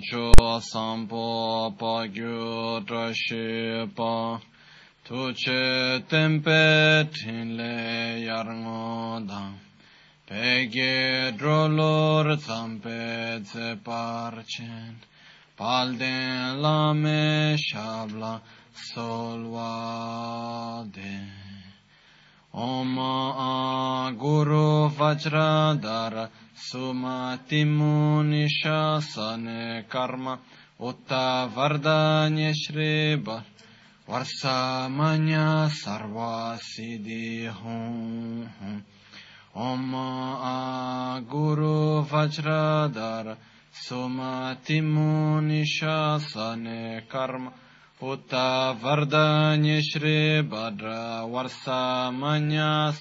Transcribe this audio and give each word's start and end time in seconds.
cho 0.00 0.32
sampo 0.60 1.74
pa 1.78 2.06
gyu 2.06 2.80
tra 2.86 3.12
shi 3.12 3.86
pa 3.96 4.40
tu 5.04 5.32
che 5.32 6.04
tempe 6.08 7.08
tin 7.12 7.56
le 7.56 8.20
yar 8.26 8.46
ngo 8.46 9.20
dang 9.26 9.58
pe 10.26 10.68
ge 10.68 11.32
dro 11.38 11.66
lor 11.66 12.36
zampe 12.38 13.42
ze 13.44 13.76
par 13.82 14.44
chen 14.46 14.94
pal 15.56 15.96
den 15.96 16.60
la 16.62 16.92
me 16.92 17.56
shabla 17.56 18.40
sol 18.74 19.40
wa 19.54 20.84
de 20.94 21.48
Om 22.52 22.96
Guru 24.18 24.88
Vajradhara 24.88 26.28
Sumatimunisha 26.58 28.98
Karma 29.88 30.40
Utta 30.80 31.48
Vardanya 31.54 32.52
Shriba 32.52 33.44
Varsamanya 34.08 35.70
Sarva 35.70 36.58
Siddhi 36.58 37.46
Hum. 37.48 38.48
Om 39.54 39.92
Guru 41.30 42.02
Vajradhara 42.02 43.36
Sumatimunisha 43.72 46.18
Karma 47.08 47.52
Utta 48.02 48.74
Vardanya 48.80 49.80
Shri 49.80 50.42
Bhadra 50.42 51.22
Varsamanya 51.30 52.92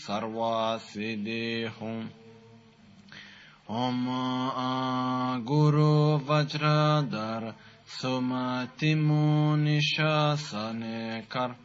Sarva 3.67 3.67
Siddhi 3.67 3.69
Hum 3.69 3.69
Om 3.69 5.43
Guru 5.45 6.19
Vajradhar 6.19 7.53
Sumati 7.85 8.95
Munishasane 8.95 11.27
Kar 11.27 11.55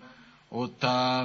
Utta 0.53 1.25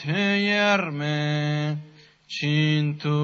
teyerme 0.00 1.78
chintu 2.28 3.20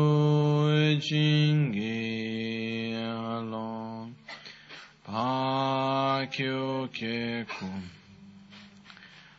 jingi 0.99 2.97
alon 2.97 4.15
pakyo 5.07 6.89
kekum 6.97 7.83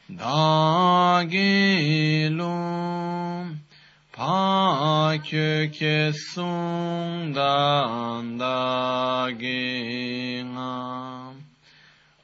dagilum 0.08 2.48
pakyo 4.16 5.68
kesung 5.70 7.36
dandaginam 7.36 8.56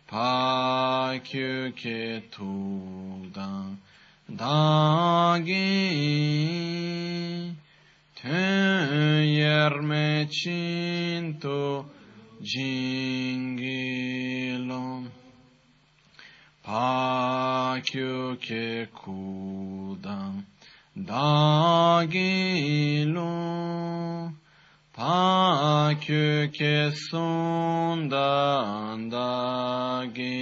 pakyo 0.08 1.76
ketudan 1.76 3.83
dagi 4.34 5.78
töyerme 8.18 10.26
cinto 10.26 11.86
jingilom 12.42 13.54
pakyuke 16.66 18.90
kudam 18.90 20.42
dagilo 20.98 22.18
pakyuke 24.98 26.90
sondan 26.90 29.14
dagilam 29.14 30.42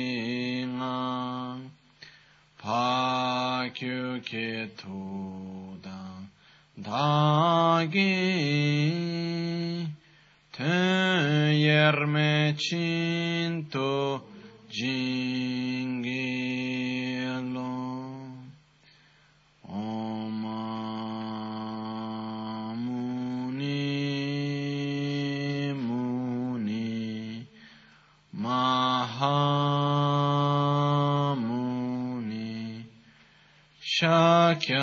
pakyuke 2.55 3.10
kyu 3.73 4.19
ke 4.29 4.69
tu 4.79 4.99
dang 5.83 6.27
da 6.85 7.85
gi 7.93 8.13
ten 10.55 11.53
yerme 11.65 12.55
chinto 12.63 14.21
jingi 14.75 16.50
Shakya. 34.01 34.81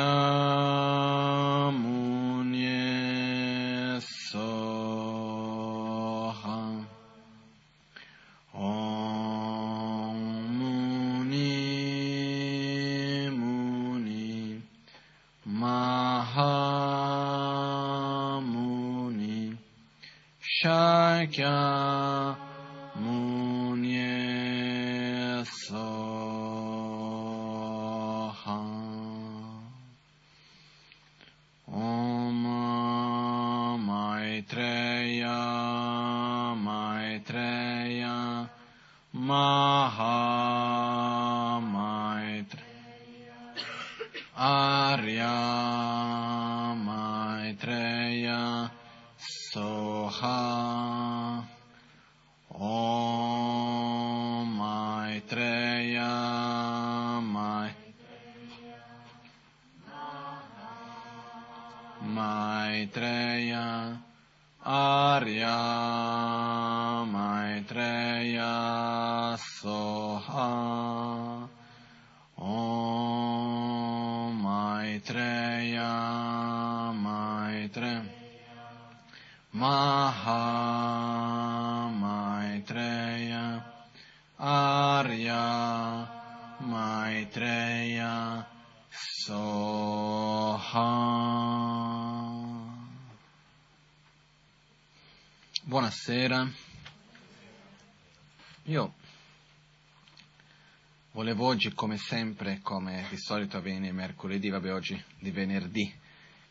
Oggi, 101.59 101.75
come 101.75 101.97
sempre, 101.97 102.61
come 102.63 103.05
di 103.11 103.17
solito 103.17 103.57
avviene 103.57 103.91
mercoledì, 103.91 104.49
vabbè 104.49 104.73
oggi 104.73 105.03
di 105.19 105.33
venerdì, 105.33 105.93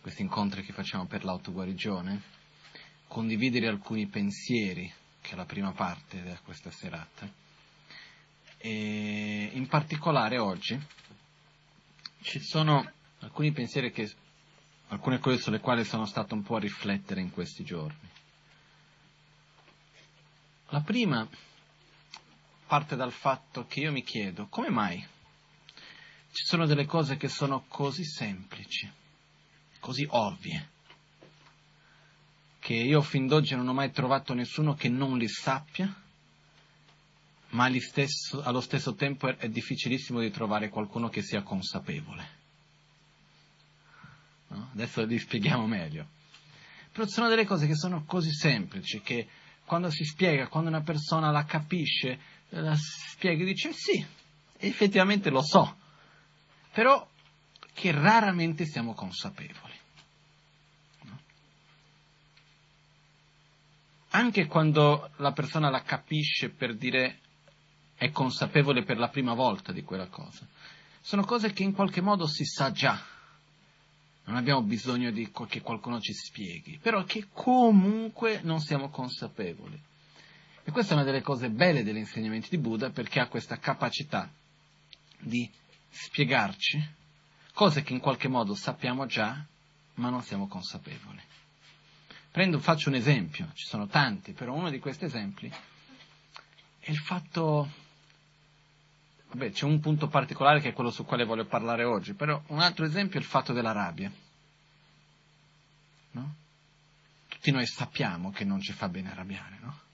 questi 0.01 0.21
incontri 0.21 0.63
che 0.63 0.73
facciamo 0.73 1.05
per 1.05 1.23
l'autoguarigione, 1.23 2.21
condividere 3.07 3.69
alcuni 3.69 4.07
pensieri, 4.07 4.91
che 5.21 5.31
è 5.31 5.35
la 5.37 5.45
prima 5.45 5.71
parte 5.71 6.21
di 6.21 6.37
questa 6.43 6.71
serata. 6.71 7.25
E 8.57 9.49
in 9.53 9.65
particolare 9.67 10.39
oggi 10.39 10.77
ci 12.23 12.41
sono 12.41 12.91
alcuni 13.19 13.53
pensieri 13.53 13.93
che, 13.93 14.11
alcune 14.89 15.19
cose 15.19 15.37
sulle 15.37 15.61
quali 15.61 15.85
sono 15.85 16.05
stato 16.05 16.35
un 16.35 16.43
po' 16.43 16.57
a 16.57 16.59
riflettere 16.59 17.21
in 17.21 17.31
questi 17.31 17.63
giorni. 17.63 18.09
La 20.67 20.81
prima 20.81 21.25
parte 22.67 22.95
dal 22.95 23.11
fatto 23.11 23.65
che 23.65 23.79
io 23.79 23.91
mi 23.91 24.03
chiedo 24.03 24.47
come 24.47 24.69
mai 24.69 25.05
ci 26.37 26.45
sono 26.45 26.67
delle 26.67 26.85
cose 26.85 27.17
che 27.17 27.29
sono 27.29 27.65
così 27.67 28.03
semplici, 28.03 28.87
così 29.79 30.05
ovvie, 30.07 30.69
che 32.59 32.75
io 32.75 33.01
fin 33.01 33.25
d'oggi 33.25 33.55
non 33.55 33.67
ho 33.67 33.73
mai 33.73 33.91
trovato 33.91 34.35
nessuno 34.35 34.75
che 34.75 34.87
non 34.87 35.17
li 35.17 35.27
sappia, 35.27 35.91
ma 37.49 37.71
stesso, 37.79 38.43
allo 38.43 38.61
stesso 38.61 38.93
tempo 38.93 39.27
è, 39.29 39.37
è, 39.37 39.49
difficilissimo 39.49 40.19
di 40.19 40.29
trovare 40.29 40.69
qualcuno 40.69 41.09
che 41.09 41.23
sia 41.23 41.41
consapevole. 41.41 42.29
No? 44.49 44.69
Adesso 44.73 45.05
li 45.05 45.17
spieghiamo 45.17 45.65
meglio. 45.65 46.07
Però 46.91 47.05
ci 47.05 47.13
sono 47.13 47.29
delle 47.29 47.45
cose 47.45 47.65
che 47.65 47.75
sono 47.75 48.03
così 48.05 48.31
semplici 48.31 49.01
che 49.01 49.27
quando 49.65 49.89
si 49.89 50.03
spiega, 50.05 50.47
quando 50.47 50.69
una 50.69 50.81
persona 50.81 51.31
la 51.31 51.45
capisce, 51.45 52.19
la 52.49 52.75
spiega 52.75 53.43
e 53.43 53.45
dice 53.45 53.71
sì, 53.73 54.05
effettivamente 54.57 55.29
lo 55.29 55.41
so, 55.41 55.77
però 56.71 57.07
che 57.73 57.91
raramente 57.91 58.65
siamo 58.65 58.93
consapevoli. 58.93 59.73
No? 61.01 61.19
Anche 64.09 64.45
quando 64.47 65.11
la 65.17 65.31
persona 65.31 65.69
la 65.69 65.83
capisce 65.83 66.49
per 66.49 66.75
dire 66.75 67.19
è 67.95 68.11
consapevole 68.11 68.83
per 68.83 68.97
la 68.97 69.09
prima 69.09 69.33
volta 69.33 69.71
di 69.71 69.83
quella 69.83 70.07
cosa, 70.07 70.47
sono 71.01 71.23
cose 71.23 71.51
che 71.53 71.63
in 71.63 71.73
qualche 71.73 72.01
modo 72.01 72.27
si 72.27 72.45
sa 72.45 72.71
già 72.71 73.15
non 74.27 74.35
abbiamo 74.35 74.61
bisogno 74.61 75.09
di, 75.11 75.31
che 75.47 75.61
qualcuno 75.61 76.01
ci 76.01 76.13
spieghi, 76.13 76.79
però 76.81 77.03
che 77.05 77.27
comunque 77.31 78.41
non 78.43 78.59
siamo 78.59 78.89
consapevoli. 78.89 79.81
E 80.67 80.71
questa 80.71 80.91
è 80.91 80.95
una 80.95 81.05
delle 81.05 81.21
cose 81.21 81.49
belle 81.49 81.81
degli 81.81 81.95
insegnamenti 81.95 82.49
di 82.49 82.57
Buddha 82.57 82.89
perché 82.89 83.21
ha 83.21 83.29
questa 83.29 83.57
capacità 83.57 84.29
di 85.17 85.49
spiegarci 85.89 86.95
cose 87.53 87.83
che 87.83 87.93
in 87.93 88.01
qualche 88.01 88.27
modo 88.27 88.53
sappiamo 88.53 89.05
già, 89.05 89.45
ma 89.93 90.09
non 90.09 90.21
siamo 90.23 90.49
consapevoli. 90.49 91.21
Prendo, 92.31 92.59
faccio 92.59 92.89
un 92.89 92.95
esempio, 92.95 93.49
ci 93.53 93.65
sono 93.65 93.87
tanti, 93.87 94.33
però 94.33 94.55
uno 94.55 94.69
di 94.69 94.79
questi 94.79 95.05
esempi 95.05 95.49
è 96.79 96.91
il 96.91 96.97
fatto 96.97 97.71
Vabbè, 99.29 99.51
c'è 99.51 99.63
un 99.63 99.79
punto 99.79 100.09
particolare 100.09 100.59
che 100.59 100.69
è 100.69 100.73
quello 100.73 100.91
su 100.91 101.05
quale 101.05 101.23
voglio 101.23 101.45
parlare 101.45 101.85
oggi, 101.85 102.13
però 102.13 102.43
un 102.47 102.59
altro 102.59 102.83
esempio 102.83 103.19
è 103.19 103.21
il 103.21 103.27
fatto 103.27 103.53
della 103.53 103.71
rabbia. 103.71 104.11
No? 106.11 106.35
Tutti 107.29 107.51
noi 107.51 107.65
sappiamo 107.65 108.31
che 108.31 108.43
non 108.43 108.59
ci 108.59 108.73
fa 108.73 108.89
bene 108.89 109.11
arrabbiare, 109.11 109.59
no? 109.61 109.85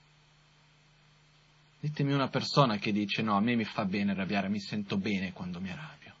Ditemi 1.84 2.14
una 2.14 2.28
persona 2.28 2.78
che 2.78 2.92
dice 2.92 3.20
no, 3.20 3.36
a 3.36 3.40
me 3.40 3.54
mi 3.56 3.64
fa 3.64 3.84
bene 3.84 4.12
arrabbiare, 4.12 4.48
mi 4.48 4.58
sento 4.58 4.96
bene 4.96 5.32
quando 5.32 5.60
mi 5.60 5.68
arrabbio. 5.70 6.14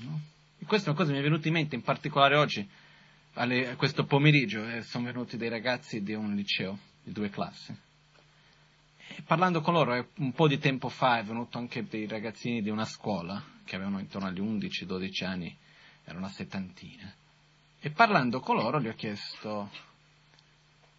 No? 0.00 0.20
E 0.58 0.64
questa 0.64 0.88
è 0.88 0.90
una 0.90 0.98
cosa 0.98 1.12
che 1.12 1.18
mi 1.20 1.24
è 1.24 1.28
venuta 1.28 1.46
in 1.46 1.54
mente, 1.54 1.76
in 1.76 1.82
particolare 1.82 2.34
oggi, 2.34 2.68
alle, 3.34 3.76
questo 3.76 4.06
pomeriggio, 4.06 4.68
eh, 4.68 4.82
sono 4.82 5.04
venuti 5.04 5.36
dei 5.36 5.48
ragazzi 5.48 6.02
di 6.02 6.14
un 6.14 6.34
liceo, 6.34 6.76
di 7.04 7.12
due 7.12 7.30
classi 7.30 7.72
parlando 9.24 9.60
con 9.60 9.74
loro, 9.74 9.94
eh, 9.94 10.08
un 10.16 10.32
po' 10.32 10.48
di 10.48 10.58
tempo 10.58 10.88
fa 10.88 11.18
è 11.18 11.22
venuto 11.22 11.58
anche 11.58 11.86
dei 11.86 12.06
ragazzini 12.06 12.60
di 12.60 12.70
una 12.70 12.84
scuola, 12.84 13.42
che 13.64 13.76
avevano 13.76 14.00
intorno 14.00 14.26
agli 14.26 14.40
11-12 14.40 15.24
anni, 15.24 15.56
era 16.04 16.18
una 16.18 16.28
settantina, 16.28 17.12
e 17.80 17.90
parlando 17.90 18.40
con 18.40 18.56
loro 18.56 18.80
gli 18.80 18.88
ho 18.88 18.94
chiesto, 18.94 19.70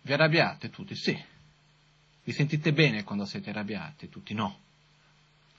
vi 0.03 0.13
arrabbiate 0.13 0.69
tutti? 0.69 0.95
Sì. 0.95 1.37
Vi 2.29 2.35
sentite 2.35 2.73
bene 2.73 3.03
quando 3.03 3.25
siete 3.25 3.49
arrabbiati? 3.49 4.07
Tutti 4.07 4.35
no. 4.35 4.59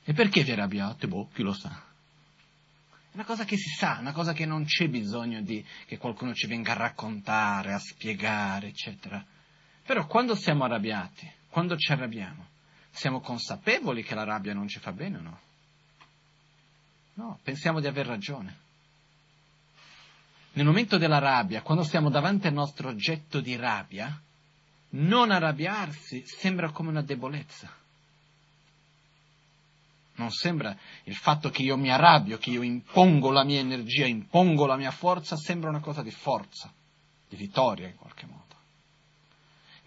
E 0.05 0.13
perché 0.13 0.45
vi 0.45 0.53
arrabbiate? 0.53 1.09
Boh, 1.09 1.29
chi 1.35 1.43
lo 1.43 1.53
sa. 1.53 1.69
È 1.69 3.15
una 3.15 3.25
cosa 3.25 3.45
che 3.45 3.57
si 3.57 3.71
sa, 3.71 3.97
una 3.99 4.13
cosa 4.13 4.33
che 4.33 4.47
non 4.47 4.65
c'è 4.65 4.89
bisogno 4.89 5.43
di 5.43 5.67
che 5.87 5.99
qualcuno 5.99 6.33
ci 6.33 6.47
venga 6.47 6.71
a 6.71 6.77
raccontare, 6.77 7.73
a 7.73 7.79
spiegare, 7.81 8.69
eccetera. 8.69 9.21
Però 9.85 10.07
quando 10.07 10.37
siamo 10.37 10.63
arrabbiati, 10.63 11.29
quando 11.49 11.77
ci 11.77 11.91
arrabbiamo, 11.91 12.47
siamo 12.93 13.19
consapevoli 13.19 14.05
che 14.05 14.15
la 14.15 14.23
rabbia 14.23 14.55
non 14.55 14.69
ci 14.69 14.79
fa 14.79 14.93
bene 14.93 15.17
o 15.17 15.23
no? 15.23 15.41
No, 17.15 17.41
pensiamo 17.43 17.81
di 17.81 17.89
aver 17.89 18.07
ragione. 18.07 18.59
Nel 20.53 20.67
momento 20.67 20.99
della 20.99 21.19
rabbia, 21.19 21.63
quando 21.63 21.83
siamo 21.83 22.11
davanti 22.11 22.47
al 22.47 22.53
nostro 22.53 22.91
oggetto 22.91 23.41
di 23.41 23.57
rabbia, 23.57 24.23
non 24.91 25.31
arrabbiarsi 25.31 26.23
sembra 26.27 26.71
come 26.71 26.91
una 26.91 27.03
debolezza. 27.03 27.73
Non 30.17 30.31
sembra 30.31 30.77
il 31.05 31.15
fatto 31.15 31.49
che 31.51 31.63
io 31.63 31.77
mi 31.77 31.91
arrabbio, 31.91 32.39
che 32.39 32.51
io 32.51 32.63
impongo 32.63 33.31
la 33.31 33.45
mia 33.45 33.61
energia, 33.61 34.07
impongo 34.07 34.67
la 34.67 34.77
mia 34.77 34.91
forza, 34.91 35.37
sembra 35.37 35.71
una 35.71 35.81
cosa 35.81 36.03
di 36.03 36.11
forza, 36.11 36.71
di 37.29 37.37
vittoria 37.37 37.89
in 37.89 37.97
qualche 37.97 38.27
modo 38.27 38.51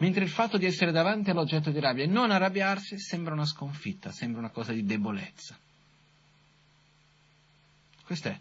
mentre 0.04 0.26
il 0.26 0.30
fatto 0.30 0.58
di 0.58 0.66
essere 0.66 0.92
davanti 0.92 1.30
all'oggetto 1.30 1.72
di 1.72 1.80
rabbia 1.80 2.04
e 2.04 2.08
non 2.08 2.30
arrabbiarsi 2.30 3.00
sembra 3.00 3.34
una 3.34 3.46
sconfitta, 3.46 4.12
sembra 4.12 4.40
una 4.40 4.50
cosa 4.50 4.74
di 4.74 4.84
debolezza. 4.84 5.58
Questa 8.04 8.30
è 8.30 8.40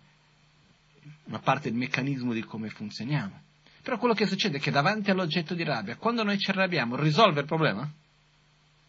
una 1.24 1.38
parte 1.38 1.70
del 1.70 1.78
meccanismo 1.78 2.32
di 2.32 2.42
come 2.42 2.68
funzioniamo. 2.68 3.50
Però 3.82 3.98
quello 3.98 4.14
che 4.14 4.26
succede 4.26 4.58
è 4.58 4.60
che 4.60 4.70
davanti 4.70 5.10
all'oggetto 5.10 5.54
di 5.54 5.64
rabbia, 5.64 5.96
quando 5.96 6.22
noi 6.22 6.38
ci 6.38 6.50
arrabbiamo, 6.50 6.94
risolve 6.94 7.40
il 7.40 7.46
problema? 7.46 7.90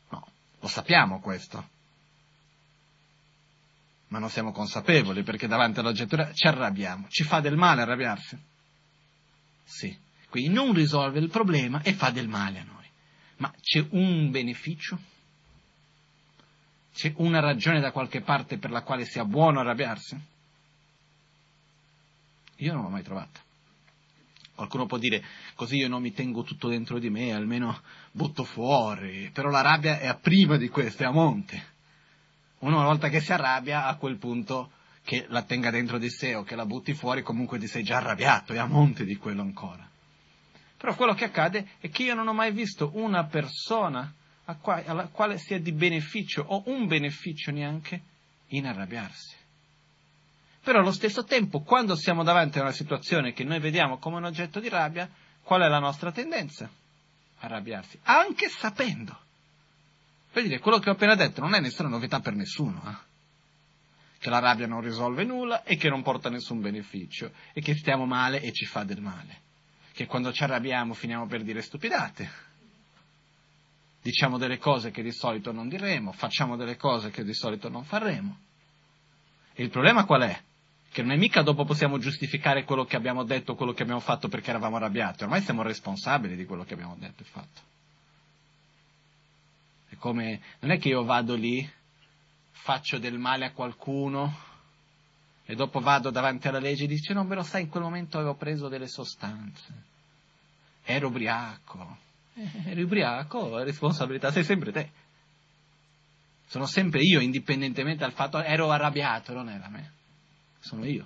No, 0.09 0.27
lo 0.59 0.67
sappiamo 0.67 1.19
questo. 1.19 1.69
Ma 4.09 4.19
non 4.19 4.29
siamo 4.29 4.51
consapevoli 4.51 5.23
perché 5.23 5.47
davanti 5.47 5.79
all'oggetto 5.79 6.15
di 6.15 6.21
rabbia 6.21 6.35
ci 6.35 6.47
arrabbiamo. 6.47 7.07
Ci 7.09 7.23
fa 7.23 7.39
del 7.39 7.55
male 7.55 7.81
arrabbiarsi? 7.81 8.37
Sì. 9.63 9.97
Quindi 10.29 10.53
non 10.53 10.73
risolve 10.73 11.19
il 11.19 11.29
problema 11.29 11.81
e 11.81 11.93
fa 11.93 12.11
del 12.11 12.27
male 12.27 12.59
a 12.59 12.63
noi. 12.63 12.85
Ma 13.37 13.51
c'è 13.59 13.83
un 13.89 14.29
beneficio? 14.29 14.99
C'è 16.93 17.13
una 17.17 17.39
ragione 17.39 17.79
da 17.79 17.91
qualche 17.91 18.21
parte 18.21 18.59
per 18.59 18.69
la 18.69 18.83
quale 18.83 19.05
sia 19.05 19.25
buono 19.25 19.59
arrabbiarsi? 19.61 20.15
Io 22.57 22.73
non 22.73 22.83
l'ho 22.83 22.89
mai 22.89 23.01
trovata. 23.01 23.39
Qualcuno 24.55 24.85
può 24.85 24.97
dire, 24.97 25.23
così 25.55 25.77
io 25.77 25.87
non 25.87 26.01
mi 26.01 26.13
tengo 26.13 26.43
tutto 26.43 26.67
dentro 26.67 26.99
di 26.99 27.09
me, 27.09 27.33
almeno 27.33 27.81
butto 28.11 28.43
fuori, 28.43 29.31
però 29.33 29.49
la 29.49 29.61
rabbia 29.61 29.99
è 29.99 30.07
a 30.07 30.15
prima 30.15 30.57
di 30.57 30.69
questo, 30.69 31.03
è 31.03 31.05
a 31.07 31.11
monte. 31.11 31.71
Uno 32.59 32.77
una 32.77 32.85
volta 32.85 33.09
che 33.09 33.19
si 33.19 33.33
arrabbia, 33.33 33.87
a 33.87 33.95
quel 33.95 34.17
punto 34.17 34.71
che 35.03 35.25
la 35.29 35.41
tenga 35.41 35.69
dentro 35.69 35.97
di 35.97 36.09
sé 36.09 36.35
o 36.35 36.43
che 36.43 36.55
la 36.55 36.65
butti 36.65 36.93
fuori, 36.93 37.23
comunque 37.23 37.59
ti 37.59 37.67
sei 37.67 37.83
già 37.83 37.97
arrabbiato, 37.97 38.53
è 38.53 38.57
a 38.57 38.65
monte 38.65 39.05
di 39.05 39.15
quello 39.17 39.41
ancora. 39.41 39.89
Però 40.77 40.95
quello 40.95 41.13
che 41.13 41.25
accade 41.25 41.71
è 41.79 41.89
che 41.89 42.03
io 42.03 42.13
non 42.13 42.27
ho 42.27 42.33
mai 42.33 42.51
visto 42.51 42.91
una 42.93 43.25
persona 43.25 44.13
alla 44.45 45.07
quale 45.07 45.37
sia 45.37 45.59
di 45.59 45.71
beneficio 45.71 46.43
o 46.45 46.63
un 46.67 46.87
beneficio 46.87 47.51
neanche 47.51 48.01
in 48.47 48.67
arrabbiarsi. 48.67 49.35
Però 50.63 50.79
allo 50.79 50.91
stesso 50.91 51.23
tempo, 51.23 51.61
quando 51.61 51.95
siamo 51.95 52.23
davanti 52.23 52.57
a 52.57 52.61
una 52.61 52.71
situazione 52.71 53.33
che 53.33 53.43
noi 53.43 53.59
vediamo 53.59 53.97
come 53.97 54.17
un 54.17 54.25
oggetto 54.25 54.59
di 54.59 54.69
rabbia, 54.69 55.09
qual 55.41 55.61
è 55.61 55.67
la 55.67 55.79
nostra 55.79 56.11
tendenza? 56.11 56.69
Arrabbiarsi, 57.39 57.99
anche 58.03 58.47
sapendo. 58.47 59.19
Per 60.31 60.43
dire, 60.43 60.59
quello 60.59 60.79
che 60.79 60.89
ho 60.89 60.93
appena 60.93 61.15
detto 61.15 61.41
non 61.41 61.53
è 61.53 61.59
nessuna 61.59 61.89
novità 61.89 62.21
per 62.21 62.33
nessuno, 62.33 62.81
eh? 62.87 63.11
che 64.17 64.29
la 64.29 64.39
rabbia 64.39 64.65
non 64.65 64.79
risolve 64.79 65.25
nulla 65.25 65.63
e 65.63 65.75
che 65.75 65.89
non 65.89 66.01
porta 66.01 66.29
nessun 66.29 66.61
beneficio 66.61 67.31
e 67.51 67.61
che 67.61 67.75
stiamo 67.75 68.05
male 68.05 68.41
e 68.41 68.53
ci 68.53 68.65
fa 68.65 68.83
del 68.83 69.01
male 69.01 69.41
che 69.93 70.07
quando 70.07 70.33
ci 70.33 70.43
arrabbiamo 70.43 70.95
finiamo 70.95 71.27
per 71.27 71.43
dire 71.43 71.61
stupidate. 71.61 72.51
Diciamo 74.01 74.37
delle 74.37 74.57
cose 74.57 74.91
che 74.91 75.03
di 75.03 75.13
solito 75.13 75.51
non 75.51 75.69
diremo, 75.69 76.11
facciamo 76.11 76.57
delle 76.57 76.75
cose 76.75 77.11
che 77.11 77.23
di 77.23 77.33
solito 77.33 77.69
non 77.69 77.85
faremo. 77.85 78.37
E 79.53 79.63
il 79.63 79.69
problema 79.69 80.03
qual 80.05 80.23
è? 80.23 80.41
Che 80.93 81.01
non 81.01 81.11
è 81.11 81.17
mica 81.17 81.41
dopo 81.41 81.65
possiamo 81.65 81.97
giustificare 81.97 82.65
quello 82.65 82.85
che 82.85 82.95
abbiamo 82.95 83.23
detto, 83.23 83.55
quello 83.55 83.73
che 83.73 83.81
abbiamo 83.81 83.99
fatto 83.99 84.27
perché 84.27 84.51
eravamo 84.51 84.75
arrabbiati, 84.75 85.23
ormai 85.23 85.41
siamo 85.41 85.63
responsabili 85.63 86.35
di 86.35 86.45
quello 86.45 86.63
che 86.65 86.75
abbiamo 86.75 86.95
detto 86.99 87.23
e 87.23 87.25
fatto. 87.25 87.61
come 89.97 90.39
non 90.59 90.69
è 90.69 90.77
che 90.77 90.89
io 90.89 91.03
vado 91.03 91.33
lì, 91.33 91.67
faccio 92.51 92.99
del 92.99 93.17
male 93.17 93.45
a 93.45 93.53
qualcuno 93.53 94.37
e 95.45 95.55
dopo 95.55 95.79
vado 95.79 96.11
davanti 96.11 96.47
alla 96.47 96.59
legge 96.59 96.83
e 96.83 96.87
dice 96.87 97.11
no, 97.13 97.23
me 97.23 97.33
lo 97.33 97.43
sai, 97.43 97.63
in 97.63 97.69
quel 97.69 97.81
momento 97.81 98.19
avevo 98.19 98.35
preso 98.35 98.67
delle 98.67 98.87
sostanze, 98.87 99.73
ero 100.83 101.07
ubriaco, 101.07 101.97
eh, 102.35 102.51
eri 102.65 102.83
ubriaco, 102.83 103.49
la 103.49 103.63
responsabilità 103.63 104.31
sei 104.31 104.43
sempre 104.43 104.71
te. 104.71 104.91
Sono 106.45 106.67
sempre 106.67 107.01
io, 107.01 107.19
indipendentemente 107.19 108.03
dal 108.03 108.13
fatto 108.13 108.39
ero 108.43 108.69
arrabbiato, 108.69 109.33
non 109.33 109.49
era 109.49 109.67
me, 109.69 109.91
sono 110.63 110.85
io. 110.85 111.05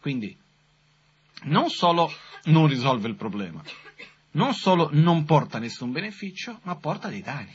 Quindi 0.00 0.36
non 1.44 1.70
solo 1.70 2.12
non 2.44 2.66
risolve 2.66 3.08
il 3.08 3.16
problema, 3.16 3.62
non 4.32 4.54
solo 4.54 4.90
non 4.92 5.24
porta 5.24 5.58
nessun 5.58 5.90
beneficio, 5.90 6.60
ma 6.62 6.76
porta 6.76 7.08
dei 7.08 7.22
danni. 7.22 7.54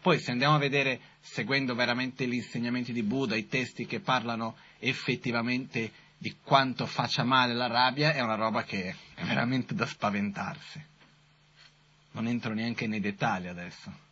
Poi 0.00 0.18
se 0.18 0.30
andiamo 0.30 0.54
a 0.54 0.58
vedere, 0.58 1.00
seguendo 1.20 1.74
veramente 1.74 2.26
gli 2.26 2.34
insegnamenti 2.34 2.92
di 2.92 3.02
Buddha, 3.02 3.36
i 3.36 3.48
testi 3.48 3.86
che 3.86 4.00
parlano 4.00 4.56
effettivamente 4.78 5.92
di 6.16 6.36
quanto 6.42 6.86
faccia 6.86 7.24
male 7.24 7.54
la 7.54 7.66
rabbia, 7.66 8.12
è 8.12 8.20
una 8.20 8.34
roba 8.34 8.64
che 8.64 8.96
è 9.14 9.24
veramente 9.24 9.74
da 9.74 9.86
spaventarsi. 9.86 10.84
Non 12.12 12.26
entro 12.26 12.54
neanche 12.54 12.86
nei 12.86 13.00
dettagli 13.00 13.46
adesso. 13.46 14.06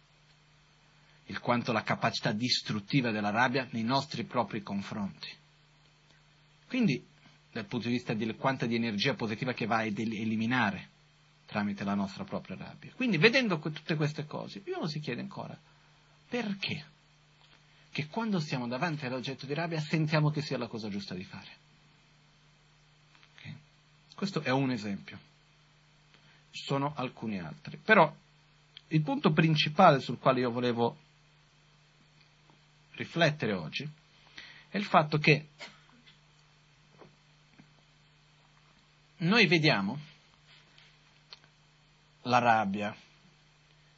Il 1.26 1.40
quanto 1.40 1.72
la 1.72 1.82
capacità 1.82 2.30
distruttiva 2.30 3.10
della 3.10 3.30
rabbia 3.30 3.66
nei 3.70 3.82
nostri 3.82 4.24
propri 4.24 4.62
confronti. 4.62 5.28
Quindi, 6.66 7.04
dal 7.52 7.66
punto 7.66 7.88
di 7.88 7.94
vista 7.94 8.12
di 8.12 8.34
quanta 8.34 8.66
di 8.66 8.74
energia 8.74 9.14
positiva 9.14 9.52
che 9.52 9.66
va 9.66 9.78
ad 9.78 9.98
eliminare 9.98 10.90
tramite 11.46 11.84
la 11.84 11.94
nostra 11.94 12.24
propria 12.24 12.56
rabbia. 12.56 12.92
Quindi, 12.94 13.18
vedendo 13.18 13.58
tutte 13.58 13.94
queste 13.94 14.26
cose, 14.26 14.62
uno 14.66 14.86
si 14.86 15.00
chiede 15.00 15.20
ancora, 15.20 15.58
perché? 16.28 16.84
Che 17.90 18.08
quando 18.08 18.40
siamo 18.40 18.66
davanti 18.66 19.06
all'oggetto 19.06 19.46
di 19.46 19.54
rabbia 19.54 19.80
sentiamo 19.80 20.30
che 20.30 20.42
sia 20.42 20.58
la 20.58 20.66
cosa 20.66 20.88
giusta 20.88 21.14
di 21.14 21.24
fare. 21.24 21.48
Okay? 23.38 23.56
Questo 24.14 24.42
è 24.42 24.50
un 24.50 24.70
esempio. 24.70 25.18
Ci 26.50 26.64
sono 26.64 26.92
alcuni 26.94 27.38
altri. 27.38 27.78
Però 27.78 28.14
il 28.88 29.02
punto 29.02 29.32
principale 29.32 30.00
sul 30.00 30.18
quale 30.18 30.40
io 30.40 30.50
volevo 30.50 30.98
riflettere 32.92 33.52
oggi 33.52 33.88
è 34.68 34.76
il 34.76 34.84
fatto 34.84 35.18
che 35.18 35.48
noi 39.18 39.46
vediamo 39.46 39.98
la 42.22 42.38
rabbia, 42.38 42.94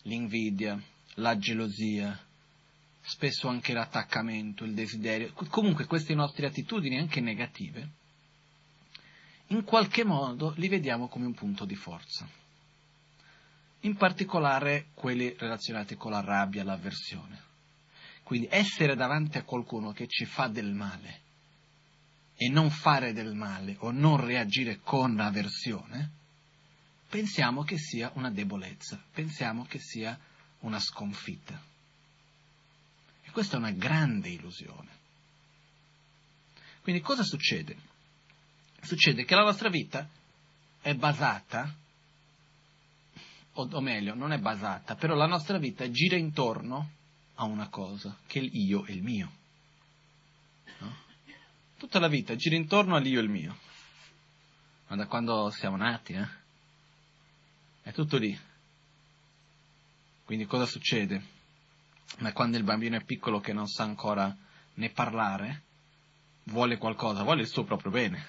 l'invidia, 0.03 0.81
la 1.15 1.37
gelosia, 1.39 2.19
spesso 3.01 3.49
anche 3.49 3.73
l'attaccamento, 3.73 4.65
il 4.65 4.75
desiderio, 4.75 5.33
comunque 5.49 5.87
queste 5.87 6.15
nostre 6.15 6.47
attitudini 6.47 6.99
anche 6.99 7.21
negative, 7.21 7.89
in 9.49 9.65
qualche 9.65 10.05
modo 10.05 10.53
li 10.57 10.69
vediamo 10.69 11.09
come 11.09 11.27
un 11.27 11.35
punto 11.35 11.65
di 11.65 11.75
forza. 11.75 12.29
In 13.83 13.97
particolare 13.97 14.89
quelli 14.95 15.35
relazionati 15.39 15.97
con 15.97 16.11
la 16.11 16.21
rabbia, 16.21 16.65
l'avversione. 16.65 17.47
Quindi 18.25 18.49
essere 18.51 18.95
davanti 18.95 19.39
a 19.39 19.45
qualcuno 19.45 19.93
che 19.93 20.07
ci 20.07 20.27
fa 20.27 20.49
del 20.49 20.73
male 20.73 21.27
e 22.41 22.49
non 22.49 22.71
fare 22.71 23.13
del 23.13 23.35
male 23.35 23.75
o 23.81 23.91
non 23.91 24.25
reagire 24.25 24.79
con 24.79 25.19
avversione, 25.19 26.11
pensiamo 27.09 27.65
che 27.65 27.77
sia 27.79 28.13
una 28.15 28.31
debolezza, 28.31 29.03
pensiamo 29.13 29.65
che 29.65 29.81
sia 29.81 30.17
una 30.61 30.79
sconfitta. 30.79 31.61
E 33.25 33.31
questa 33.33 33.57
è 33.57 33.59
una 33.59 33.73
grande 33.73 34.29
illusione. 34.29 34.89
Quindi 36.81 37.03
cosa 37.03 37.25
succede? 37.25 37.77
Succede 38.83 39.25
che 39.25 39.35
la 39.35 39.43
nostra 39.43 39.69
vita 39.69 40.09
è 40.81 40.95
basata, 40.95 41.75
o, 43.55 43.69
o 43.69 43.81
meglio, 43.81 44.15
non 44.15 44.31
è 44.31 44.39
basata, 44.39 44.95
però 44.95 45.17
la 45.17 45.27
nostra 45.27 45.59
vita 45.59 45.91
gira 45.91 46.17
intorno 46.17 46.91
a 47.35 47.45
una 47.47 47.69
cosa, 47.69 48.17
che 48.29 48.39
è 48.39 48.43
il 48.43 48.55
io 48.55 48.87
e 48.87 48.93
il 48.93 49.03
mio. 49.03 49.38
Tutta 51.79 52.01
la 52.01 52.09
vita 52.09 52.35
gira 52.35 52.57
intorno 52.57 52.97
all'io 52.97 53.21
e 53.21 53.23
il 53.23 53.29
mio. 53.29 53.57
Ma 54.89 54.97
da 54.97 55.07
quando 55.07 55.49
siamo 55.51 55.77
nati, 55.77 56.13
eh? 56.13 56.27
È 57.83 57.93
tutto 57.93 58.17
lì. 58.17 58.37
Quindi 60.25 60.45
cosa 60.47 60.67
succede? 60.67 61.23
Ma 62.19 62.33
quando 62.33 62.57
il 62.57 62.65
bambino 62.65 62.97
è 62.97 63.05
piccolo 63.05 63.39
che 63.39 63.53
non 63.53 63.69
sa 63.69 63.85
ancora 63.85 64.37
né 64.75 64.91
parlare, 64.91 65.63
vuole 66.45 66.79
qualcosa, 66.79 67.23
vuole 67.23 67.43
il 67.43 67.49
suo 67.49 67.63
proprio 67.63 67.93
bene. 67.93 68.27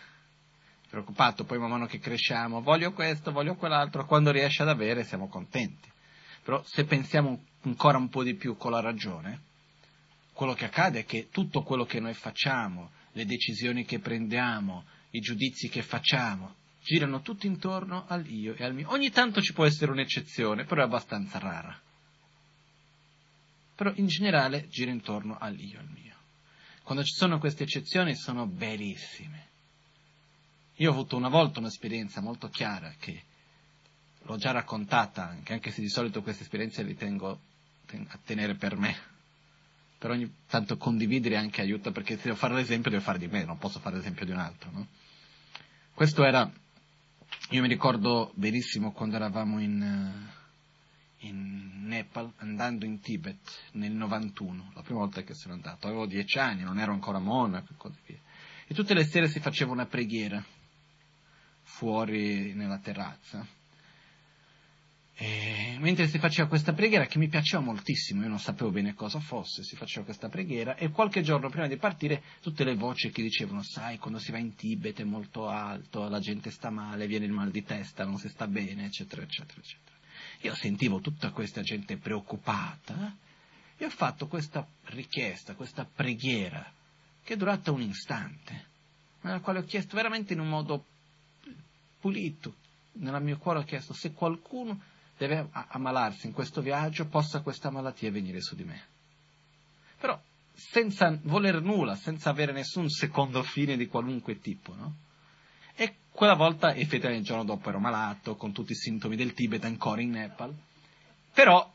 Preoccupato, 0.88 1.44
poi 1.44 1.58
man 1.58 1.72
mano 1.72 1.88
che 1.88 1.98
cresciamo, 1.98 2.62
voglio 2.62 2.94
questo, 2.94 3.32
voglio 3.32 3.56
quell'altro, 3.56 4.06
quando 4.06 4.30
riesce 4.30 4.62
ad 4.62 4.70
avere 4.70 5.04
siamo 5.04 5.28
contenti. 5.28 5.90
Però 6.44 6.62
se 6.64 6.86
pensiamo 6.86 7.46
ancora 7.64 7.98
un 7.98 8.10
po' 8.10 8.22
di 8.22 8.36
più 8.36 8.58
con 8.58 8.72
la 8.72 8.80
ragione, 8.80 9.42
quello 10.34 10.54
che 10.54 10.66
accade 10.66 11.00
è 11.00 11.06
che 11.06 11.30
tutto 11.32 11.64
quello 11.64 11.86
che 11.86 12.00
noi 12.00 12.14
facciamo, 12.14 12.92
le 13.20 13.26
decisioni 13.26 13.86
che 13.86 14.00
prendiamo, 14.00 14.86
i 15.12 15.20
giudizi 15.20 15.70
che 15.70 15.82
facciamo, 15.82 16.56
girano 16.84 17.22
tutti 17.22 17.48
intorno 17.48 18.06
al 18.08 18.30
io 18.30 18.56
e 18.56 18.64
al 18.64 18.74
mio. 18.74 18.90
Ogni 18.92 19.10
tanto 19.10 19.42
ci 19.42 19.54
può 19.54 19.66
essere 19.66 19.92
un'eccezione, 19.92 20.66
però 20.66 20.82
è 20.82 20.86
abbastanza 20.86 21.40
rara 21.40 21.80
però 23.80 23.94
in 23.96 24.08
generale 24.08 24.68
gira 24.68 24.92
intorno 24.92 25.38
all'io 25.40 25.78
e 25.78 25.80
al 25.80 25.88
mio. 25.88 26.14
Quando 26.84 27.02
ci 27.02 27.14
sono 27.14 27.40
queste 27.40 27.64
eccezioni 27.64 28.14
sono 28.14 28.46
bellissime. 28.46 29.48
Io 30.76 30.90
ho 30.90 30.92
avuto 30.92 31.16
una 31.16 31.30
volta 31.30 31.60
un'esperienza 31.60 32.20
molto 32.20 32.50
chiara 32.50 32.94
che 33.00 33.24
l'ho 34.24 34.36
già 34.36 34.52
raccontata 34.52 35.26
anche, 35.26 35.54
anche 35.54 35.72
se 35.72 35.80
di 35.80 35.88
solito 35.88 36.22
queste 36.22 36.44
esperienze 36.44 36.84
le 36.84 36.96
tengo 36.96 37.40
a 37.90 38.20
tenere 38.22 38.56
per 38.56 38.76
me. 38.76 38.98
Però 40.00 40.14
ogni 40.14 40.34
tanto 40.48 40.78
condividere 40.78 41.36
anche 41.36 41.60
aiuta 41.60 41.92
perché 41.92 42.16
se 42.16 42.24
devo 42.24 42.38
fare 42.38 42.54
l'esempio 42.56 42.90
devo 42.90 43.04
fare 43.04 43.20
di 43.20 43.28
me, 43.28 43.44
non 43.44 43.58
posso 43.58 43.80
fare 43.80 43.98
l'esempio 43.98 44.26
di 44.26 44.32
un 44.32 44.40
altro. 44.40 44.72
No? 44.72 44.88
Questo 45.94 46.24
era, 46.24 46.50
io 47.50 47.62
mi 47.62 47.68
ricordo 47.68 48.32
benissimo 48.36 48.94
quando 48.94 49.18
eravamo 49.18 49.60
in, 49.60 50.26
in 51.18 51.86
Nepal 51.86 52.32
andando 52.38 52.86
in 52.86 53.02
Tibet 53.02 53.40
nel 53.74 53.92
91, 53.92 54.72
la 54.74 54.82
prima 54.82 55.00
volta 55.00 55.22
che 55.24 55.34
sono 55.34 55.56
andato. 55.56 55.88
Avevo 55.88 56.06
dieci 56.06 56.40
anni, 56.40 56.64
non 56.64 56.80
ero 56.80 56.94
ancora 56.94 57.20
monaco 57.20 57.74
e 57.74 57.76
così 57.76 58.00
via. 58.06 58.20
E 58.68 58.74
tutte 58.74 58.94
le 58.94 59.04
sere 59.04 59.28
si 59.28 59.42
faceva 59.42 59.74
una 59.74 59.86
preghiera 59.86 60.42
fuori 61.64 62.54
nella 62.54 62.80
terrazza. 62.80 63.46
Mentre 65.22 66.08
si 66.08 66.18
faceva 66.18 66.48
questa 66.48 66.72
preghiera, 66.72 67.06
che 67.06 67.18
mi 67.18 67.28
piaceva 67.28 67.62
moltissimo, 67.62 68.22
io 68.22 68.30
non 68.30 68.40
sapevo 68.40 68.72
bene 68.72 68.94
cosa 68.94 69.20
fosse, 69.20 69.64
si 69.64 69.76
faceva 69.76 70.06
questa 70.06 70.30
preghiera 70.30 70.76
e 70.76 70.92
qualche 70.92 71.22
giorno 71.22 71.50
prima 71.50 71.68
di 71.68 71.76
partire 71.76 72.24
tutte 72.42 72.64
le 72.64 72.76
voci 72.76 73.10
che 73.10 73.22
dicevano, 73.22 73.62
sai, 73.62 73.98
quando 73.98 74.18
si 74.18 74.32
va 74.32 74.38
in 74.38 74.56
Tibet 74.56 75.02
è 75.02 75.04
molto 75.04 75.50
alto, 75.50 76.08
la 76.08 76.22
gente 76.22 76.52
sta 76.52 76.70
male, 76.70 77.06
viene 77.06 77.26
il 77.26 77.34
mal 77.34 77.52
di 77.52 77.64
testa, 77.66 78.06
non 78.06 78.18
si 78.18 78.30
sta 78.30 78.48
bene, 78.48 78.86
eccetera, 78.86 79.22
eccetera, 79.22 79.60
eccetera. 79.60 79.98
Io 80.42 80.56
sentivo 80.56 81.02
tutta 81.02 81.32
questa 81.32 81.62
gente 81.62 81.98
preoccupata 81.98 83.14
e 83.76 83.86
ho 83.86 83.90
fatto 83.90 84.28
questa 84.28 84.66
richiesta, 84.86 85.54
questa 85.54 85.84
preghiera, 85.86 86.72
che 87.24 87.34
è 87.34 87.38
durata 87.38 87.72
un 87.72 87.82
istante, 87.82 88.68
nella 89.22 89.42
quale 89.42 89.60
ho 89.60 89.64
chiesto 89.66 89.98
veramente 89.98 90.32
in 90.32 90.40
un 90.40 90.48
modo 90.48 90.86
pulito, 92.00 92.56
nel 92.94 93.22
mio 93.22 93.38
cuore 93.38 93.60
ho 93.60 93.64
chiesto 93.64 93.92
se 93.92 94.14
qualcuno 94.14 94.89
deve 95.20 95.50
ammalarsi 95.52 96.28
in 96.28 96.34
questo 96.34 96.62
viaggio, 96.62 97.06
possa 97.08 97.42
questa 97.42 97.70
malattia 97.70 98.10
venire 98.10 98.40
su 98.40 98.56
di 98.56 98.64
me. 98.64 98.82
Però 100.00 100.20
senza 100.54 101.20
voler 101.24 101.62
nulla, 101.62 101.96
senza 101.96 102.30
avere 102.30 102.54
nessun 102.54 102.90
secondo 102.90 103.44
fine 103.44 103.76
di 103.76 103.88
qualunque 103.88 104.40
tipo, 104.40 104.74
no? 104.74 104.96
E 105.76 105.96
quella 106.10 106.36
volta 106.36 106.74
effettivamente 106.74 107.20
il 107.20 107.26
giorno 107.26 107.44
dopo 107.44 107.68
ero 107.68 107.80
malato, 107.80 108.36
con 108.38 108.54
tutti 108.54 108.72
i 108.72 108.76
sintomi 108.76 109.18
del 109.18 109.34
Tibet 109.34 109.66
ancora 109.66 110.02
in 110.02 110.12
Nepal, 110.12 110.56
però 111.34 111.70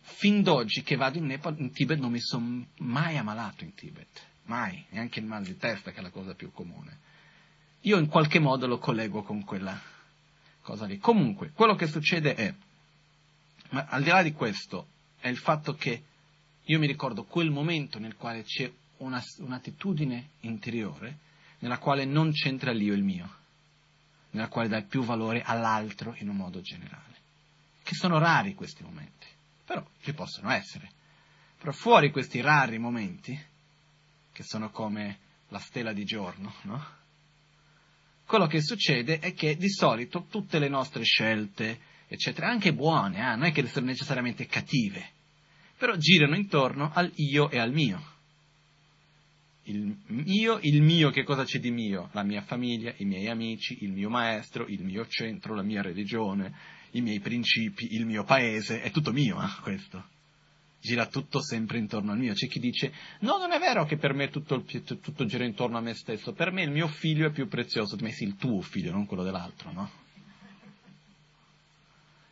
fin 0.00 0.42
d'oggi 0.42 0.82
che 0.82 0.94
vado 0.94 1.18
in 1.18 1.26
Nepal, 1.26 1.58
in 1.58 1.72
Tibet 1.72 1.98
non 1.98 2.12
mi 2.12 2.20
sono 2.20 2.64
mai 2.78 3.16
ammalato 3.16 3.64
in 3.64 3.74
Tibet, 3.74 4.22
mai, 4.44 4.84
neanche 4.90 5.18
il 5.18 5.26
mal 5.26 5.42
di 5.42 5.56
testa 5.56 5.90
che 5.90 5.98
è 5.98 6.02
la 6.02 6.10
cosa 6.10 6.34
più 6.34 6.52
comune. 6.52 6.98
Io 7.80 7.98
in 7.98 8.06
qualche 8.06 8.38
modo 8.38 8.68
lo 8.68 8.78
collego 8.78 9.22
con 9.22 9.44
quella 9.44 9.78
cosa 10.60 10.86
lì. 10.86 10.98
Comunque, 10.98 11.50
quello 11.52 11.74
che 11.74 11.86
succede 11.86 12.34
è, 12.34 12.54
ma 13.74 13.86
al 13.88 14.02
di 14.02 14.08
là 14.08 14.22
di 14.22 14.32
questo, 14.32 14.88
è 15.18 15.28
il 15.28 15.36
fatto 15.36 15.74
che 15.74 16.02
io 16.62 16.78
mi 16.78 16.86
ricordo 16.86 17.24
quel 17.24 17.50
momento 17.50 17.98
nel 17.98 18.16
quale 18.16 18.44
c'è 18.44 18.70
una, 18.98 19.22
un'attitudine 19.38 20.30
interiore 20.40 21.18
nella 21.58 21.78
quale 21.78 22.04
non 22.04 22.30
c'entra 22.30 22.72
l'io 22.72 22.92
e 22.92 22.96
il 22.96 23.02
mio 23.02 23.42
nella 24.30 24.48
quale 24.48 24.68
dai 24.68 24.84
più 24.84 25.02
valore 25.02 25.42
all'altro 25.42 26.14
in 26.18 26.28
un 26.28 26.36
modo 26.36 26.60
generale. 26.60 27.14
Che 27.82 27.94
sono 27.94 28.18
rari 28.18 28.54
questi 28.54 28.82
momenti. 28.82 29.26
però 29.64 29.84
ci 30.02 30.12
possono 30.12 30.50
essere. 30.50 30.90
Però 31.58 31.72
fuori 31.72 32.10
questi 32.10 32.40
rari 32.40 32.78
momenti, 32.78 33.40
che 34.32 34.42
sono 34.42 34.70
come 34.70 35.18
la 35.48 35.60
stella 35.60 35.92
di 35.92 36.04
giorno, 36.04 36.52
no? 36.62 36.86
Quello 38.26 38.46
che 38.46 38.60
succede 38.60 39.20
è 39.20 39.34
che 39.34 39.56
di 39.56 39.70
solito 39.70 40.26
tutte 40.28 40.58
le 40.58 40.68
nostre 40.68 41.04
scelte, 41.04 41.78
eccetera, 42.08 42.48
anche 42.48 42.72
buone, 42.72 43.18
eh, 43.18 43.36
non 43.36 43.44
è 43.44 43.52
che 43.52 43.66
sono 43.66 43.86
necessariamente 43.86 44.46
cattive, 44.46 45.10
però 45.76 45.96
girano 45.96 46.36
intorno 46.36 46.90
al 46.92 47.10
io 47.16 47.50
e 47.50 47.58
al 47.58 47.72
mio. 47.72 48.12
Il 49.64 49.96
io, 50.26 50.58
il 50.60 50.82
mio, 50.82 51.10
che 51.10 51.24
cosa 51.24 51.44
c'è 51.44 51.58
di 51.58 51.70
mio? 51.70 52.10
La 52.12 52.22
mia 52.22 52.42
famiglia, 52.42 52.92
i 52.98 53.04
miei 53.04 53.28
amici, 53.28 53.78
il 53.82 53.92
mio 53.92 54.10
maestro, 54.10 54.66
il 54.66 54.84
mio 54.84 55.06
centro, 55.06 55.54
la 55.54 55.62
mia 55.62 55.80
religione, 55.80 56.52
i 56.92 57.00
miei 57.00 57.20
principi, 57.20 57.94
il 57.94 58.04
mio 58.04 58.24
paese, 58.24 58.82
è 58.82 58.90
tutto 58.90 59.12
mio 59.12 59.40
eh, 59.42 59.62
questo. 59.62 60.04
Gira 60.80 61.06
tutto 61.06 61.42
sempre 61.42 61.78
intorno 61.78 62.12
al 62.12 62.18
mio. 62.18 62.34
C'è 62.34 62.46
chi 62.46 62.60
dice, 62.60 62.92
no, 63.20 63.38
non 63.38 63.52
è 63.52 63.58
vero 63.58 63.86
che 63.86 63.96
per 63.96 64.12
me 64.12 64.28
tutto, 64.28 64.64
tutto 64.64 65.24
gira 65.24 65.44
intorno 65.44 65.78
a 65.78 65.80
me 65.80 65.94
stesso, 65.94 66.34
per 66.34 66.52
me 66.52 66.62
il 66.62 66.70
mio 66.70 66.88
figlio 66.88 67.28
è 67.28 67.32
più 67.32 67.48
prezioso, 67.48 67.96
ma 68.00 68.10
sì, 68.10 68.24
il 68.24 68.36
tuo 68.36 68.60
figlio, 68.60 68.92
non 68.92 69.06
quello 69.06 69.22
dell'altro, 69.22 69.72
no? 69.72 69.90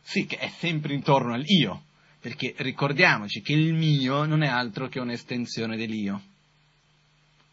Sì, 0.03 0.25
che 0.25 0.37
è 0.37 0.49
sempre 0.49 0.93
intorno 0.93 1.33
al 1.33 1.43
io, 1.45 1.85
perché 2.19 2.53
ricordiamoci 2.57 3.41
che 3.41 3.53
il 3.53 3.73
mio 3.73 4.25
non 4.25 4.43
è 4.43 4.47
altro 4.47 4.87
che 4.87 4.99
un'estensione 4.99 5.75
dell'io. 5.75 6.21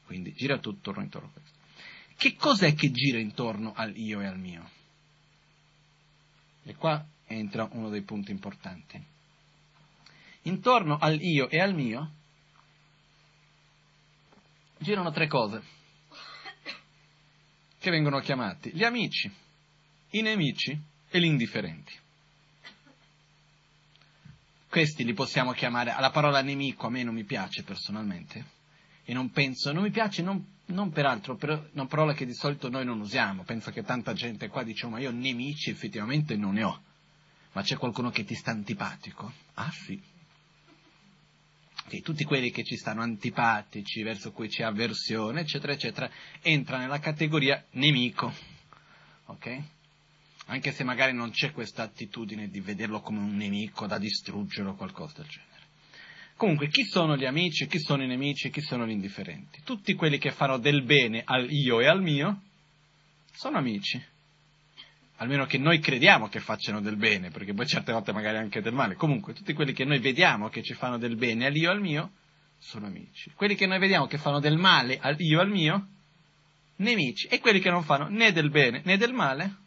Quindi 0.04 0.32
gira 0.34 0.58
tutto 0.58 0.92
intorno 0.98 1.28
a 1.28 1.30
questo. 1.30 1.58
Che 2.16 2.34
cos'è 2.34 2.74
che 2.74 2.90
gira 2.90 3.18
intorno 3.18 3.72
al 3.74 3.96
io 3.96 4.20
e 4.20 4.26
al 4.26 4.38
mio? 4.38 4.68
E 6.64 6.74
qua 6.74 7.02
entra 7.26 7.68
uno 7.72 7.88
dei 7.88 8.02
punti 8.02 8.30
importanti. 8.30 9.02
Intorno 10.42 10.98
al 10.98 11.20
io 11.22 11.48
e 11.48 11.60
al 11.60 11.74
mio 11.74 12.10
girano 14.78 15.10
tre 15.12 15.28
cose 15.28 15.62
che 17.78 17.90
vengono 17.90 18.18
chiamati 18.20 18.70
gli 18.74 18.84
amici, 18.84 19.30
i 20.10 20.22
nemici 20.22 20.78
e 21.08 21.20
gli 21.20 21.24
indifferenti. 21.24 21.92
Questi 24.70 25.04
li 25.04 25.14
possiamo 25.14 25.50
chiamare, 25.50 25.92
la 25.98 26.10
parola 26.10 26.40
nemico 26.42 26.86
a 26.86 26.90
me 26.90 27.02
non 27.02 27.12
mi 27.12 27.24
piace 27.24 27.64
personalmente 27.64 28.58
e 29.04 29.12
non 29.12 29.30
penso, 29.30 29.72
non 29.72 29.82
mi 29.82 29.90
piace 29.90 30.22
non, 30.22 30.46
non 30.66 30.92
peraltro, 30.92 31.34
per 31.34 31.70
una 31.72 31.86
parola 31.86 32.14
che 32.14 32.24
di 32.24 32.34
solito 32.34 32.70
noi 32.70 32.84
non 32.84 33.00
usiamo, 33.00 33.42
penso 33.42 33.72
che 33.72 33.82
tanta 33.82 34.12
gente 34.12 34.46
qua 34.46 34.62
dice 34.62 34.86
ma 34.86 35.00
io 35.00 35.10
nemici 35.10 35.70
effettivamente 35.70 36.36
non 36.36 36.54
ne 36.54 36.62
ho, 36.62 36.82
ma 37.50 37.62
c'è 37.62 37.76
qualcuno 37.78 38.10
che 38.10 38.22
ti 38.22 38.36
sta 38.36 38.52
antipatico? 38.52 39.32
Ah 39.54 39.72
sì. 39.72 40.00
Okay, 41.86 42.02
tutti 42.02 42.22
quelli 42.22 42.52
che 42.52 42.62
ci 42.62 42.76
stanno 42.76 43.02
antipatici, 43.02 44.04
verso 44.04 44.30
cui 44.30 44.46
c'è 44.46 44.62
avversione, 44.62 45.40
eccetera, 45.40 45.72
eccetera, 45.72 46.08
entra 46.42 46.78
nella 46.78 47.00
categoria 47.00 47.64
nemico. 47.72 48.32
Ok? 49.24 49.62
Anche 50.50 50.72
se 50.72 50.82
magari 50.82 51.12
non 51.12 51.30
c'è 51.30 51.52
questa 51.52 51.84
attitudine 51.84 52.48
di 52.48 52.60
vederlo 52.60 53.00
come 53.00 53.20
un 53.20 53.36
nemico 53.36 53.86
da 53.86 53.98
distruggere 53.98 54.68
o 54.68 54.74
qualcosa 54.74 55.18
del 55.18 55.28
genere. 55.28 55.48
Comunque, 56.34 56.68
chi 56.68 56.82
sono 56.84 57.16
gli 57.16 57.24
amici, 57.24 57.68
chi 57.68 57.78
sono 57.78 58.02
i 58.02 58.08
nemici, 58.08 58.50
chi 58.50 58.60
sono 58.60 58.84
gli 58.84 58.90
indifferenti? 58.90 59.60
Tutti 59.62 59.94
quelli 59.94 60.18
che 60.18 60.32
fanno 60.32 60.58
del 60.58 60.82
bene 60.82 61.22
al 61.24 61.48
io 61.52 61.78
e 61.78 61.86
al 61.86 62.02
mio 62.02 62.42
sono 63.32 63.58
amici. 63.58 64.02
Almeno 65.18 65.46
che 65.46 65.56
noi 65.58 65.78
crediamo 65.78 66.28
che 66.28 66.40
facciano 66.40 66.80
del 66.80 66.96
bene, 66.96 67.30
perché 67.30 67.54
poi 67.54 67.66
certe 67.66 67.92
volte 67.92 68.12
magari 68.12 68.38
anche 68.38 68.60
del 68.60 68.72
male. 68.72 68.96
Comunque, 68.96 69.34
tutti 69.34 69.52
quelli 69.52 69.72
che 69.72 69.84
noi 69.84 70.00
vediamo 70.00 70.48
che 70.48 70.64
ci 70.64 70.74
fanno 70.74 70.98
del 70.98 71.14
bene 71.14 71.46
al 71.46 71.54
io 71.54 71.68
e 71.68 71.74
al 71.74 71.80
mio 71.80 72.10
sono 72.58 72.86
amici. 72.86 73.30
Quelli 73.36 73.54
che 73.54 73.66
noi 73.66 73.78
vediamo 73.78 74.08
che 74.08 74.18
fanno 74.18 74.40
del 74.40 74.56
male 74.56 74.98
al 74.98 75.14
io 75.20 75.38
e 75.38 75.42
al 75.42 75.50
mio, 75.50 75.86
nemici. 76.76 77.28
E 77.28 77.38
quelli 77.38 77.60
che 77.60 77.70
non 77.70 77.84
fanno 77.84 78.08
né 78.08 78.32
del 78.32 78.50
bene 78.50 78.82
né 78.84 78.96
del 78.96 79.12
male, 79.12 79.59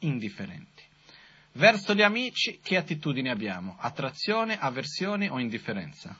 indifferenti. 0.00 0.82
Verso 1.52 1.94
gli 1.94 2.02
amici 2.02 2.58
che 2.62 2.76
attitudini 2.76 3.30
abbiamo? 3.30 3.76
Attrazione, 3.78 4.58
avversione 4.58 5.28
o 5.28 5.38
indifferenza? 5.38 6.16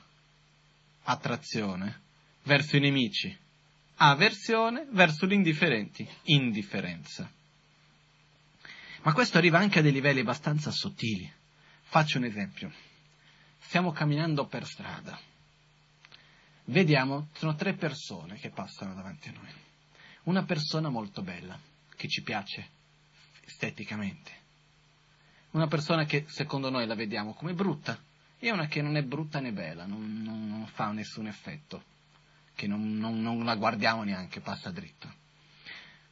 Attrazione. 1.03 2.03
Verso 2.45 2.77
i 2.77 2.81
nemici? 2.81 3.37
Avversione. 3.97 4.87
Verso 4.91 5.27
gli 5.27 5.33
indifferenti? 5.33 6.09
Indifferenza. 6.25 7.29
Ma 9.03 9.13
questo 9.13 9.39
arriva 9.39 9.59
anche 9.59 9.81
a 9.81 9.83
dei 9.83 9.93
livelli 9.93 10.21
abbastanza 10.21 10.71
sottili. 10.71 11.31
Faccio 11.83 12.19
un 12.19 12.25
esempio. 12.25 12.73
Stiamo 13.59 13.91
camminando 13.91 14.47
per 14.47 14.65
strada. 14.67 15.19
Vediamo, 16.67 17.29
sono 17.35 17.55
tre 17.57 17.75
persone 17.75 18.37
che 18.37 18.51
passano 18.51 18.95
davanti 18.95 19.29
a 19.29 19.33
noi. 19.33 19.53
Una 20.25 20.45
persona 20.45 20.89
molto 20.89 21.23
bella, 21.23 21.59
che 21.97 22.09
ci 22.09 22.23
piace 22.23 22.74
esteticamente 23.47 24.43
una 25.55 25.67
persona 25.69 26.05
che 26.05 26.25
secondo 26.29 26.69
noi 26.69 26.87
la 26.87 26.95
vediamo 26.95 27.33
come 27.35 27.55
brutta 27.55 27.99
e 28.39 28.51
una 28.51 28.67
che 28.67 28.83
non 28.83 28.97
è 28.97 29.03
brutta 29.03 29.41
né 29.41 29.53
bella, 29.53 29.87
non, 29.87 30.23
non, 30.23 30.49
non 30.49 30.67
fa 30.67 30.91
nessun 30.91 31.27
effetto, 31.27 31.83
che 32.55 32.67
non, 32.67 32.99
non 32.99 33.45
la 33.45 33.55
guardiamo 33.55 34.03
neanche, 34.03 34.41
passa 34.41 34.71
dritto. 34.71 35.23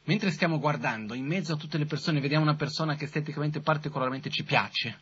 Mentre 0.05 0.31
stiamo 0.31 0.59
guardando, 0.59 1.13
in 1.13 1.25
mezzo 1.25 1.53
a 1.53 1.57
tutte 1.57 1.77
le 1.77 1.85
persone, 1.85 2.19
vediamo 2.19 2.43
una 2.43 2.55
persona 2.55 2.95
che 2.95 3.05
esteticamente 3.05 3.59
particolarmente 3.59 4.29
ci 4.29 4.43
piace. 4.43 4.99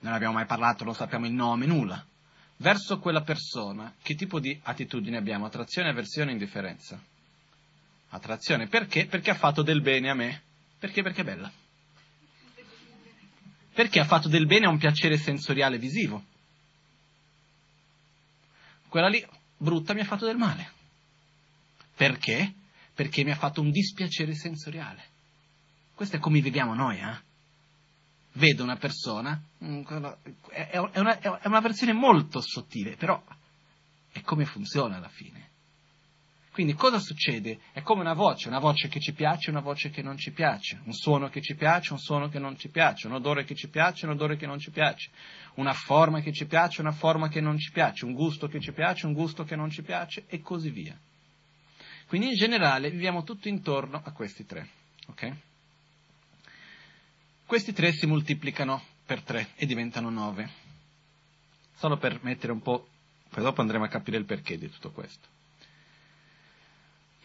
Non 0.00 0.12
abbiamo 0.12 0.34
mai 0.34 0.46
parlato, 0.46 0.84
non 0.84 0.94
sappiamo 0.94 1.26
il 1.26 1.32
nome, 1.32 1.66
nulla. 1.66 2.04
Verso 2.56 2.98
quella 2.98 3.22
persona, 3.22 3.94
che 4.00 4.14
tipo 4.14 4.40
di 4.40 4.58
attitudine 4.62 5.16
abbiamo? 5.16 5.46
Attrazione, 5.46 5.90
avversione, 5.90 6.32
indifferenza? 6.32 7.00
Attrazione. 8.08 8.68
Perché? 8.68 9.06
Perché 9.06 9.30
ha 9.30 9.34
fatto 9.34 9.62
del 9.62 9.82
bene 9.82 10.10
a 10.10 10.14
me. 10.14 10.42
Perché? 10.78 11.02
Perché 11.02 11.20
è 11.20 11.24
bella 11.24 11.52
perché 13.78 14.00
ha 14.00 14.04
fatto 14.04 14.26
del 14.26 14.46
bene 14.46 14.66
a 14.66 14.70
un 14.70 14.78
piacere 14.78 15.16
sensoriale 15.16 15.78
visivo. 15.78 16.24
Quella 18.88 19.06
lì, 19.06 19.24
brutta, 19.56 19.94
mi 19.94 20.00
ha 20.00 20.04
fatto 20.04 20.26
del 20.26 20.36
male. 20.36 20.72
Perché? 21.94 22.54
Perché 22.92 23.22
mi 23.22 23.30
ha 23.30 23.36
fatto 23.36 23.60
un 23.60 23.70
dispiacere 23.70 24.34
sensoriale. 24.34 25.04
Questo 25.94 26.16
è 26.16 26.18
come 26.18 26.40
vediamo 26.40 26.74
noi, 26.74 26.98
eh? 26.98 27.20
Vedo 28.32 28.64
una 28.64 28.78
persona, 28.78 29.40
mm, 29.62 29.84
è 30.48 30.78
una, 30.78 31.20
è 31.20 31.46
una 31.46 31.60
versione 31.60 31.92
molto 31.92 32.40
sottile, 32.40 32.96
però 32.96 33.22
è 34.10 34.20
come 34.22 34.44
funziona 34.44 34.96
alla 34.96 35.08
fine. 35.08 35.50
Quindi 36.58 36.74
cosa 36.74 36.98
succede? 36.98 37.60
È 37.70 37.82
come 37.82 38.00
una 38.00 38.14
voce, 38.14 38.48
una 38.48 38.58
voce 38.58 38.88
che 38.88 38.98
ci 38.98 39.12
piace, 39.12 39.50
una 39.50 39.60
voce 39.60 39.90
che 39.90 40.02
non 40.02 40.16
ci 40.16 40.32
piace, 40.32 40.80
un 40.86 40.92
suono 40.92 41.28
che 41.28 41.40
ci 41.40 41.54
piace, 41.54 41.92
un 41.92 42.00
suono 42.00 42.28
che 42.28 42.40
non 42.40 42.58
ci 42.58 42.68
piace, 42.68 43.06
un 43.06 43.12
odore 43.12 43.44
che 43.44 43.54
ci 43.54 43.68
piace, 43.68 44.06
un 44.06 44.10
odore 44.10 44.36
che 44.36 44.44
non 44.44 44.58
ci 44.58 44.72
piace, 44.72 45.08
una 45.54 45.72
forma 45.72 46.20
che 46.20 46.32
ci 46.32 46.46
piace, 46.46 46.80
una 46.80 46.90
forma 46.90 47.28
che 47.28 47.40
non 47.40 47.56
ci 47.58 47.70
piace, 47.70 48.04
un 48.04 48.12
gusto 48.12 48.48
che 48.48 48.58
ci 48.58 48.72
piace, 48.72 49.06
un 49.06 49.12
gusto 49.12 49.44
che 49.44 49.54
non 49.54 49.70
ci 49.70 49.82
piace 49.82 50.24
e 50.26 50.40
così 50.40 50.70
via. 50.70 50.98
Quindi 52.08 52.30
in 52.30 52.34
generale 52.34 52.90
viviamo 52.90 53.22
tutto 53.22 53.46
intorno 53.46 54.02
a 54.04 54.10
questi 54.10 54.44
tre. 54.44 54.68
Okay? 55.10 55.32
Questi 57.46 57.72
tre 57.72 57.92
si 57.92 58.06
moltiplicano 58.06 58.82
per 59.06 59.22
tre 59.22 59.50
e 59.54 59.64
diventano 59.64 60.10
nove. 60.10 60.50
Solo 61.76 61.98
per 61.98 62.18
mettere 62.22 62.50
un 62.50 62.62
po', 62.62 62.88
poi 63.28 63.44
dopo 63.44 63.60
andremo 63.60 63.84
a 63.84 63.88
capire 63.88 64.16
il 64.16 64.24
perché 64.24 64.58
di 64.58 64.68
tutto 64.68 64.90
questo 64.90 65.36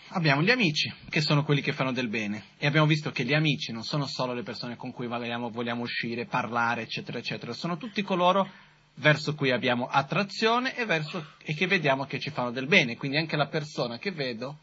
abbiamo 0.10 0.42
gli 0.42 0.52
amici, 0.52 0.94
che 1.10 1.22
sono 1.22 1.44
quelli 1.44 1.62
che 1.62 1.74
fanno 1.74 1.92
del 1.92 2.08
bene. 2.08 2.44
E 2.58 2.68
abbiamo 2.68 2.88
visto 2.88 3.12
che 3.12 3.24
gli 3.24 3.34
amici 3.34 3.72
non 3.72 3.84
sono 3.84 4.06
solo 4.06 4.34
le 4.34 4.44
persone 4.44 4.76
con 4.76 4.92
cui 4.92 5.08
vogliamo, 5.08 5.50
vogliamo 5.50 5.84
uscire, 5.84 6.26
parlare, 6.26 6.84
eccetera, 6.84 7.18
eccetera, 7.18 7.54
sono 7.54 7.78
tutti 7.78 8.02
coloro 8.02 8.50
verso 8.96 9.34
cui 9.34 9.52
abbiamo 9.52 9.88
attrazione 9.88 10.76
e, 10.76 10.86
verso, 10.86 11.34
e 11.44 11.54
che 11.56 11.68
vediamo 11.68 12.06
che 12.06 12.20
ci 12.20 12.30
fanno 12.30 12.52
del 12.52 12.68
bene. 12.68 12.98
Quindi 12.98 13.18
anche 13.18 13.36
la 13.36 13.48
persona 13.48 13.98
che 13.98 14.12
vedo 14.12 14.60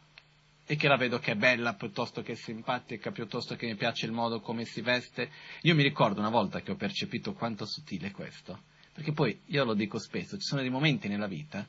e 0.65 0.75
che 0.75 0.87
la 0.87 0.95
vedo 0.95 1.19
che 1.19 1.33
è 1.33 1.35
bella 1.35 1.73
piuttosto 1.73 2.21
che 2.21 2.35
simpatica, 2.35 3.11
piuttosto 3.11 3.55
che 3.55 3.65
mi 3.65 3.75
piace 3.75 4.05
il 4.05 4.13
modo 4.13 4.39
come 4.39 4.63
si 4.63 4.81
veste. 4.81 5.29
Io 5.63 5.75
mi 5.75 5.83
ricordo 5.83 6.19
una 6.19 6.29
volta 6.29 6.61
che 6.61 6.71
ho 6.71 6.75
percepito 6.75 7.33
quanto 7.33 7.65
sottile 7.65 8.07
è 8.07 8.11
questo, 8.11 8.61
perché 8.93 9.11
poi 9.11 9.37
io 9.47 9.65
lo 9.65 9.73
dico 9.73 9.99
spesso, 9.99 10.37
ci 10.37 10.45
sono 10.45 10.61
dei 10.61 10.69
momenti 10.69 11.09
nella 11.09 11.27
vita 11.27 11.67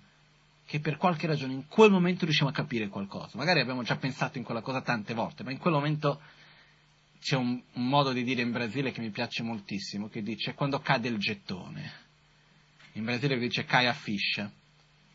che 0.65 0.81
per 0.81 0.97
qualche 0.97 1.27
ragione 1.27 1.53
in 1.53 1.67
quel 1.67 1.91
momento 1.91 2.25
riusciamo 2.25 2.51
a 2.51 2.53
capire 2.53 2.89
qualcosa. 2.89 3.37
Magari 3.37 3.61
abbiamo 3.61 3.83
già 3.83 3.97
pensato 3.97 4.39
in 4.39 4.45
quella 4.45 4.63
cosa 4.63 4.81
tante 4.81 5.15
volte, 5.15 5.43
ma 5.43 5.51
in 5.51 5.59
quel 5.59 5.75
momento 5.75 6.21
c'è 7.21 7.37
un, 7.37 7.61
un 7.73 7.89
modo 7.89 8.13
di 8.13 8.25
dire 8.25 8.43
in 8.43 8.53
Brasile 8.53 8.93
che 8.93 9.01
mi 9.01 9.11
piace 9.11 9.43
moltissimo, 9.43 10.09
che 10.09 10.23
dice 10.23 10.55
quando 10.55 10.81
cade 10.81 11.09
il 11.09 11.19
gettone. 11.19 11.93
In 12.93 13.05
Brasile 13.05 13.39
dice 13.39 13.65
cai 13.65 13.87
a 13.87 13.93
fiscia, 13.93 14.51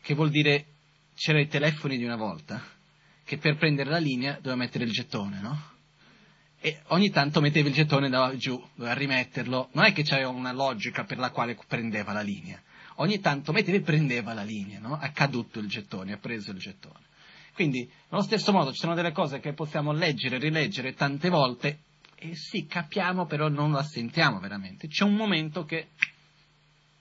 che 0.00 0.14
vuol 0.14 0.30
dire 0.30 0.66
c'erano 1.14 1.44
i 1.44 1.48
telefoni 1.48 1.98
di 1.98 2.04
una 2.04 2.16
volta, 2.16 2.62
che 3.24 3.38
per 3.38 3.56
prendere 3.56 3.90
la 3.90 3.98
linea 3.98 4.34
doveva 4.34 4.56
mettere 4.56 4.84
il 4.84 4.92
gettone, 4.92 5.40
no? 5.40 5.76
e 6.60 6.80
ogni 6.88 7.10
tanto 7.10 7.40
metteva 7.40 7.68
il 7.68 7.74
gettone 7.74 8.08
da 8.08 8.34
giù, 8.36 8.60
doveva 8.74 8.94
rimetterlo. 8.94 9.68
Non 9.72 9.84
è 9.84 9.92
che 9.92 10.02
c'era 10.02 10.28
una 10.28 10.52
logica 10.52 11.04
per 11.04 11.18
la 11.18 11.30
quale 11.30 11.56
prendeva 11.66 12.12
la 12.12 12.20
linea. 12.20 12.60
Ogni 13.00 13.20
tanto 13.20 13.52
e 13.52 13.80
prendeva 13.80 14.32
la 14.32 14.42
linea, 14.42 14.80
no? 14.80 14.94
Ha 14.94 15.10
caduto 15.10 15.60
il 15.60 15.68
gettone, 15.68 16.12
ha 16.12 16.18
preso 16.18 16.50
il 16.50 16.58
gettone. 16.58 17.06
Quindi, 17.54 17.88
nello 18.08 18.22
stesso 18.22 18.52
modo, 18.52 18.72
ci 18.72 18.80
sono 18.80 18.94
delle 18.94 19.12
cose 19.12 19.40
che 19.40 19.52
possiamo 19.52 19.92
leggere, 19.92 20.38
rileggere 20.38 20.94
tante 20.94 21.28
volte 21.28 21.80
e 22.16 22.34
sì, 22.34 22.66
capiamo, 22.66 23.26
però 23.26 23.48
non 23.48 23.70
la 23.70 23.84
sentiamo 23.84 24.40
veramente. 24.40 24.88
C'è 24.88 25.04
un 25.04 25.14
momento 25.14 25.64
che 25.64 25.90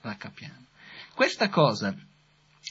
la 0.02 0.16
capiamo. 0.16 0.66
Questa 1.16 1.50
cosa 1.50 1.96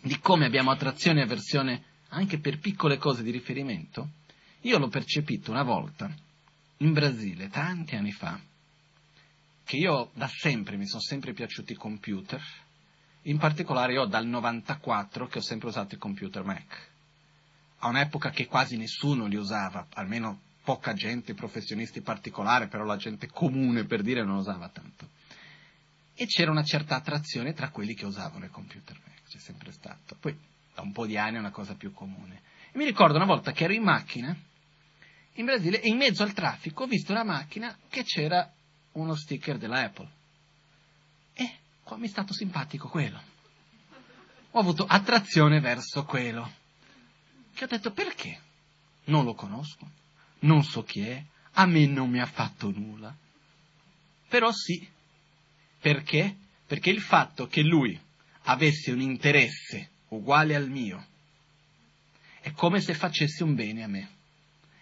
di 0.02 0.18
come 0.20 0.46
abbiamo 0.46 0.70
attrazione 0.70 1.20
e 1.20 1.24
avversione 1.24 1.82
anche 2.10 2.38
per 2.38 2.58
piccole 2.58 2.96
cose 2.96 3.24
di 3.24 3.32
riferimento, 3.32 4.10
io 4.60 4.78
l'ho 4.78 4.88
percepito 4.88 5.50
una 5.50 5.64
volta 5.64 6.12
in 6.78 6.92
Brasile, 6.92 7.48
tanti 7.48 7.96
anni 7.96 8.12
fa, 8.12 8.38
che 9.64 9.76
io 9.76 10.10
da 10.14 10.28
sempre 10.28 10.76
mi 10.76 10.86
sono 10.86 11.02
sempre 11.02 11.32
piaciuti 11.32 11.72
i 11.72 11.76
computer, 11.76 12.40
in 13.26 13.38
particolare 13.38 13.92
io 13.92 14.04
dal 14.04 14.26
94 14.26 15.26
che 15.26 15.38
ho 15.38 15.42
sempre 15.42 15.68
usato 15.68 15.94
i 15.94 15.98
computer 15.98 16.44
Mac, 16.44 16.88
a 17.78 17.88
un'epoca 17.88 18.30
che 18.30 18.46
quasi 18.46 18.76
nessuno 18.76 19.26
li 19.26 19.36
usava, 19.36 19.86
almeno 19.94 20.40
poca 20.62 20.92
gente, 20.94 21.34
professionisti 21.34 22.00
particolari, 22.00 22.68
però 22.68 22.84
la 22.84 22.96
gente 22.96 23.28
comune 23.28 23.84
per 23.84 24.02
dire 24.02 24.24
non 24.24 24.36
usava 24.36 24.68
tanto. 24.68 25.08
E 26.14 26.26
c'era 26.26 26.50
una 26.50 26.64
certa 26.64 26.96
attrazione 26.96 27.52
tra 27.52 27.70
quelli 27.70 27.94
che 27.94 28.06
usavano 28.06 28.44
i 28.44 28.50
computer 28.50 28.98
Mac, 29.04 29.28
c'è 29.28 29.38
sempre 29.38 29.72
stato. 29.72 30.16
Poi 30.18 30.36
da 30.74 30.82
un 30.82 30.92
po' 30.92 31.06
di 31.06 31.18
anni 31.18 31.36
è 31.36 31.40
una 31.40 31.50
cosa 31.50 31.74
più 31.74 31.92
comune. 31.92 32.42
E 32.70 32.78
mi 32.78 32.84
ricordo 32.84 33.16
una 33.16 33.26
volta 33.26 33.52
che 33.52 33.64
ero 33.64 33.72
in 33.72 33.82
macchina 33.82 34.36
in 35.38 35.44
Brasile 35.44 35.80
e 35.82 35.88
in 35.88 35.96
mezzo 35.96 36.22
al 36.22 36.32
traffico 36.32 36.84
ho 36.84 36.86
visto 36.86 37.12
una 37.12 37.24
macchina 37.24 37.76
che 37.88 38.04
c'era 38.04 38.50
uno 38.92 39.14
sticker 39.14 39.58
della 39.58 39.82
Apple. 39.82 40.08
Qua 41.86 41.98
mi 41.98 42.08
è 42.08 42.10
stato 42.10 42.32
simpatico 42.32 42.88
quello. 42.88 43.22
Ho 44.50 44.58
avuto 44.58 44.84
attrazione 44.84 45.60
verso 45.60 46.04
quello. 46.04 46.52
Che 47.54 47.62
ho 47.62 47.68
detto 47.68 47.92
perché? 47.92 48.40
Non 49.04 49.24
lo 49.24 49.34
conosco, 49.34 49.88
non 50.40 50.64
so 50.64 50.82
chi 50.82 51.02
è, 51.02 51.24
a 51.52 51.64
me 51.64 51.86
non 51.86 52.10
mi 52.10 52.18
ha 52.18 52.26
fatto 52.26 52.72
nulla. 52.72 53.16
Però 54.26 54.50
sì. 54.50 54.84
Perché? 55.78 56.36
Perché 56.66 56.90
il 56.90 57.00
fatto 57.00 57.46
che 57.46 57.62
lui 57.62 57.96
avesse 58.46 58.90
un 58.90 59.00
interesse 59.00 59.90
uguale 60.08 60.56
al 60.56 60.68
mio 60.68 61.06
è 62.40 62.50
come 62.50 62.80
se 62.80 62.94
facesse 62.94 63.44
un 63.44 63.54
bene 63.54 63.84
a 63.84 63.86
me. 63.86 64.10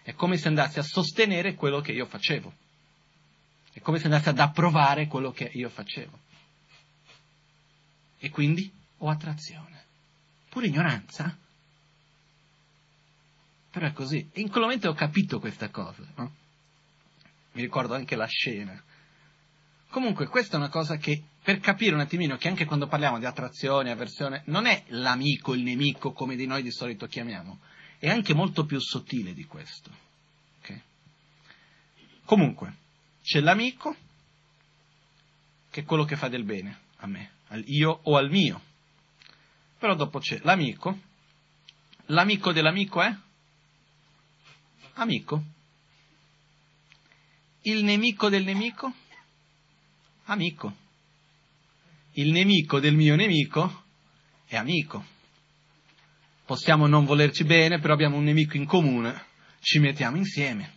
È 0.01 0.15
come 0.15 0.37
se 0.37 0.47
andasse 0.47 0.79
a 0.79 0.83
sostenere 0.83 1.53
quello 1.53 1.81
che 1.81 1.91
io 1.91 2.07
facevo. 2.07 2.51
È 3.73 3.79
come 3.79 3.99
se 3.99 4.05
andasse 4.05 4.29
ad 4.29 4.39
approvare 4.39 5.05
quello 5.05 5.31
che 5.31 5.51
io 5.53 5.69
facevo. 5.69 6.23
E 8.25 8.31
quindi 8.31 8.73
ho 8.97 9.09
attrazione. 9.11 9.83
Pure 10.49 10.65
ignoranza. 10.65 11.37
Però 13.69 13.85
è 13.85 13.93
così. 13.93 14.27
E 14.33 14.41
in 14.41 14.49
quel 14.49 14.63
momento 14.63 14.89
ho 14.89 14.95
capito 14.95 15.39
questa 15.39 15.69
cosa. 15.69 16.03
No? 16.15 16.33
Mi 17.51 17.61
ricordo 17.61 17.93
anche 17.93 18.15
la 18.15 18.25
scena. 18.25 18.83
Comunque, 19.89 20.25
questa 20.25 20.55
è 20.55 20.59
una 20.59 20.69
cosa 20.69 20.97
che, 20.97 21.21
per 21.43 21.59
capire 21.59 21.93
un 21.93 22.01
attimino 22.01 22.35
che 22.35 22.47
anche 22.47 22.65
quando 22.65 22.87
parliamo 22.87 23.19
di 23.19 23.25
attrazione, 23.25 23.91
avversione, 23.91 24.41
non 24.45 24.65
è 24.65 24.85
l'amico, 24.87 25.53
il 25.53 25.61
nemico, 25.61 26.11
come 26.11 26.35
di 26.35 26.47
noi 26.47 26.63
di 26.63 26.71
solito 26.71 27.05
chiamiamo, 27.05 27.59
è 27.99 28.09
anche 28.09 28.33
molto 28.33 28.65
più 28.65 28.79
sottile 28.79 29.35
di 29.35 29.45
questo. 29.45 29.91
Okay? 30.61 30.81
Comunque, 32.23 32.75
c'è 33.21 33.39
l'amico, 33.39 33.95
che 35.69 35.81
è 35.81 35.83
quello 35.83 36.05
che 36.05 36.15
fa 36.15 36.27
del 36.27 36.43
bene 36.43 36.79
a 36.97 37.05
me, 37.05 37.34
al 37.47 37.63
io 37.67 37.99
o 38.03 38.17
al 38.17 38.29
mio. 38.29 38.61
Però 39.77 39.95
dopo 39.95 40.19
c'è 40.19 40.39
l'amico, 40.43 40.99
l'amico 42.07 42.51
dell'amico 42.51 43.01
è 43.01 43.15
amico. 44.93 45.43
Il 47.61 47.83
nemico 47.83 48.29
del 48.29 48.43
nemico? 48.43 48.93
Amico. 50.25 50.75
Il 52.13 52.31
nemico 52.31 52.79
del 52.79 52.95
mio 52.95 53.15
nemico 53.15 53.83
è 54.45 54.55
amico 54.55 55.13
possiamo 56.45 56.85
non 56.87 57.05
volerci 57.05 57.43
bene, 57.43 57.79
però 57.79 57.93
abbiamo 57.93 58.17
un 58.17 58.23
nemico 58.23 58.55
in 58.55 58.65
comune, 58.65 59.25
ci 59.59 59.79
mettiamo 59.79 60.17
insieme. 60.17 60.74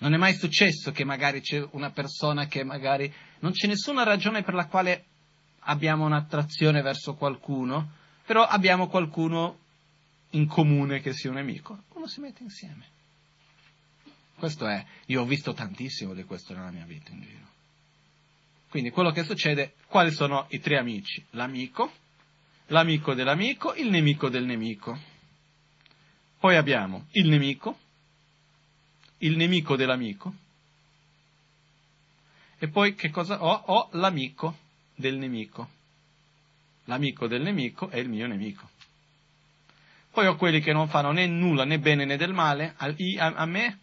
Non 0.00 0.14
è 0.14 0.16
mai 0.16 0.34
successo 0.34 0.92
che 0.92 1.04
magari 1.04 1.40
c'è 1.40 1.66
una 1.72 1.90
persona 1.90 2.46
che 2.46 2.64
magari 2.64 3.12
non 3.40 3.52
c'è 3.52 3.66
nessuna 3.66 4.02
ragione 4.02 4.42
per 4.42 4.54
la 4.54 4.66
quale 4.66 5.04
abbiamo 5.60 6.04
un'attrazione 6.06 6.80
verso 6.80 7.14
qualcuno, 7.14 7.92
però 8.24 8.44
abbiamo 8.44 8.88
qualcuno 8.88 9.58
in 10.30 10.46
comune 10.46 11.00
che 11.00 11.12
sia 11.12 11.28
un 11.28 11.36
nemico, 11.36 11.82
uno 11.94 12.06
si 12.06 12.20
mette 12.20 12.42
insieme. 12.42 12.98
Questo 14.36 14.66
è, 14.66 14.82
io 15.06 15.20
ho 15.20 15.26
visto 15.26 15.52
tantissimo 15.52 16.14
di 16.14 16.24
questo 16.24 16.54
nella 16.54 16.70
mia 16.70 16.86
vita 16.86 17.10
in 17.10 17.20
giro. 17.20 17.48
Quindi 18.70 18.90
quello 18.90 19.10
che 19.10 19.24
succede, 19.24 19.74
quali 19.86 20.12
sono 20.12 20.46
i 20.50 20.60
tre 20.60 20.78
amici? 20.78 21.22
L'amico, 21.30 21.92
l'amico 22.68 23.12
dell'amico, 23.12 23.74
il 23.74 23.90
nemico 23.90 24.30
del 24.30 24.46
nemico. 24.46 24.98
Poi 26.38 26.56
abbiamo 26.56 27.06
il 27.12 27.28
nemico, 27.28 27.78
il 29.20 29.36
nemico 29.36 29.76
dell'amico, 29.76 30.34
e 32.58 32.68
poi 32.68 32.94
che 32.94 33.08
cosa 33.08 33.42
ho? 33.42 33.52
Ho 33.52 33.88
l'amico 33.92 34.54
del 34.94 35.16
nemico. 35.16 35.78
L'amico 36.84 37.26
del 37.26 37.40
nemico 37.40 37.88
è 37.88 37.96
il 37.98 38.10
mio 38.10 38.26
nemico. 38.26 38.68
Poi 40.10 40.26
ho 40.26 40.36
quelli 40.36 40.60
che 40.60 40.72
non 40.72 40.88
fanno 40.88 41.12
né 41.12 41.26
nulla 41.26 41.64
né 41.64 41.78
bene 41.78 42.04
né 42.04 42.16
del 42.16 42.34
male 42.34 42.74
a, 42.76 42.94
a 43.16 43.46
me, 43.46 43.78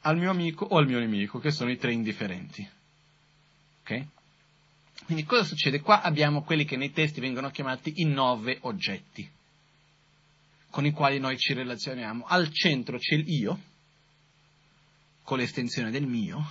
al 0.00 0.16
mio 0.16 0.30
amico 0.30 0.64
o 0.64 0.78
al 0.78 0.86
mio 0.86 0.98
nemico, 0.98 1.38
che 1.38 1.52
sono 1.52 1.70
i 1.70 1.76
tre 1.76 1.92
indifferenti. 1.92 2.68
Ok? 3.82 4.06
Quindi 5.04 5.24
cosa 5.24 5.44
succede? 5.44 5.80
Qua 5.80 6.02
abbiamo 6.02 6.42
quelli 6.42 6.64
che 6.64 6.76
nei 6.76 6.90
testi 6.90 7.20
vengono 7.20 7.50
chiamati 7.50 8.00
i 8.00 8.04
nove 8.04 8.58
oggetti 8.62 9.36
con 10.70 10.84
i 10.84 10.92
quali 10.92 11.18
noi 11.18 11.38
ci 11.38 11.54
relazioniamo. 11.54 12.24
Al 12.26 12.52
centro 12.52 12.98
c'è 12.98 13.14
il 13.14 13.28
io, 13.28 13.60
con 15.28 15.36
l'estensione 15.36 15.90
del 15.90 16.06
mio, 16.06 16.42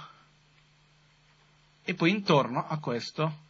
e 1.84 1.96
poi 1.96 2.12
intorno 2.12 2.64
a 2.68 2.78
questo 2.78 3.46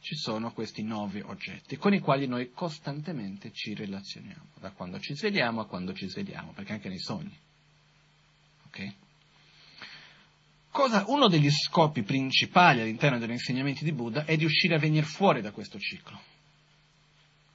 ci 0.00 0.16
sono 0.16 0.52
questi 0.52 0.82
nove 0.82 1.22
oggetti 1.22 1.76
con 1.76 1.94
i 1.94 2.00
quali 2.00 2.26
noi 2.26 2.50
costantemente 2.50 3.52
ci 3.52 3.74
relazioniamo, 3.74 4.48
da 4.58 4.72
quando 4.72 4.98
ci 4.98 5.14
svegliamo 5.14 5.60
a 5.60 5.66
quando 5.66 5.94
ci 5.94 6.08
svegliamo, 6.08 6.50
perché 6.54 6.72
anche 6.72 6.88
nei 6.88 6.98
sogni. 6.98 7.38
Okay? 8.66 8.96
Cosa, 10.70 11.04
uno 11.06 11.28
degli 11.28 11.48
scopi 11.48 12.02
principali 12.02 12.80
all'interno 12.80 13.20
degli 13.20 13.30
insegnamenti 13.30 13.84
di 13.84 13.92
Buddha 13.92 14.24
è 14.24 14.36
di 14.36 14.44
uscire 14.44 14.74
a 14.74 14.80
venire 14.80 15.06
fuori 15.06 15.40
da 15.40 15.52
questo 15.52 15.78
ciclo, 15.78 16.20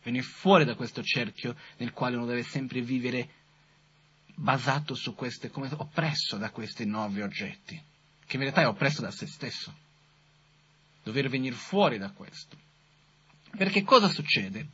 venire 0.03 0.23
fuori 0.23 0.63
da 0.63 0.75
questo 0.75 1.03
cerchio 1.03 1.53
nel 1.79 1.91
quale 1.91 2.15
uno 2.15 2.27
deve 2.27 2.43
sempre 2.43 2.79
vivere 2.79 3.41
basato 4.35 4.95
su 4.95 5.15
queste, 5.15 5.49
come 5.49 5.69
oppresso 5.75 6.37
da 6.37 6.49
questi 6.49 6.85
nuovi 6.85 7.21
oggetti, 7.21 7.81
che 8.25 8.35
in 8.35 8.41
realtà 8.41 8.61
è 8.61 8.67
oppresso 8.67 9.01
da 9.01 9.11
se 9.11 9.27
stesso. 9.27 9.73
Dover 11.03 11.29
venire 11.29 11.55
fuori 11.55 11.97
da 11.97 12.11
questo. 12.11 12.57
Perché 13.55 13.83
cosa 13.83 14.07
succede? 14.07 14.67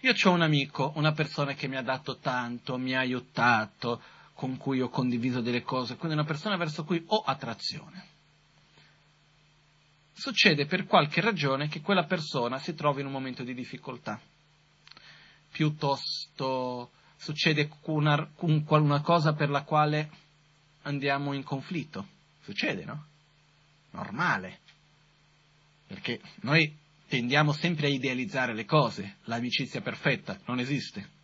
Io 0.00 0.14
ho 0.22 0.30
un 0.30 0.42
amico, 0.42 0.92
una 0.96 1.12
persona 1.12 1.54
che 1.54 1.66
mi 1.66 1.76
ha 1.76 1.82
dato 1.82 2.18
tanto, 2.18 2.78
mi 2.78 2.94
ha 2.94 3.00
aiutato, 3.00 4.00
con 4.34 4.56
cui 4.56 4.80
ho 4.80 4.88
condiviso 4.88 5.40
delle 5.40 5.62
cose, 5.62 5.96
quindi 5.96 6.16
una 6.16 6.26
persona 6.26 6.56
verso 6.56 6.84
cui 6.84 7.02
ho 7.06 7.22
attrazione. 7.22 8.06
Succede 10.12 10.66
per 10.66 10.84
qualche 10.86 11.20
ragione 11.20 11.68
che 11.68 11.80
quella 11.80 12.04
persona 12.04 12.58
si 12.58 12.74
trova 12.74 13.00
in 13.00 13.06
un 13.06 13.12
momento 13.12 13.42
di 13.42 13.54
difficoltà. 13.54 14.20
Piuttosto 15.50 16.90
succede 17.18 17.68
una, 17.82 18.30
una 18.40 19.00
cosa 19.02 19.34
per 19.34 19.50
la 19.50 19.62
quale 19.62 20.10
andiamo 20.82 21.34
in 21.34 21.42
conflitto. 21.42 22.06
Succede, 22.42 22.84
no? 22.84 23.06
Normale. 23.90 24.60
Perché 25.86 26.20
noi 26.40 26.74
tendiamo 27.08 27.52
sempre 27.52 27.88
a 27.88 27.90
idealizzare 27.90 28.54
le 28.54 28.64
cose. 28.64 29.16
L'amicizia 29.24 29.80
perfetta 29.80 30.38
non 30.46 30.60
esiste. 30.60 31.16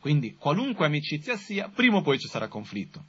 Quindi, 0.00 0.34
qualunque 0.34 0.84
amicizia 0.84 1.36
sia, 1.36 1.68
prima 1.68 1.98
o 1.98 2.02
poi 2.02 2.18
ci 2.18 2.26
sarà 2.26 2.48
conflitto. 2.48 3.04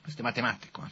Questo 0.00 0.22
è 0.22 0.24
matematico. 0.24 0.84
Eh? 0.84 0.90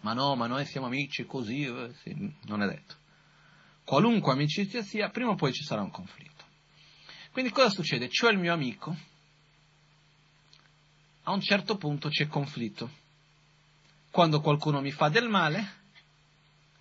Ma 0.00 0.12
no, 0.12 0.36
ma 0.36 0.46
noi 0.46 0.66
siamo 0.66 0.86
amici 0.86 1.24
così, 1.24 1.62
eh, 1.62 1.94
sì, 2.02 2.34
non 2.44 2.62
è 2.62 2.66
detto. 2.66 2.94
Qualunque 3.84 4.32
amicizia 4.32 4.82
sia, 4.82 5.08
prima 5.08 5.30
o 5.30 5.34
poi 5.34 5.52
ci 5.52 5.64
sarà 5.64 5.80
un 5.80 5.90
conflitto. 5.90 6.37
Quindi 7.38 7.54
cosa 7.54 7.70
succede? 7.70 8.08
C'ho 8.08 8.30
il 8.30 8.38
mio 8.38 8.52
amico, 8.52 8.96
a 11.22 11.30
un 11.30 11.40
certo 11.40 11.76
punto 11.76 12.08
c'è 12.08 12.26
conflitto. 12.26 12.90
Quando 14.10 14.40
qualcuno 14.40 14.80
mi 14.80 14.90
fa 14.90 15.08
del 15.08 15.28
male, 15.28 15.74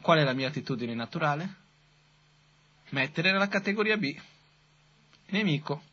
qual 0.01 0.17
è 0.17 0.23
la 0.23 0.33
mia 0.33 0.47
attitudine 0.47 0.95
naturale? 0.95 1.55
Mettere 2.89 3.31
nella 3.31 3.47
categoria 3.47 3.97
B, 3.97 4.19
nemico. 5.27 5.83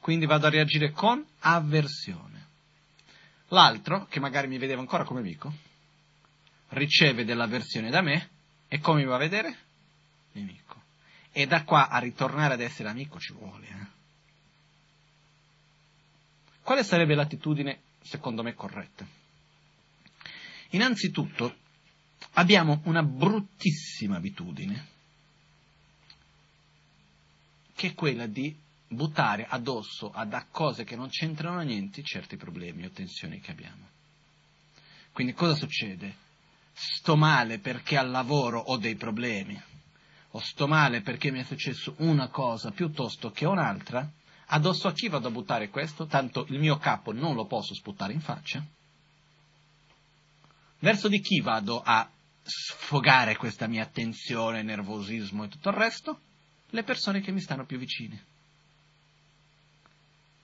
Quindi 0.00 0.26
vado 0.26 0.48
a 0.48 0.50
reagire 0.50 0.90
con 0.90 1.24
avversione. 1.38 2.46
L'altro, 3.46 4.04
che 4.04 4.20
magari 4.20 4.48
mi 4.48 4.58
vedeva 4.58 4.82
ancora 4.82 5.04
come 5.04 5.20
amico, 5.20 5.50
riceve 6.68 7.24
dell'avversione 7.24 7.88
da 7.88 8.02
me 8.02 8.28
e 8.68 8.80
come 8.80 9.00
mi 9.00 9.06
va 9.06 9.14
a 9.14 9.18
vedere? 9.18 9.58
Nemico. 10.32 10.67
E 11.32 11.46
da 11.46 11.64
qua 11.64 11.88
a 11.88 11.98
ritornare 11.98 12.54
ad 12.54 12.60
essere 12.60 12.88
amico 12.88 13.18
ci 13.18 13.32
vuole. 13.32 13.66
Eh? 13.66 13.86
Quale 16.62 16.84
sarebbe 16.84 17.14
l'attitudine, 17.14 17.80
secondo 18.02 18.42
me, 18.42 18.54
corretta? 18.54 19.06
Innanzitutto, 20.70 21.56
abbiamo 22.32 22.80
una 22.84 23.02
bruttissima 23.02 24.16
abitudine, 24.16 24.86
che 27.74 27.88
è 27.88 27.94
quella 27.94 28.26
di 28.26 28.54
buttare 28.88 29.46
addosso 29.48 30.10
a 30.10 30.46
cose 30.50 30.84
che 30.84 30.96
non 30.96 31.08
c'entrano 31.08 31.60
niente 31.60 32.02
certi 32.02 32.36
problemi 32.36 32.84
o 32.84 32.90
tensioni 32.90 33.40
che 33.40 33.50
abbiamo. 33.50 33.88
Quindi 35.12 35.32
cosa 35.32 35.54
succede? 35.54 36.26
Sto 36.72 37.16
male 37.16 37.58
perché 37.58 37.96
al 37.96 38.10
lavoro 38.10 38.58
ho 38.60 38.76
dei 38.76 38.94
problemi, 38.94 39.60
o 40.32 40.40
sto 40.40 40.66
male 40.66 41.00
perché 41.00 41.30
mi 41.30 41.40
è 41.40 41.44
successo 41.44 41.94
una 41.98 42.28
cosa 42.28 42.70
piuttosto 42.70 43.30
che 43.30 43.46
un'altra, 43.46 44.10
Addosso 44.50 44.88
a 44.88 44.92
chi 44.92 45.08
vado 45.08 45.28
a 45.28 45.30
buttare 45.30 45.68
questo? 45.68 46.06
Tanto 46.06 46.46
il 46.48 46.58
mio 46.58 46.78
capo 46.78 47.12
non 47.12 47.34
lo 47.34 47.44
posso 47.44 47.74
sputare 47.74 48.14
in 48.14 48.20
faccia. 48.20 48.64
Verso 50.78 51.08
di 51.08 51.20
chi 51.20 51.40
vado 51.40 51.82
a 51.82 52.08
sfogare 52.42 53.36
questa 53.36 53.66
mia 53.66 53.84
tensione, 53.84 54.62
nervosismo 54.62 55.44
e 55.44 55.48
tutto 55.48 55.68
il 55.68 55.74
resto? 55.74 56.20
Le 56.70 56.82
persone 56.82 57.20
che 57.20 57.30
mi 57.30 57.40
stanno 57.40 57.66
più 57.66 57.78
vicine. 57.78 58.24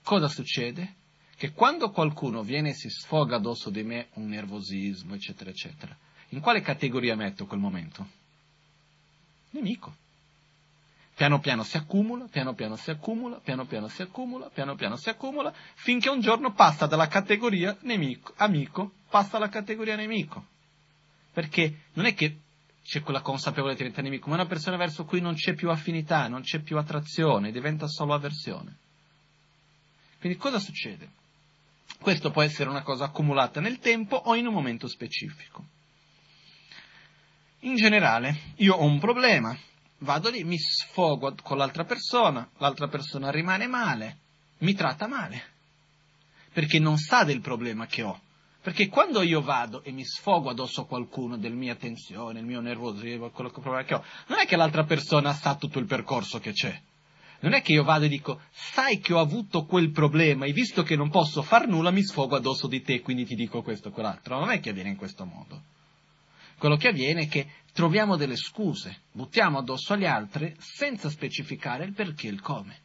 Cosa 0.03 0.27
succede? 0.27 0.95
Che 1.35 1.51
quando 1.51 1.89
qualcuno 1.89 2.43
viene 2.43 2.69
e 2.69 2.73
si 2.73 2.89
sfoga 2.89 3.37
addosso 3.37 3.71
di 3.71 3.81
me 3.81 4.09
un 4.13 4.27
nervosismo, 4.27 5.15
eccetera, 5.15 5.49
eccetera, 5.49 5.97
in 6.29 6.41
quale 6.41 6.61
categoria 6.61 7.15
metto 7.15 7.47
quel 7.47 7.59
momento? 7.59 8.07
Nemico. 9.55 9.95
Piano 11.15 11.39
piano 11.39 11.63
si 11.63 11.77
accumula, 11.77 12.25
piano 12.29 12.53
piano 12.53 12.75
si 12.75 12.91
accumula, 12.91 13.39
piano 13.39 13.65
piano 13.65 13.87
si 13.87 14.01
accumula, 14.01 14.49
piano 14.49 14.75
piano 14.75 14.97
si 14.97 15.07
accumula, 15.07 15.53
finché 15.75 16.09
un 16.09 16.19
giorno 16.19 16.51
passa 16.51 16.87
dalla 16.87 17.07
categoria 17.07 17.75
nemico, 17.81 18.33
amico, 18.35 18.91
passa 19.09 19.37
alla 19.37 19.47
categoria 19.47 19.95
nemico. 19.95 20.47
Perché 21.31 21.83
non 21.93 22.05
è 22.05 22.13
che 22.13 22.39
c'è 22.83 22.99
quella 22.99 23.21
consapevolezza 23.21 23.83
di 23.83 23.89
diventare 23.89 24.09
nemico, 24.09 24.27
ma 24.27 24.35
è 24.35 24.39
una 24.39 24.49
persona 24.49 24.75
verso 24.75 25.05
cui 25.05 25.21
non 25.21 25.35
c'è 25.35 25.53
più 25.53 25.69
affinità, 25.69 26.27
non 26.27 26.41
c'è 26.41 26.59
più 26.59 26.77
attrazione, 26.77 27.53
diventa 27.53 27.87
solo 27.87 28.13
avversione. 28.13 28.75
Quindi 30.19 30.37
cosa 30.37 30.59
succede? 30.59 31.09
Questo 32.01 32.29
può 32.29 32.41
essere 32.41 32.69
una 32.69 32.83
cosa 32.83 33.05
accumulata 33.05 33.61
nel 33.61 33.79
tempo 33.79 34.17
o 34.17 34.35
in 34.35 34.47
un 34.47 34.53
momento 34.53 34.89
specifico. 34.89 35.74
In 37.65 37.77
generale, 37.77 38.53
io 38.57 38.75
ho 38.75 38.83
un 38.83 38.99
problema, 38.99 39.57
vado 39.99 40.29
lì, 40.29 40.43
mi 40.43 40.57
sfogo 40.59 41.33
con 41.41 41.57
l'altra 41.57 41.83
persona, 41.83 42.47
l'altra 42.59 42.87
persona 42.87 43.31
rimane 43.31 43.65
male, 43.65 44.17
mi 44.59 44.75
tratta 44.75 45.07
male, 45.07 45.41
perché 46.53 46.77
non 46.77 46.99
sa 46.99 47.23
del 47.23 47.41
problema 47.41 47.87
che 47.87 48.03
ho. 48.03 48.21
Perché 48.61 48.87
quando 48.87 49.23
io 49.23 49.41
vado 49.41 49.81
e 49.83 49.91
mi 49.91 50.05
sfogo 50.05 50.51
addosso 50.51 50.81
a 50.81 50.85
qualcuno 50.85 51.37
della 51.37 51.55
mia 51.55 51.73
tensione, 51.73 52.39
il 52.39 52.45
mio 52.45 52.61
nervosismo, 52.61 53.31
quello 53.31 53.49
che 53.49 53.61
problema 53.61 53.83
che 53.83 53.95
ho, 53.95 54.03
non 54.27 54.37
è 54.37 54.45
che 54.45 54.55
l'altra 54.55 54.83
persona 54.83 55.33
sa 55.33 55.55
tutto 55.55 55.79
il 55.79 55.85
percorso 55.85 56.39
che 56.39 56.51
c'è. 56.51 56.79
Non 57.39 57.53
è 57.53 57.63
che 57.63 57.73
io 57.73 57.83
vado 57.83 58.05
e 58.05 58.09
dico, 58.09 58.41
sai 58.51 58.99
che 58.99 59.13
ho 59.13 59.19
avuto 59.19 59.65
quel 59.65 59.89
problema 59.89 60.45
e 60.45 60.53
visto 60.53 60.83
che 60.83 60.95
non 60.95 61.09
posso 61.09 61.41
far 61.41 61.67
nulla 61.67 61.89
mi 61.89 62.03
sfogo 62.03 62.35
addosso 62.35 62.67
di 62.67 62.83
te, 62.83 63.01
quindi 63.01 63.25
ti 63.25 63.33
dico 63.33 63.63
questo 63.63 63.87
o 63.87 63.91
quell'altro. 63.91 64.37
Non 64.37 64.51
è 64.51 64.59
che 64.59 64.69
avviene 64.69 64.89
in 64.89 64.97
questo 64.97 65.25
modo. 65.25 65.73
Quello 66.57 66.77
che 66.77 66.89
avviene 66.89 67.23
è 67.23 67.27
che 67.27 67.47
troviamo 67.73 68.15
delle 68.15 68.37
scuse, 68.37 69.01
buttiamo 69.11 69.57
addosso 69.57 69.93
agli 69.93 70.05
altri 70.05 70.55
senza 70.59 71.09
specificare 71.09 71.83
il 71.83 71.93
perché 71.93 72.27
e 72.27 72.31
il 72.31 72.41
come. 72.41 72.79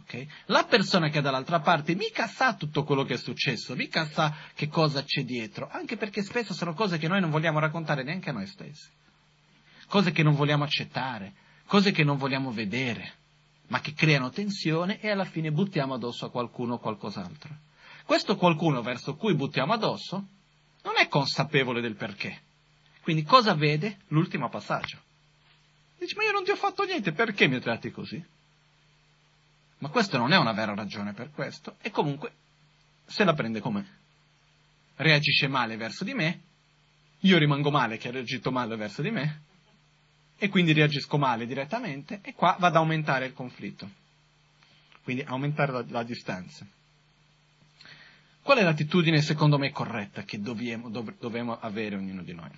Okay? 0.00 0.28
La 0.46 0.64
persona 0.64 1.08
che 1.08 1.20
è 1.20 1.22
dall'altra 1.22 1.60
parte 1.60 1.94
mica 1.94 2.26
sa 2.26 2.54
tutto 2.54 2.84
quello 2.84 3.04
che 3.04 3.14
è 3.14 3.16
successo, 3.16 3.74
mica 3.74 4.06
sa 4.06 4.34
che 4.54 4.68
cosa 4.68 5.02
c'è 5.02 5.24
dietro, 5.24 5.68
anche 5.70 5.96
perché 5.96 6.22
spesso 6.22 6.52
sono 6.52 6.74
cose 6.74 6.98
che 6.98 7.08
noi 7.08 7.20
non 7.20 7.30
vogliamo 7.30 7.58
raccontare 7.58 8.02
neanche 8.02 8.30
a 8.30 8.34
noi 8.34 8.46
stessi, 8.46 8.88
cose 9.88 10.12
che 10.12 10.22
non 10.22 10.34
vogliamo 10.34 10.64
accettare, 10.64 11.32
cose 11.66 11.90
che 11.90 12.04
non 12.04 12.18
vogliamo 12.18 12.52
vedere, 12.52 13.14
ma 13.68 13.80
che 13.80 13.94
creano 13.94 14.28
tensione 14.28 15.00
e 15.00 15.08
alla 15.08 15.24
fine 15.24 15.50
buttiamo 15.50 15.94
addosso 15.94 16.26
a 16.26 16.30
qualcuno 16.30 16.74
o 16.74 16.78
qualcos'altro. 16.78 17.56
Questo 18.04 18.36
qualcuno 18.36 18.82
verso 18.82 19.16
cui 19.16 19.34
buttiamo 19.34 19.72
addosso 19.72 20.26
non 20.84 20.96
è 20.96 21.08
consapevole 21.08 21.80
del 21.80 21.96
perché. 21.96 22.42
Quindi 23.00 23.22
cosa 23.24 23.54
vede? 23.54 23.98
L'ultimo 24.08 24.48
passaggio. 24.48 24.98
Dice, 25.98 26.14
ma 26.16 26.24
io 26.24 26.32
non 26.32 26.44
ti 26.44 26.50
ho 26.50 26.56
fatto 26.56 26.84
niente, 26.84 27.12
perché 27.12 27.48
mi 27.48 27.60
tratti 27.60 27.90
così? 27.90 28.22
Ma 29.78 29.88
questa 29.88 30.18
non 30.18 30.32
è 30.32 30.38
una 30.38 30.52
vera 30.52 30.74
ragione 30.74 31.12
per 31.12 31.30
questo, 31.30 31.76
e 31.80 31.90
comunque 31.90 32.32
se 33.06 33.24
la 33.24 33.34
prende 33.34 33.60
come 33.60 34.02
reagisce 34.96 35.48
male 35.48 35.76
verso 35.76 36.04
di 36.04 36.14
me, 36.14 36.40
io 37.20 37.38
rimango 37.38 37.70
male 37.70 37.96
che 37.96 38.08
ha 38.08 38.12
reagito 38.12 38.50
male 38.50 38.76
verso 38.76 39.02
di 39.02 39.10
me, 39.10 39.42
e 40.36 40.48
quindi 40.48 40.72
reagisco 40.72 41.18
male 41.18 41.46
direttamente, 41.46 42.20
e 42.22 42.34
qua 42.34 42.52
vado 42.52 42.66
ad 42.66 42.76
aumentare 42.76 43.26
il 43.26 43.32
conflitto. 43.32 43.90
Quindi 45.02 45.22
aumentare 45.22 45.72
la, 45.72 45.84
la 45.88 46.02
distanza. 46.02 46.66
Qual 48.44 48.58
è 48.58 48.62
l'attitudine 48.62 49.22
secondo 49.22 49.56
me 49.56 49.70
corretta 49.70 50.24
che 50.24 50.38
dobbiamo, 50.38 50.90
dov- 50.90 51.18
dobbiamo 51.18 51.58
avere 51.58 51.96
ognuno 51.96 52.22
di 52.22 52.34
noi? 52.34 52.50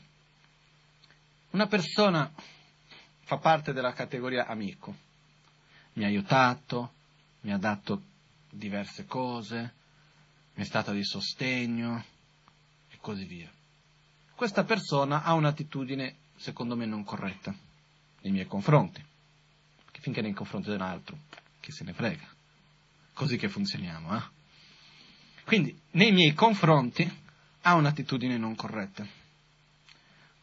Una 1.50 1.68
persona 1.68 2.28
fa 3.20 3.36
parte 3.38 3.72
della 3.72 3.92
categoria 3.92 4.46
amico, 4.46 4.92
mi 5.92 6.02
ha 6.02 6.08
aiutato, 6.08 6.92
mi 7.42 7.52
ha 7.52 7.56
dato 7.56 8.02
diverse 8.50 9.06
cose, 9.06 9.74
mi 10.54 10.64
è 10.64 10.66
stata 10.66 10.90
di 10.90 11.04
sostegno 11.04 12.04
e 12.90 12.96
così 13.00 13.24
via. 13.24 13.48
Questa 14.34 14.64
persona 14.64 15.22
ha 15.22 15.34
un'attitudine, 15.34 16.16
secondo 16.34 16.74
me, 16.74 16.84
non 16.86 17.04
corretta 17.04 17.54
nei 18.22 18.32
miei 18.32 18.46
confronti, 18.48 19.00
finché 20.00 20.20
nei 20.20 20.32
confronti 20.32 20.68
dell'altro, 20.68 21.16
chi 21.60 21.70
se 21.70 21.84
ne 21.84 21.92
frega. 21.92 22.26
Così 23.12 23.36
che 23.36 23.48
funzioniamo, 23.48 24.16
eh? 24.16 24.35
Quindi, 25.46 25.80
nei 25.92 26.10
miei 26.10 26.34
confronti 26.34 27.08
ha 27.60 27.74
un'attitudine 27.74 28.36
non 28.36 28.56
corretta. 28.56 29.06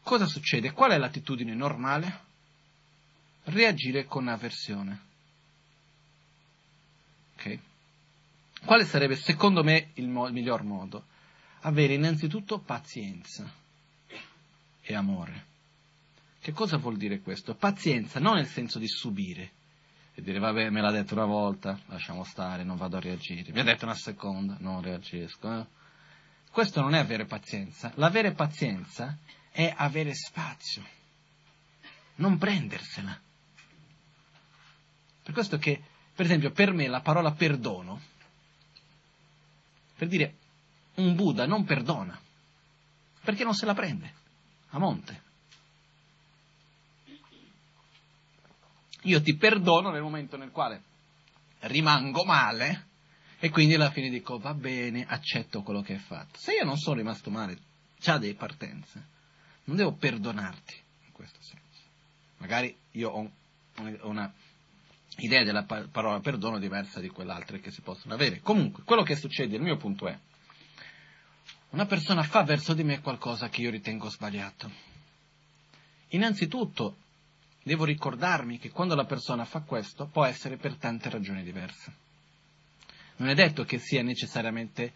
Cosa 0.00 0.24
succede? 0.24 0.72
Qual 0.72 0.92
è 0.92 0.96
l'attitudine 0.96 1.54
normale? 1.54 2.20
Reagire 3.44 4.06
con 4.06 4.28
avversione. 4.28 5.00
Ok? 7.34 7.58
Quale 8.64 8.86
sarebbe, 8.86 9.16
secondo 9.16 9.62
me, 9.62 9.90
il, 9.94 10.08
mo- 10.08 10.26
il 10.26 10.32
miglior 10.32 10.62
modo? 10.62 11.04
Avere 11.60 11.92
innanzitutto 11.92 12.60
pazienza 12.60 13.52
e 14.80 14.94
amore. 14.94 15.44
Che 16.40 16.52
cosa 16.52 16.78
vuol 16.78 16.96
dire 16.96 17.20
questo? 17.20 17.54
Pazienza 17.54 18.20
non 18.20 18.36
nel 18.36 18.48
senso 18.48 18.78
di 18.78 18.88
subire, 18.88 19.50
e 20.14 20.22
dire 20.22 20.38
vabbè 20.38 20.70
me 20.70 20.80
l'ha 20.80 20.92
detto 20.92 21.14
una 21.14 21.24
volta, 21.24 21.78
lasciamo 21.86 22.22
stare, 22.22 22.62
non 22.62 22.76
vado 22.76 22.96
a 22.96 23.00
reagire, 23.00 23.52
mi 23.52 23.60
ha 23.60 23.64
detto 23.64 23.84
una 23.84 23.94
seconda, 23.94 24.56
non 24.60 24.80
reagisco. 24.80 25.60
Eh? 25.60 25.66
Questo 26.50 26.80
non 26.80 26.94
è 26.94 26.98
avere 26.98 27.24
pazienza, 27.24 27.90
l'avere 27.96 28.32
pazienza 28.32 29.18
è 29.50 29.72
avere 29.76 30.14
spazio, 30.14 30.84
non 32.16 32.38
prendersela. 32.38 33.20
Per 35.22 35.32
questo 35.32 35.58
che, 35.58 35.82
per 36.14 36.26
esempio, 36.26 36.52
per 36.52 36.72
me 36.72 36.86
la 36.86 37.00
parola 37.00 37.32
perdono, 37.32 38.00
per 39.96 40.06
dire 40.06 40.36
un 40.96 41.16
Buddha 41.16 41.46
non 41.46 41.64
perdona, 41.64 42.16
perché 43.22 43.42
non 43.42 43.54
se 43.54 43.66
la 43.66 43.74
prende 43.74 44.12
a 44.68 44.78
monte. 44.78 45.22
Io 49.04 49.22
ti 49.22 49.36
perdono 49.36 49.90
nel 49.90 50.02
momento 50.02 50.36
nel 50.36 50.50
quale 50.50 50.82
rimango 51.60 52.24
male 52.24 52.88
e 53.38 53.50
quindi 53.50 53.74
alla 53.74 53.90
fine 53.90 54.08
dico 54.08 54.38
va 54.38 54.54
bene, 54.54 55.04
accetto 55.06 55.62
quello 55.62 55.82
che 55.82 55.94
hai 55.94 55.98
fatto. 55.98 56.38
Se 56.38 56.52
io 56.52 56.64
non 56.64 56.78
sono 56.78 56.96
rimasto 56.96 57.30
male, 57.30 57.58
già 57.98 58.18
delle 58.18 58.34
partenze, 58.34 59.06
non 59.64 59.76
devo 59.76 59.92
perdonarti 59.92 60.74
in 61.06 61.12
questo 61.12 61.38
senso. 61.42 61.62
Magari 62.38 62.74
io 62.92 63.10
ho 63.10 63.30
una 64.02 64.32
idea 65.18 65.44
della 65.44 65.64
parola 65.64 66.20
perdono 66.20 66.58
diversa 66.58 67.00
di 67.00 67.08
quell'altra 67.08 67.58
che 67.58 67.70
si 67.70 67.82
possono 67.82 68.14
avere. 68.14 68.40
Comunque, 68.40 68.82
quello 68.84 69.02
che 69.02 69.16
succede, 69.16 69.56
il 69.56 69.62
mio 69.62 69.76
punto 69.76 70.08
è, 70.08 70.18
una 71.70 71.86
persona 71.86 72.22
fa 72.22 72.42
verso 72.44 72.72
di 72.72 72.84
me 72.84 73.00
qualcosa 73.00 73.48
che 73.48 73.60
io 73.60 73.70
ritengo 73.70 74.08
sbagliato. 74.08 74.70
Innanzitutto, 76.08 76.96
devo 77.64 77.84
ricordarmi 77.84 78.58
che 78.58 78.70
quando 78.70 78.94
la 78.94 79.06
persona 79.06 79.44
fa 79.44 79.60
questo 79.60 80.06
può 80.06 80.24
essere 80.24 80.56
per 80.56 80.76
tante 80.76 81.08
ragioni 81.08 81.42
diverse. 81.42 81.92
Non 83.16 83.30
è 83.30 83.34
detto 83.34 83.64
che 83.64 83.78
sia 83.78 84.02
necessariamente 84.02 84.92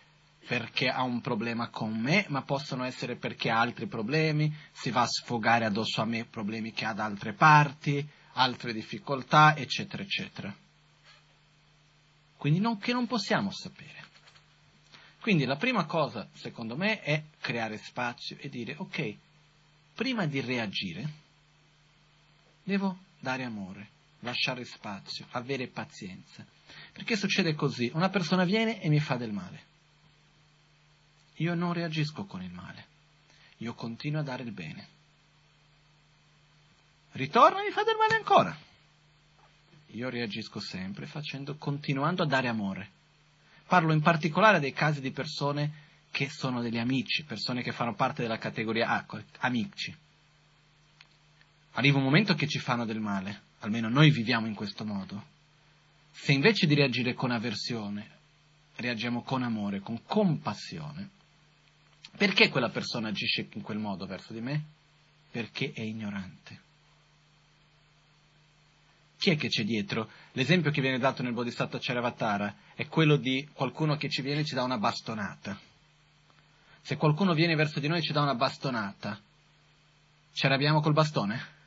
perché 0.46 0.88
ha 0.88 1.02
un 1.02 1.20
problema 1.20 1.68
con 1.68 1.98
me, 1.98 2.26
ma 2.28 2.42
possono 2.42 2.84
essere 2.84 3.16
perché 3.16 3.50
ha 3.50 3.58
altri 3.58 3.86
problemi, 3.86 4.54
si 4.70 4.90
va 4.90 5.02
a 5.02 5.06
sfogare 5.06 5.64
addosso 5.64 6.00
a 6.00 6.04
me 6.04 6.24
problemi 6.24 6.72
che 6.72 6.84
ha 6.84 6.92
da 6.92 7.04
altre 7.04 7.32
parti, 7.32 8.06
altre 8.34 8.72
difficoltà, 8.72 9.56
eccetera, 9.56 10.02
eccetera. 10.02 10.54
Quindi 12.36 12.60
non, 12.60 12.78
che 12.78 12.92
non 12.92 13.06
possiamo 13.06 13.50
sapere. 13.50 14.06
Quindi 15.20 15.44
la 15.44 15.56
prima 15.56 15.84
cosa, 15.84 16.28
secondo 16.32 16.76
me, 16.76 17.00
è 17.00 17.24
creare 17.40 17.76
spazio 17.78 18.36
e 18.38 18.48
dire, 18.48 18.74
ok, 18.78 19.16
prima 19.94 20.26
di 20.26 20.40
reagire, 20.40 21.26
devo 22.68 22.98
dare 23.18 23.44
amore, 23.44 23.88
lasciare 24.20 24.64
spazio, 24.64 25.26
avere 25.30 25.68
pazienza. 25.68 26.44
Perché 26.92 27.16
succede 27.16 27.54
così? 27.54 27.90
Una 27.94 28.10
persona 28.10 28.44
viene 28.44 28.80
e 28.80 28.88
mi 28.88 29.00
fa 29.00 29.16
del 29.16 29.32
male. 29.32 29.62
Io 31.36 31.54
non 31.54 31.72
reagisco 31.72 32.24
con 32.26 32.42
il 32.42 32.52
male, 32.52 32.86
io 33.58 33.74
continuo 33.74 34.20
a 34.20 34.24
dare 34.24 34.42
il 34.42 34.52
bene 34.52 34.96
ritorna 37.12 37.60
e 37.60 37.64
mi 37.64 37.70
fa 37.70 37.82
del 37.82 37.96
male 37.96 38.14
ancora. 38.14 38.56
Io 39.92 40.08
reagisco 40.08 40.60
sempre 40.60 41.06
facendo, 41.06 41.56
continuando 41.56 42.22
a 42.22 42.26
dare 42.26 42.48
amore. 42.48 42.90
Parlo 43.66 43.92
in 43.92 44.02
particolare 44.02 44.60
dei 44.60 44.72
casi 44.72 45.00
di 45.00 45.10
persone 45.10 45.86
che 46.10 46.28
sono 46.28 46.60
degli 46.60 46.78
amici, 46.78 47.24
persone 47.24 47.62
che 47.62 47.72
fanno 47.72 47.94
parte 47.94 48.22
della 48.22 48.38
categoria 48.38 48.88
A, 48.88 49.06
amici. 49.40 49.94
Arriva 51.78 51.98
un 51.98 52.02
momento 52.02 52.34
che 52.34 52.48
ci 52.48 52.58
fanno 52.58 52.84
del 52.84 52.98
male, 52.98 53.42
almeno 53.60 53.88
noi 53.88 54.10
viviamo 54.10 54.48
in 54.48 54.54
questo 54.56 54.84
modo. 54.84 55.26
Se 56.10 56.32
invece 56.32 56.66
di 56.66 56.74
reagire 56.74 57.14
con 57.14 57.30
avversione, 57.30 58.10
reagiamo 58.74 59.22
con 59.22 59.44
amore, 59.44 59.78
con 59.78 60.02
compassione, 60.02 61.10
perché 62.16 62.48
quella 62.48 62.70
persona 62.70 63.10
agisce 63.10 63.46
in 63.52 63.62
quel 63.62 63.78
modo 63.78 64.06
verso 64.06 64.32
di 64.32 64.40
me? 64.40 64.64
Perché 65.30 65.70
è 65.72 65.82
ignorante. 65.82 66.60
Chi 69.16 69.30
è 69.30 69.36
che 69.36 69.46
c'è 69.46 69.62
dietro? 69.62 70.10
L'esempio 70.32 70.72
che 70.72 70.80
viene 70.80 70.98
dato 70.98 71.22
nel 71.22 71.32
Bodhisattva 71.32 71.78
Charavatara 71.80 72.56
è 72.74 72.88
quello 72.88 73.14
di 73.14 73.48
qualcuno 73.52 73.96
che 73.96 74.08
ci 74.08 74.20
viene 74.20 74.40
e 74.40 74.44
ci 74.44 74.56
dà 74.56 74.64
una 74.64 74.78
bastonata. 74.78 75.56
Se 76.80 76.96
qualcuno 76.96 77.34
viene 77.34 77.54
verso 77.54 77.78
di 77.78 77.86
noi 77.86 77.98
e 77.98 78.02
ci 78.02 78.12
dà 78.12 78.20
una 78.20 78.34
bastonata, 78.34 79.16
ci 80.32 80.44
arrabbiamo 80.44 80.80
col 80.80 80.92
bastone? 80.92 81.57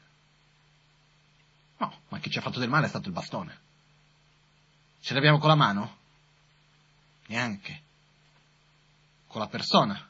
No, 1.82 2.02
ma 2.10 2.20
chi 2.20 2.30
ci 2.30 2.38
ha 2.38 2.42
fatto 2.42 2.60
del 2.60 2.70
male 2.70 2.86
è 2.86 2.90
stato 2.90 3.08
il 3.08 3.14
bastone. 3.14 3.60
Ce 5.02 5.14
l'abbiamo 5.16 5.40
con 5.40 5.50
la 5.50 5.56
mano? 5.56 5.98
Neanche. 7.26 7.82
Con 9.26 9.42
la 9.42 9.48
persona? 9.48 10.10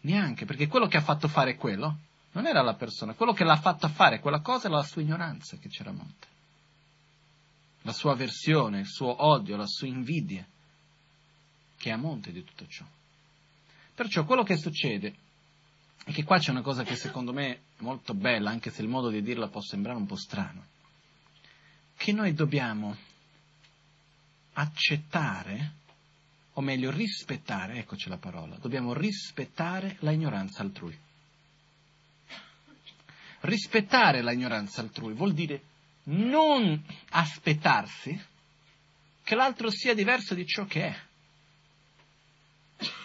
Neanche, 0.00 0.44
perché 0.44 0.68
quello 0.68 0.86
che 0.86 0.98
ha 0.98 1.02
fatto 1.02 1.26
fare 1.26 1.56
quello 1.56 1.98
non 2.32 2.46
era 2.46 2.60
la 2.60 2.74
persona, 2.74 3.14
quello 3.14 3.32
che 3.32 3.44
l'ha 3.44 3.56
fatto 3.56 3.88
fare 3.88 4.20
quella 4.20 4.40
cosa 4.40 4.66
era 4.66 4.76
la 4.76 4.82
sua 4.82 5.00
ignoranza 5.00 5.56
che 5.56 5.70
c'era 5.70 5.88
a 5.88 5.94
monte 5.94 6.34
la 7.86 7.92
sua 7.92 8.12
avversione, 8.12 8.80
il 8.80 8.88
suo 8.88 9.24
odio, 9.24 9.56
la 9.56 9.66
sua 9.66 9.86
invidia, 9.86 10.44
che 11.78 11.88
è 11.88 11.92
a 11.92 11.96
monte 11.96 12.32
di 12.32 12.42
tutto 12.44 12.66
ciò. 12.66 12.84
Perciò 13.94 14.24
quello 14.24 14.42
che 14.42 14.56
succede 14.56 15.14
è 16.04 16.10
che 16.10 16.24
qua 16.24 16.38
c'è 16.38 16.50
una 16.50 16.62
cosa 16.62 16.82
che 16.82 16.96
secondo 16.96 17.32
me 17.32 17.48
è 17.52 17.60
molto 17.78 18.12
bella, 18.12 18.50
anche 18.50 18.70
se 18.70 18.82
il 18.82 18.88
modo 18.88 19.08
di 19.08 19.22
dirla 19.22 19.46
può 19.46 19.60
sembrare 19.60 19.98
un 19.98 20.06
po' 20.06 20.16
strano, 20.16 20.64
che 21.96 22.12
noi 22.12 22.34
dobbiamo 22.34 22.96
accettare, 24.52 25.72
o 26.54 26.60
meglio 26.60 26.90
rispettare, 26.90 27.78
eccoci 27.78 28.08
la 28.08 28.18
parola, 28.18 28.56
dobbiamo 28.56 28.92
rispettare 28.92 29.96
la 30.00 30.10
ignoranza 30.10 30.62
altrui. 30.62 30.96
Rispettare 33.40 34.22
la 34.22 34.32
ignoranza 34.32 34.80
altrui 34.80 35.12
vuol 35.12 35.32
dire 35.32 35.62
non 36.04 36.82
aspettarsi 37.10 38.18
che 39.22 39.34
l'altro 39.34 39.70
sia 39.70 39.94
diverso 39.94 40.34
di 40.34 40.46
ciò 40.46 40.64
che 40.64 40.86
è. 40.86 40.96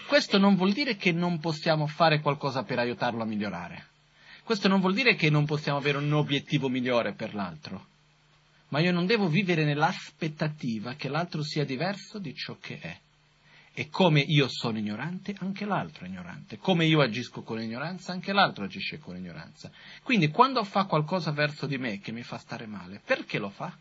Questo 0.07 0.37
non 0.37 0.55
vuol 0.55 0.73
dire 0.73 0.97
che 0.97 1.11
non 1.11 1.39
possiamo 1.39 1.87
fare 1.87 2.19
qualcosa 2.19 2.63
per 2.63 2.79
aiutarlo 2.79 3.23
a 3.23 3.25
migliorare. 3.25 3.87
Questo 4.43 4.67
non 4.67 4.79
vuol 4.79 4.93
dire 4.93 5.15
che 5.15 5.29
non 5.29 5.45
possiamo 5.45 5.77
avere 5.77 5.97
un 5.97 6.11
obiettivo 6.11 6.67
migliore 6.67 7.13
per 7.13 7.33
l'altro. 7.33 7.87
Ma 8.71 8.79
io 8.79 8.91
non 8.93 9.05
devo 9.05 9.27
vivere 9.27 9.65
nell'aspettativa 9.65 10.95
che 10.95 11.09
l'altro 11.09 11.43
sia 11.43 11.65
diverso 11.65 12.19
di 12.19 12.33
ciò 12.33 12.57
che 12.57 12.79
è. 12.79 12.99
E 13.73 13.89
come 13.89 14.21
io 14.21 14.47
sono 14.49 14.77
ignorante, 14.77 15.35
anche 15.39 15.65
l'altro 15.65 16.05
è 16.05 16.07
ignorante. 16.07 16.57
Come 16.57 16.85
io 16.85 17.01
agisco 17.01 17.41
con 17.41 17.61
ignoranza, 17.61 18.11
anche 18.11 18.33
l'altro 18.33 18.63
agisce 18.63 18.99
con 18.99 19.15
ignoranza. 19.15 19.71
Quindi 20.03 20.29
quando 20.29 20.63
fa 20.63 20.85
qualcosa 20.85 21.31
verso 21.31 21.67
di 21.67 21.77
me 21.77 21.99
che 21.99 22.11
mi 22.11 22.23
fa 22.23 22.37
stare 22.37 22.65
male, 22.65 23.01
perché 23.03 23.39
lo 23.39 23.49
fa? 23.49 23.77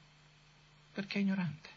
Perché 0.92 1.18
è 1.18 1.22
ignorante. 1.22 1.68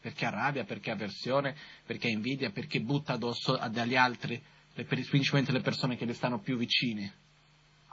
Perché 0.00 0.26
ha 0.26 0.30
rabbia, 0.30 0.64
perché 0.64 0.90
ha 0.90 0.94
avversione, 0.94 1.54
perché 1.84 2.08
ha 2.08 2.10
invidia, 2.10 2.50
perché 2.50 2.80
butta 2.80 3.14
addosso 3.14 3.56
agli 3.56 3.96
altri, 3.96 4.42
principalmente 4.86 5.52
le 5.52 5.60
persone 5.60 5.96
che 5.96 6.04
le 6.04 6.14
stanno 6.14 6.40
più 6.40 6.56
vicine, 6.56 7.12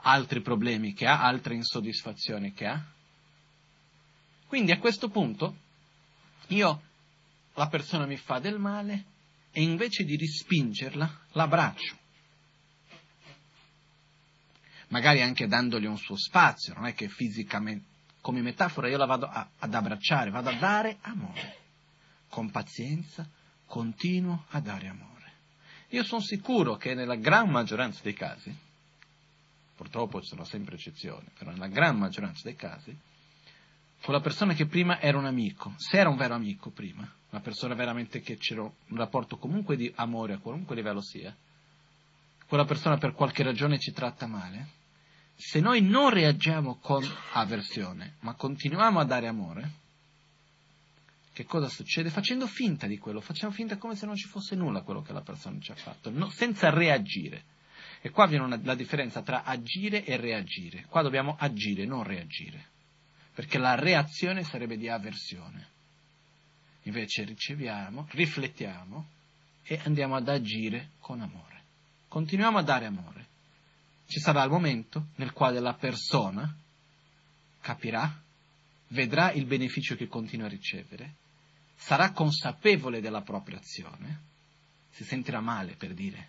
altri 0.02 0.40
problemi 0.40 0.92
che 0.92 1.06
ha, 1.06 1.22
altre 1.22 1.54
insoddisfazioni 1.54 2.52
che 2.52 2.66
ha. 2.66 2.84
Quindi 4.50 4.72
a 4.72 4.80
questo 4.80 5.10
punto 5.10 5.56
io 6.48 6.82
la 7.54 7.68
persona 7.68 8.04
mi 8.04 8.16
fa 8.16 8.40
del 8.40 8.58
male 8.58 9.04
e 9.52 9.62
invece 9.62 10.02
di 10.02 10.16
rispingerla 10.16 11.26
l'abbraccio. 11.34 11.96
Magari 14.88 15.22
anche 15.22 15.46
dandogli 15.46 15.84
un 15.84 15.96
suo 15.96 16.16
spazio, 16.16 16.74
non 16.74 16.86
è 16.86 16.94
che 16.94 17.08
fisicamente, 17.08 17.86
come 18.20 18.40
metafora 18.40 18.88
io 18.88 18.96
la 18.96 19.06
vado 19.06 19.26
a, 19.26 19.50
ad 19.56 19.72
abbracciare, 19.72 20.30
vado 20.30 20.48
a 20.48 20.58
dare 20.58 20.98
amore. 21.02 21.56
Con 22.28 22.50
pazienza 22.50 23.24
continuo 23.66 24.46
a 24.48 24.58
dare 24.58 24.88
amore. 24.88 25.32
Io 25.90 26.02
sono 26.02 26.22
sicuro 26.22 26.74
che 26.74 26.94
nella 26.94 27.14
gran 27.14 27.48
maggioranza 27.50 28.00
dei 28.02 28.14
casi, 28.14 28.52
purtroppo 29.76 30.20
ci 30.20 30.26
sono 30.26 30.42
sempre 30.42 30.74
eccezioni, 30.74 31.28
però 31.38 31.52
nella 31.52 31.68
gran 31.68 31.96
maggioranza 31.96 32.40
dei 32.42 32.56
casi, 32.56 32.98
quella 34.02 34.20
persona 34.20 34.54
che 34.54 34.66
prima 34.66 35.00
era 35.00 35.18
un 35.18 35.26
amico, 35.26 35.74
se 35.76 35.98
era 35.98 36.08
un 36.08 36.16
vero 36.16 36.34
amico 36.34 36.70
prima, 36.70 37.08
una 37.30 37.40
persona 37.40 37.74
veramente 37.74 38.20
che 38.20 38.36
c'era 38.36 38.62
un 38.62 38.96
rapporto 38.96 39.36
comunque 39.36 39.76
di 39.76 39.92
amore 39.96 40.34
a 40.34 40.38
qualunque 40.38 40.74
livello 40.74 41.02
sia, 41.02 41.34
quella 42.46 42.64
persona 42.64 42.96
per 42.96 43.12
qualche 43.12 43.42
ragione 43.42 43.78
ci 43.78 43.92
tratta 43.92 44.26
male, 44.26 44.78
se 45.36 45.60
noi 45.60 45.80
non 45.80 46.10
reagiamo 46.10 46.78
con 46.80 47.02
avversione, 47.32 48.16
ma 48.20 48.34
continuiamo 48.34 48.98
a 48.98 49.04
dare 49.04 49.26
amore, 49.26 49.70
che 51.32 51.44
cosa 51.44 51.68
succede? 51.68 52.10
Facendo 52.10 52.46
finta 52.46 52.86
di 52.86 52.98
quello, 52.98 53.20
facciamo 53.20 53.52
finta 53.52 53.78
come 53.78 53.94
se 53.94 54.04
non 54.04 54.16
ci 54.16 54.26
fosse 54.26 54.56
nulla 54.56 54.82
quello 54.82 55.00
che 55.00 55.12
la 55.12 55.22
persona 55.22 55.58
ci 55.60 55.70
ha 55.70 55.76
fatto, 55.76 56.10
no, 56.10 56.28
senza 56.28 56.70
reagire. 56.70 57.44
E 58.02 58.10
qua 58.10 58.26
viene 58.26 58.44
una, 58.44 58.60
la 58.62 58.74
differenza 58.74 59.22
tra 59.22 59.44
agire 59.44 60.04
e 60.04 60.16
reagire. 60.16 60.86
Qua 60.88 61.02
dobbiamo 61.02 61.36
agire, 61.38 61.86
non 61.86 62.02
reagire, 62.02 62.66
perché 63.40 63.56
la 63.56 63.74
reazione 63.74 64.44
sarebbe 64.44 64.76
di 64.76 64.86
avversione. 64.90 65.68
Invece 66.82 67.24
riceviamo, 67.24 68.06
riflettiamo 68.10 69.08
e 69.62 69.80
andiamo 69.84 70.14
ad 70.14 70.28
agire 70.28 70.90
con 70.98 71.22
amore. 71.22 71.62
Continuiamo 72.06 72.58
a 72.58 72.62
dare 72.62 72.84
amore. 72.84 73.28
Ci 74.06 74.20
sarà 74.20 74.42
il 74.42 74.50
momento 74.50 75.06
nel 75.14 75.32
quale 75.32 75.58
la 75.58 75.72
persona 75.72 76.54
capirà, 77.62 78.22
vedrà 78.88 79.32
il 79.32 79.46
beneficio 79.46 79.96
che 79.96 80.06
continua 80.06 80.44
a 80.44 80.50
ricevere, 80.50 81.14
sarà 81.76 82.12
consapevole 82.12 83.00
della 83.00 83.22
propria 83.22 83.56
azione, 83.56 84.20
si 84.90 85.02
sentirà 85.02 85.40
male 85.40 85.76
per 85.76 85.94
dire, 85.94 86.28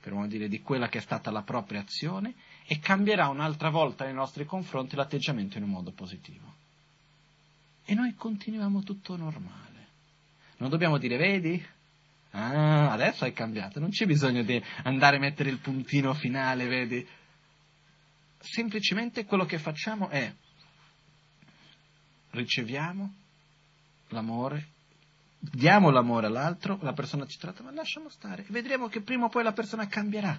per 0.00 0.26
dire 0.26 0.48
di 0.48 0.62
quella 0.62 0.88
che 0.88 0.98
è 0.98 1.02
stata 1.02 1.30
la 1.30 1.42
propria 1.42 1.80
azione 1.80 2.32
e 2.66 2.78
cambierà 2.80 3.28
un'altra 3.28 3.70
volta 3.70 4.04
nei 4.04 4.14
nostri 4.14 4.44
confronti 4.44 4.96
l'atteggiamento 4.96 5.56
in 5.56 5.64
un 5.64 5.70
modo 5.70 5.92
positivo. 5.92 6.54
E 7.84 7.94
noi 7.94 8.14
continuiamo 8.14 8.82
tutto 8.82 9.16
normale. 9.16 9.64
Non 10.56 10.70
dobbiamo 10.70 10.98
dire, 10.98 11.16
vedi? 11.16 11.64
Ah, 12.30 12.90
adesso 12.90 13.24
hai 13.24 13.32
cambiato, 13.32 13.78
non 13.78 13.90
c'è 13.90 14.04
bisogno 14.04 14.42
di 14.42 14.62
andare 14.82 15.16
a 15.16 15.20
mettere 15.20 15.48
il 15.48 15.58
puntino 15.58 16.12
finale, 16.12 16.66
vedi? 16.66 17.06
Semplicemente 18.38 19.24
quello 19.24 19.44
che 19.44 19.58
facciamo 19.58 20.08
è 20.08 20.34
riceviamo, 22.30 23.14
l'amore, 24.08 24.66
diamo 25.38 25.90
l'amore 25.90 26.26
all'altro, 26.26 26.78
la 26.82 26.92
persona 26.92 27.26
ci 27.26 27.38
tratta, 27.38 27.62
ma 27.62 27.70
lasciamo 27.70 28.10
stare 28.10 28.44
vedremo 28.48 28.88
che 28.88 29.00
prima 29.00 29.26
o 29.26 29.28
poi 29.28 29.44
la 29.44 29.52
persona 29.52 29.86
cambierà 29.86 30.38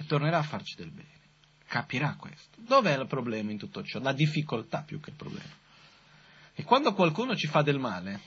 e 0.00 0.06
tornerà 0.06 0.38
a 0.38 0.42
farci 0.42 0.76
del 0.76 0.90
bene. 0.90 1.18
Capirà 1.66 2.16
questo. 2.18 2.56
Dov'è 2.56 2.98
il 2.98 3.06
problema 3.06 3.50
in 3.50 3.58
tutto 3.58 3.82
ciò? 3.82 4.00
La 4.00 4.14
difficoltà 4.14 4.82
più 4.82 4.98
che 4.98 5.10
il 5.10 5.16
problema. 5.16 5.58
E 6.54 6.62
quando 6.64 6.94
qualcuno 6.94 7.36
ci 7.36 7.46
fa 7.46 7.60
del 7.60 7.78
male, 7.78 8.20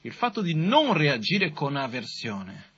il 0.00 0.14
fatto 0.14 0.40
di 0.40 0.54
non 0.54 0.94
reagire 0.94 1.50
con 1.50 1.76
avversione 1.76 2.70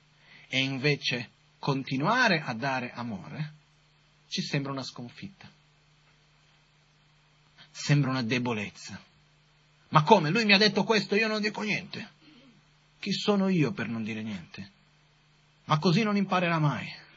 e 0.49 0.59
invece 0.59 1.29
continuare 1.59 2.41
a 2.41 2.53
dare 2.53 2.91
amore, 2.91 3.53
ci 4.27 4.41
sembra 4.41 4.73
una 4.73 4.83
sconfitta. 4.83 5.49
Sembra 7.71 8.09
una 8.09 8.23
debolezza. 8.23 9.01
Ma 9.89 10.03
come? 10.03 10.29
Lui 10.29 10.43
mi 10.43 10.53
ha 10.53 10.57
detto 10.57 10.83
questo, 10.83 11.15
io 11.15 11.29
non 11.29 11.39
dico 11.39 11.61
niente. 11.61 12.17
Chi 12.99 13.13
sono 13.13 13.47
io 13.47 13.71
per 13.71 13.87
non 13.87 14.03
dire 14.03 14.21
niente? 14.21 14.71
Ma 15.65 15.79
così 15.79 16.03
non 16.03 16.17
imparerà 16.17 16.59
mai. 16.59 17.07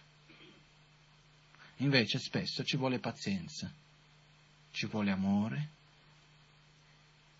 Invece 1.82 2.20
spesso 2.20 2.62
ci 2.62 2.76
vuole 2.76 3.00
pazienza, 3.00 3.70
ci 4.70 4.86
vuole 4.86 5.10
amore. 5.10 5.68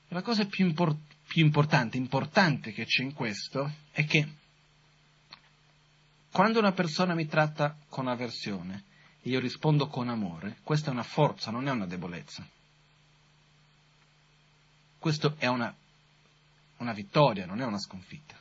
La 0.08 0.20
cosa 0.20 0.44
più, 0.46 0.66
import- 0.66 1.14
più 1.28 1.44
importante, 1.44 1.96
importante 1.96 2.72
che 2.72 2.84
c'è 2.84 3.02
in 3.02 3.14
questo 3.14 3.72
è 3.92 4.04
che 4.04 4.28
quando 6.32 6.58
una 6.58 6.72
persona 6.72 7.14
mi 7.14 7.26
tratta 7.26 7.78
con 7.88 8.08
avversione 8.08 8.84
e 9.22 9.30
io 9.30 9.38
rispondo 9.38 9.86
con 9.86 10.08
amore, 10.08 10.58
questa 10.64 10.88
è 10.88 10.92
una 10.92 11.04
forza, 11.04 11.52
non 11.52 11.68
è 11.68 11.70
una 11.70 11.86
debolezza. 11.86 12.44
Questo 14.98 15.36
è 15.38 15.46
una, 15.46 15.72
una 16.78 16.92
vittoria, 16.92 17.46
non 17.46 17.60
è 17.60 17.64
una 17.64 17.78
sconfitta. 17.78 18.36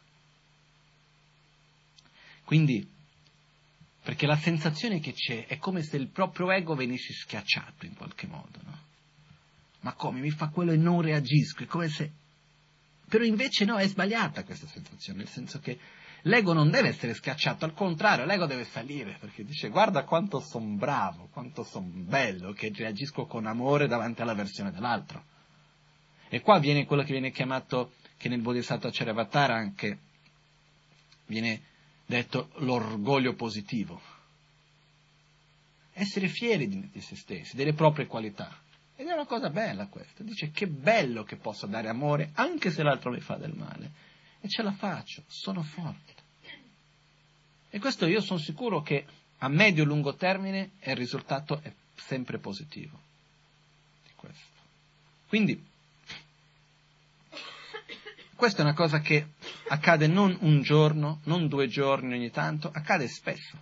Quindi, 2.43 2.89
perché 4.03 4.25
la 4.25 4.37
sensazione 4.37 4.99
che 4.99 5.13
c'è 5.13 5.45
è 5.45 5.57
come 5.57 5.83
se 5.83 5.97
il 5.97 6.07
proprio 6.07 6.51
ego 6.51 6.73
venisse 6.73 7.13
schiacciato 7.13 7.85
in 7.85 7.95
qualche 7.95 8.27
modo, 8.27 8.59
no? 8.63 8.79
Ma 9.81 9.93
come? 9.93 10.19
Mi 10.19 10.31
fa 10.31 10.49
quello 10.49 10.71
e 10.71 10.77
non 10.77 11.01
reagisco, 11.01 11.63
è 11.63 11.67
come 11.67 11.87
se... 11.87 12.11
Però 13.07 13.23
invece 13.23 13.65
no, 13.65 13.77
è 13.77 13.87
sbagliata 13.87 14.43
questa 14.43 14.67
sensazione, 14.67 15.19
nel 15.19 15.27
senso 15.27 15.59
che 15.59 15.77
l'ego 16.23 16.53
non 16.53 16.71
deve 16.71 16.89
essere 16.89 17.13
schiacciato, 17.13 17.65
al 17.65 17.73
contrario, 17.73 18.25
l'ego 18.25 18.45
deve 18.45 18.63
salire, 18.63 19.17
perché 19.19 19.43
dice 19.43 19.69
guarda 19.69 20.03
quanto 20.03 20.39
sono 20.39 20.75
bravo, 20.75 21.27
quanto 21.31 21.63
sono 21.63 21.87
bello, 21.87 22.53
che 22.53 22.71
reagisco 22.73 23.25
con 23.25 23.45
amore 23.45 23.87
davanti 23.87 24.21
alla 24.21 24.33
versione 24.33 24.71
dell'altro. 24.71 25.25
E 26.29 26.41
qua 26.41 26.59
viene 26.59 26.85
quello 26.85 27.03
che 27.03 27.11
viene 27.11 27.31
chiamato, 27.31 27.93
che 28.17 28.29
nel 28.29 28.41
Bodhisattva 28.41 28.89
Charyavatara 28.91 29.55
anche 29.55 29.97
viene 31.25 31.69
detto 32.12 32.49
l'orgoglio 32.57 33.34
positivo. 33.36 34.01
Essere 35.93 36.28
fieri 36.28 36.68
di, 36.68 36.89
di 36.91 37.01
se 37.01 37.16
stessi, 37.16 37.55
delle 37.55 37.74
proprie 37.74 38.05
qualità. 38.05 38.59
Ed 38.97 39.07
è 39.07 39.14
una 39.14 39.26
cosa 39.26 39.49
bella 39.49 39.88
questa. 39.88 40.22
Dice 40.22 40.51
che 40.51 40.68
bello 40.68 41.24
che 41.24 41.38
posso 41.38 41.68
dare 41.68 41.88
amore 41.88 42.32
anche 42.34 42.70
se 42.70 42.84
l'altro 42.84 43.12
mi 43.12 43.22
fa 43.22 43.36
del 43.38 43.53
male. 43.53 44.09
E 44.41 44.49
ce 44.49 44.62
la 44.62 44.74
faccio, 44.74 45.24
sono 45.28 45.64
forte. 45.64 46.14
E 47.70 47.80
questo 47.80 48.05
io 48.05 48.20
sono 48.20 48.39
sicuro 48.39 48.82
che 48.82 49.05
a 49.38 49.47
medio 49.47 49.84
e 49.84 49.86
lungo 49.86 50.16
termine 50.16 50.72
il 50.84 50.95
risultato 50.95 51.62
è 51.62 51.72
sempre 51.95 52.39
positivo. 52.39 52.99
Di 54.03 54.12
questo. 54.16 54.59
Quindi 55.28 55.70
questa 58.41 58.63
è 58.63 58.65
una 58.65 58.73
cosa 58.73 59.01
che 59.01 59.33
accade 59.67 60.07
non 60.07 60.35
un 60.41 60.63
giorno, 60.63 61.19
non 61.25 61.47
due 61.47 61.67
giorni 61.67 62.15
ogni 62.15 62.31
tanto, 62.31 62.71
accade 62.73 63.07
spesso. 63.07 63.55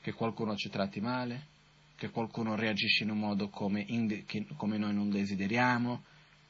Che 0.00 0.12
qualcuno 0.14 0.56
ci 0.56 0.68
tratti 0.68 1.00
male, 1.00 1.46
che 1.94 2.10
qualcuno 2.10 2.56
reagisce 2.56 3.04
in 3.04 3.10
un 3.10 3.20
modo 3.20 3.48
come, 3.48 3.84
in, 3.86 4.24
come 4.56 4.78
noi 4.78 4.92
non 4.92 5.10
desideriamo, 5.10 6.02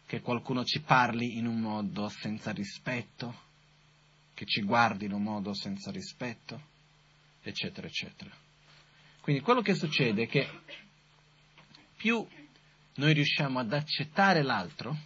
che 0.07 0.23
qualcuno 0.23 0.65
ci 0.65 0.81
parli 0.81 1.37
in 1.37 1.45
un 1.45 1.61
modo 1.61 2.09
senza 2.09 2.51
rispetto, 2.51 3.43
che 4.33 4.47
ci 4.47 4.63
guardi 4.63 5.05
in 5.05 5.13
un 5.13 5.23
modo 5.23 5.53
senza 5.53 5.91
rispetto, 5.91 6.59
eccetera, 7.43 7.87
eccetera. 7.87 8.31
Quindi 9.21 9.43
quello 9.43 9.61
che 9.61 9.75
succede 9.75 10.23
è 10.23 10.27
che 10.27 10.49
più 11.95 12.27
noi 12.95 13.13
riusciamo 13.13 13.59
ad 13.59 13.75
accettare 13.75 14.41
l'altro, 14.41 14.97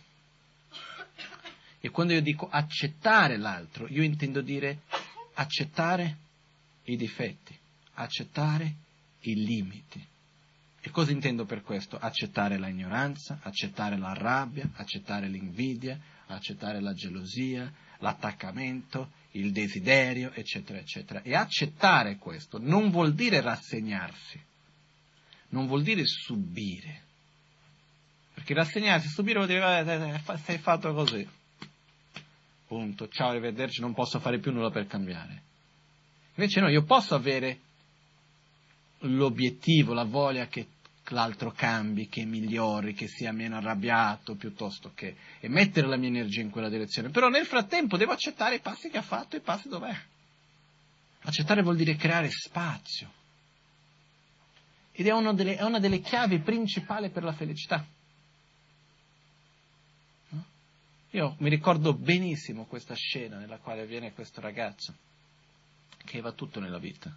e 1.81 1.89
quando 1.89 2.13
io 2.13 2.21
dico 2.21 2.49
accettare 2.51 3.39
l'altro, 3.39 3.89
io 3.89 4.03
intendo 4.03 4.43
dire 4.43 4.83
accettare 5.35 6.17
i 6.85 6.97
difetti, 6.97 7.57
accettare 7.95 8.75
i 9.21 9.35
limiti. 9.35 10.07
E 10.83 10.91
cosa 10.91 11.13
intendo 11.13 11.47
per 11.47 11.63
questo? 11.63 11.99
Accettare 11.99 12.59
la 12.59 12.69
ignoranza, 12.69 13.39
accettare 13.43 13.97
la 13.97 14.13
rabbia, 14.13 14.69
accettare 14.75 15.29
l'invidia, 15.29 15.99
accettare 16.27 16.81
la 16.81 16.93
gelosia, 16.93 17.73
l'attaccamento, 17.99 19.13
il 19.33 19.51
desiderio, 19.51 20.33
eccetera, 20.33 20.79
eccetera. 20.79 21.23
E 21.23 21.35
accettare 21.35 22.17
questo 22.17 22.59
non 22.59 22.91
vuol 22.91 23.15
dire 23.15 23.41
rassegnarsi, 23.41 24.39
non 25.49 25.67
vuol 25.67 25.83
dire 25.83 26.03
subire. 26.07 27.09
Perché 28.35 28.55
rassegnarsi, 28.55 29.09
subire 29.09 29.45
vuol 29.45 29.49
dire, 29.49 29.81
eh, 29.81 30.15
eh, 30.15 30.39
sei 30.39 30.59
fatto 30.59 30.93
così 30.93 31.39
punto, 32.71 33.09
ciao, 33.09 33.31
arrivederci, 33.31 33.81
non 33.81 33.95
posso 33.95 34.21
fare 34.21 34.39
più 34.39 34.53
nulla 34.53 34.71
per 34.71 34.87
cambiare. 34.87 35.43
Invece 36.37 36.61
no, 36.61 36.69
io 36.69 36.85
posso 36.85 37.17
avere 37.17 37.59
l'obiettivo, 38.99 39.93
la 39.93 40.05
voglia 40.05 40.47
che 40.47 40.69
l'altro 41.09 41.51
cambi, 41.51 42.09
che 42.09 42.25
migliori, 42.25 42.95
che 42.95 43.09
sia 43.09 43.33
meno 43.33 43.57
arrabbiato, 43.57 44.37
piuttosto 44.37 44.93
che 44.95 45.17
e 45.41 45.49
mettere 45.49 45.89
la 45.89 45.97
mia 45.97 46.11
energia 46.11 46.43
in 46.43 46.51
quella 46.51 46.69
direzione. 46.69 47.09
Però 47.09 47.29
nel 47.29 47.45
frattempo 47.45 47.97
devo 47.97 48.13
accettare 48.13 48.55
i 48.55 48.61
passi 48.61 48.89
che 48.89 48.99
ha 48.99 49.03
fatto 49.03 49.35
e 49.35 49.41
i 49.41 49.43
passi 49.43 49.69
dov'è. 49.69 49.97
Accettare 51.23 51.63
vuol 51.63 51.75
dire 51.75 51.97
creare 51.97 52.31
spazio. 52.31 53.11
Ed 54.93 55.09
è 55.09 55.11
una 55.11 55.33
delle, 55.33 55.57
è 55.57 55.65
una 55.65 55.81
delle 55.81 55.99
chiavi 55.99 56.39
principali 56.39 57.11
per 57.11 57.25
la 57.25 57.33
felicità. 57.33 57.85
Io 61.13 61.35
mi 61.39 61.51
ricordo 61.51 61.93
benissimo 61.93 62.67
questa 62.67 62.95
scena 62.95 63.39
nella 63.39 63.59
quale 63.59 63.85
viene 63.85 64.13
questo 64.13 64.41
ragazzo 64.41 64.95
che 66.05 66.19
aveva 66.19 66.33
tutto 66.33 66.61
nella 66.61 66.79
vita, 66.79 67.15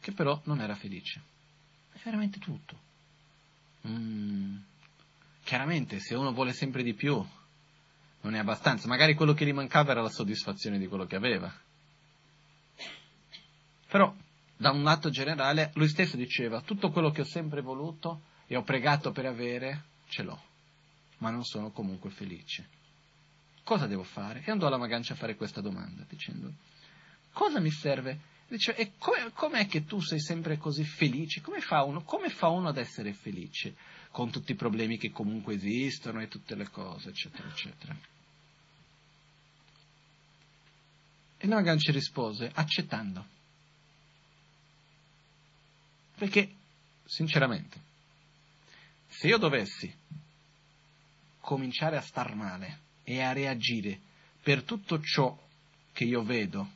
che 0.00 0.12
però 0.12 0.40
non 0.44 0.60
era 0.60 0.74
felice. 0.74 1.22
È 1.92 1.98
veramente 2.02 2.40
tutto. 2.40 2.76
Mm. 3.86 4.56
Chiaramente, 5.44 6.00
se 6.00 6.16
uno 6.16 6.32
vuole 6.32 6.52
sempre 6.52 6.82
di 6.82 6.94
più, 6.94 7.24
non 8.22 8.34
è 8.34 8.38
abbastanza. 8.38 8.88
Magari 8.88 9.14
quello 9.14 9.32
che 9.32 9.46
gli 9.46 9.52
mancava 9.52 9.92
era 9.92 10.02
la 10.02 10.10
soddisfazione 10.10 10.78
di 10.78 10.88
quello 10.88 11.06
che 11.06 11.14
aveva. 11.14 11.52
Però, 13.86 14.12
da 14.56 14.72
un 14.72 14.82
lato 14.82 15.10
generale, 15.10 15.70
lui 15.74 15.88
stesso 15.88 16.16
diceva, 16.16 16.62
tutto 16.62 16.90
quello 16.90 17.10
che 17.10 17.20
ho 17.20 17.26
sempre 17.26 17.60
voluto 17.60 18.22
e 18.46 18.56
ho 18.56 18.64
pregato 18.64 19.12
per 19.12 19.26
avere, 19.26 19.84
ce 20.08 20.22
l'ho, 20.24 20.42
ma 21.18 21.30
non 21.30 21.44
sono 21.44 21.70
comunque 21.70 22.10
felice 22.10 22.82
cosa 23.64 23.86
devo 23.86 24.04
fare? 24.04 24.42
E 24.44 24.50
andò 24.50 24.66
alla 24.66 24.76
Magancia 24.76 25.14
a 25.14 25.16
fare 25.16 25.34
questa 25.34 25.60
domanda, 25.60 26.04
dicendo, 26.08 26.52
cosa 27.32 27.58
mi 27.58 27.70
serve? 27.70 28.32
Dice, 28.46 28.76
e 28.76 28.92
come, 28.98 29.32
com'è 29.32 29.66
che 29.66 29.84
tu 29.84 30.00
sei 30.00 30.20
sempre 30.20 30.58
così 30.58 30.84
felice? 30.84 31.40
Come 31.40 31.60
fa, 31.60 31.82
uno, 31.82 32.02
come 32.02 32.28
fa 32.28 32.48
uno 32.48 32.68
ad 32.68 32.76
essere 32.76 33.14
felice? 33.14 33.74
Con 34.10 34.30
tutti 34.30 34.52
i 34.52 34.54
problemi 34.54 34.98
che 34.98 35.10
comunque 35.10 35.54
esistono 35.54 36.20
e 36.20 36.28
tutte 36.28 36.54
le 36.54 36.68
cose, 36.68 37.08
eccetera, 37.08 37.48
eccetera. 37.48 37.96
E 41.38 41.46
la 41.46 41.54
Magancia 41.56 41.90
rispose, 41.90 42.50
accettando. 42.54 43.26
Perché, 46.16 46.54
sinceramente, 47.04 47.80
se 49.08 49.26
io 49.26 49.38
dovessi 49.38 49.92
cominciare 51.40 51.96
a 51.96 52.00
star 52.00 52.34
male, 52.34 52.83
e 53.04 53.20
a 53.20 53.32
reagire 53.32 54.00
per 54.42 54.62
tutto 54.62 55.00
ciò 55.00 55.38
che 55.92 56.04
io 56.04 56.22
vedo, 56.22 56.68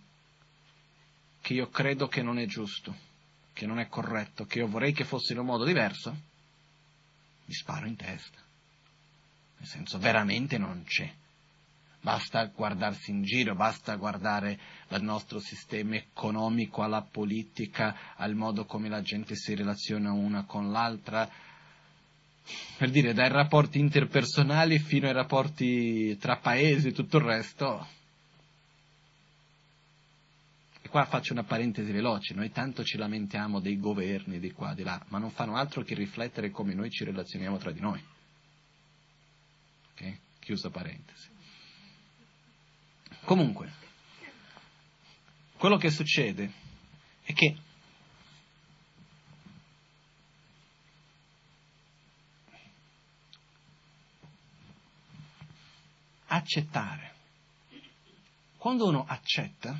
che 1.40 1.54
io 1.54 1.68
credo 1.68 2.06
che 2.06 2.22
non 2.22 2.38
è 2.38 2.46
giusto, 2.46 2.94
che 3.52 3.66
non 3.66 3.78
è 3.78 3.88
corretto, 3.88 4.44
che 4.44 4.58
io 4.58 4.68
vorrei 4.68 4.92
che 4.92 5.04
fosse 5.04 5.32
in 5.32 5.40
un 5.40 5.46
modo 5.46 5.64
diverso, 5.64 6.10
mi 7.44 7.54
sparo 7.54 7.86
in 7.86 7.96
testa. 7.96 8.38
Nel 9.58 9.66
senso, 9.66 9.98
veramente 9.98 10.56
non 10.58 10.84
c'è. 10.84 11.12
Basta 12.00 12.44
guardarsi 12.46 13.10
in 13.10 13.22
giro, 13.24 13.56
basta 13.56 13.96
guardare 13.96 14.58
il 14.90 15.02
nostro 15.02 15.40
sistema 15.40 15.96
economico, 15.96 16.82
alla 16.82 17.02
politica, 17.02 18.14
al 18.14 18.34
modo 18.34 18.66
come 18.66 18.88
la 18.88 19.02
gente 19.02 19.34
si 19.34 19.54
relaziona 19.54 20.12
una 20.12 20.44
con 20.44 20.70
l'altra, 20.70 21.28
per 22.76 22.90
dire, 22.90 23.12
dai 23.12 23.28
rapporti 23.28 23.78
interpersonali 23.78 24.78
fino 24.78 25.07
ai 25.07 25.12
rapporti 25.12 26.16
tra 26.18 26.36
paesi 26.36 26.88
e 26.88 26.92
tutto 26.92 27.18
il 27.18 27.24
resto. 27.24 27.86
E 30.80 30.88
qua 30.88 31.05
faccio 31.07 31.32
una 31.32 31.44
parentesi 31.44 31.90
veloce, 31.90 32.34
noi 32.34 32.51
tanto 32.51 32.84
ci 32.84 32.96
lamentiamo 32.96 33.61
dei 33.61 33.78
governi 33.78 34.38
di 34.38 34.53
qua, 34.53 34.74
di 34.74 34.84
là, 34.84 35.05
ma 35.09 35.18
non 35.18 35.30
fanno 35.30 35.57
altro 35.57 35.82
che 35.82 35.94
riflettere 35.94 36.51
come 36.51 36.74
noi 36.74 36.90
ci 36.90 37.05
relazioniamo 37.05 37.59
tra 37.59 37.72
di 37.72 37.80
noi. 37.80 38.03
Ok? 39.92 40.18
Chiusa 40.38 40.70
parentesi. 40.70 41.28
Comunque, 43.24 43.70
quello 45.59 45.76
che 45.76 45.90
succede 45.90 46.51
è 47.22 47.32
che 47.32 47.57
accettare. 56.28 57.14
Quando 58.56 58.86
uno 58.86 59.04
accetta, 59.06 59.78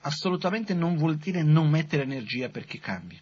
assolutamente 0.00 0.74
non 0.74 0.96
vuol 0.96 1.16
dire 1.16 1.42
non 1.42 1.68
mettere 1.68 2.02
energia 2.02 2.48
perché 2.48 2.78
cambi. 2.78 3.20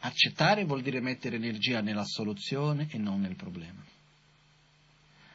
Accettare 0.00 0.64
vuol 0.64 0.82
dire 0.82 1.00
mettere 1.00 1.36
energia 1.36 1.80
nella 1.80 2.04
soluzione 2.04 2.88
e 2.90 2.98
non 2.98 3.20
nel 3.20 3.36
problema. 3.36 3.82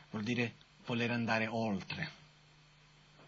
Vuol 0.09 0.23
dire 0.23 0.55
voler 0.85 1.11
andare 1.11 1.47
oltre, 1.47 2.09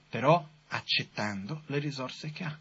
però 0.10 0.46
accettando 0.68 1.64
le 1.68 1.80
risorse 1.80 2.32
che 2.32 2.44
ha. 2.44 2.58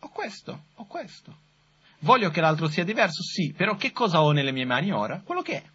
Ho 0.00 0.08
questo, 0.10 0.64
ho 0.74 0.86
questo. 0.86 1.46
Voglio 2.00 2.30
che 2.30 2.40
l'altro 2.40 2.68
sia 2.68 2.84
diverso? 2.84 3.22
Sì, 3.22 3.52
però 3.52 3.76
che 3.76 3.90
cosa 3.90 4.22
ho 4.22 4.30
nelle 4.30 4.52
mie 4.52 4.64
mani 4.64 4.92
ora? 4.92 5.20
Quello 5.20 5.42
che 5.42 5.62
è. 5.62 5.70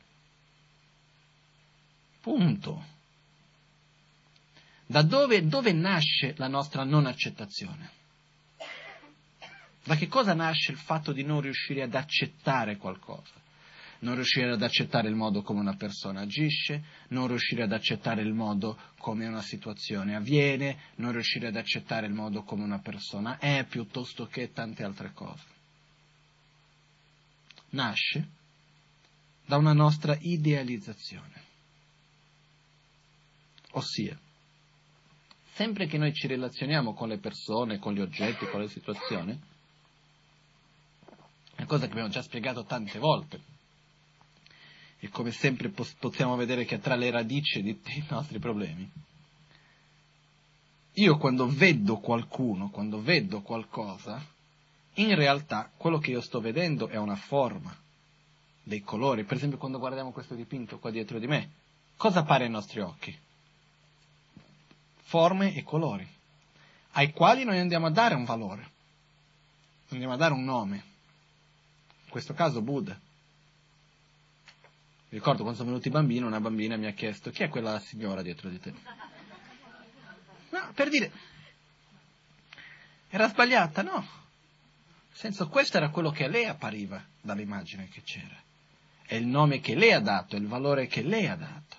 Punto. 2.23 2.85
Da 4.85 5.01
dove, 5.01 5.45
dove 5.45 5.73
nasce 5.73 6.33
la 6.37 6.47
nostra 6.47 6.85
non 6.85 7.05
accettazione? 7.05 7.89
Da 9.83 9.97
che 9.97 10.07
cosa 10.07 10.33
nasce 10.33 10.71
il 10.71 10.77
fatto 10.77 11.11
di 11.11 11.23
non 11.23 11.41
riuscire 11.41 11.81
ad 11.81 11.93
accettare 11.93 12.77
qualcosa? 12.77 13.33
Non 13.99 14.15
riuscire 14.15 14.53
ad 14.53 14.63
accettare 14.63 15.09
il 15.09 15.15
modo 15.15 15.41
come 15.41 15.59
una 15.59 15.75
persona 15.75 16.21
agisce, 16.21 16.81
non 17.09 17.27
riuscire 17.27 17.63
ad 17.63 17.73
accettare 17.73 18.21
il 18.21 18.33
modo 18.33 18.79
come 18.99 19.27
una 19.27 19.41
situazione 19.41 20.15
avviene, 20.15 20.77
non 20.95 21.11
riuscire 21.11 21.47
ad 21.47 21.57
accettare 21.57 22.07
il 22.07 22.13
modo 22.13 22.43
come 22.43 22.63
una 22.63 22.79
persona 22.79 23.37
è, 23.37 23.65
piuttosto 23.65 24.27
che 24.27 24.53
tante 24.53 24.85
altre 24.85 25.11
cose. 25.11 25.43
Nasce 27.71 28.27
da 29.45 29.57
una 29.57 29.73
nostra 29.73 30.17
idealizzazione. 30.21 31.42
Ossia, 33.75 34.17
sempre 35.53 35.87
che 35.87 35.97
noi 35.97 36.13
ci 36.13 36.27
relazioniamo 36.27 36.93
con 36.93 37.07
le 37.09 37.17
persone, 37.17 37.79
con 37.79 37.93
gli 37.93 38.01
oggetti, 38.01 38.45
con 38.47 38.61
le 38.61 38.67
situazioni, 38.67 39.39
una 41.57 41.67
cosa 41.67 41.85
che 41.85 41.91
abbiamo 41.91 42.09
già 42.09 42.21
spiegato 42.21 42.65
tante 42.65 42.99
volte, 42.99 43.41
e 44.99 45.09
come 45.09 45.31
sempre 45.31 45.69
possiamo 45.69 46.35
vedere 46.35 46.65
che 46.65 46.75
è 46.75 46.79
tra 46.79 46.95
le 46.95 47.09
radici 47.11 47.61
dei 47.61 48.05
nostri 48.09 48.39
problemi. 48.39 48.89
Io 50.93 51.17
quando 51.17 51.47
vedo 51.47 51.97
qualcuno, 51.97 52.69
quando 52.69 53.01
vedo 53.01 53.41
qualcosa, 53.41 54.23
in 54.95 55.15
realtà 55.15 55.71
quello 55.75 55.97
che 55.97 56.11
io 56.11 56.21
sto 56.21 56.39
vedendo 56.39 56.87
è 56.87 56.97
una 56.97 57.15
forma, 57.15 57.75
dei 58.61 58.81
colori. 58.81 59.23
Per 59.23 59.37
esempio 59.37 59.57
quando 59.57 59.79
guardiamo 59.79 60.11
questo 60.11 60.35
dipinto 60.35 60.77
qua 60.77 60.91
dietro 60.91 61.17
di 61.17 61.27
me, 61.27 61.49
cosa 61.97 62.19
appare 62.19 62.45
ai 62.45 62.51
nostri 62.51 62.79
occhi? 62.79 63.17
Forme 65.03 65.55
e 65.55 65.63
colori, 65.63 66.07
ai 66.91 67.11
quali 67.11 67.43
noi 67.43 67.59
andiamo 67.59 67.87
a 67.87 67.91
dare 67.91 68.15
un 68.15 68.25
valore, 68.25 68.69
andiamo 69.89 70.13
a 70.13 70.17
dare 70.17 70.33
un 70.33 70.43
nome. 70.43 70.75
In 72.05 72.09
questo 72.09 72.33
caso 72.33 72.61
Buddha. 72.61 72.99
Ricordo 75.09 75.41
quando 75.41 75.59
sono 75.59 75.69
venuti 75.69 75.89
i 75.89 75.91
bambini, 75.91 76.25
una 76.25 76.39
bambina 76.39 76.75
mi 76.75 76.87
ha 76.87 76.93
chiesto 76.93 77.29
chi 77.29 77.43
è 77.43 77.49
quella 77.49 77.79
signora 77.79 78.23
dietro 78.23 78.49
di 78.49 78.59
te? 78.59 78.73
No, 80.49 80.71
per 80.73 80.89
dire, 80.89 81.11
era 83.09 83.27
sbagliata? 83.27 83.83
No. 83.83 83.99
Nel 83.99 84.07
senso, 85.11 85.47
questo 85.47 85.77
era 85.77 85.89
quello 85.89 86.09
che 86.09 86.23
a 86.23 86.27
lei 86.27 86.45
appariva 86.45 87.03
dall'immagine 87.21 87.87
che 87.89 88.01
c'era. 88.01 88.35
È 89.05 89.13
il 89.13 89.27
nome 89.27 89.59
che 89.59 89.75
lei 89.75 89.91
ha 89.91 89.99
dato, 89.99 90.35
è 90.35 90.39
il 90.39 90.47
valore 90.47 90.87
che 90.87 91.03
lei 91.03 91.27
ha 91.27 91.35
dato. 91.35 91.72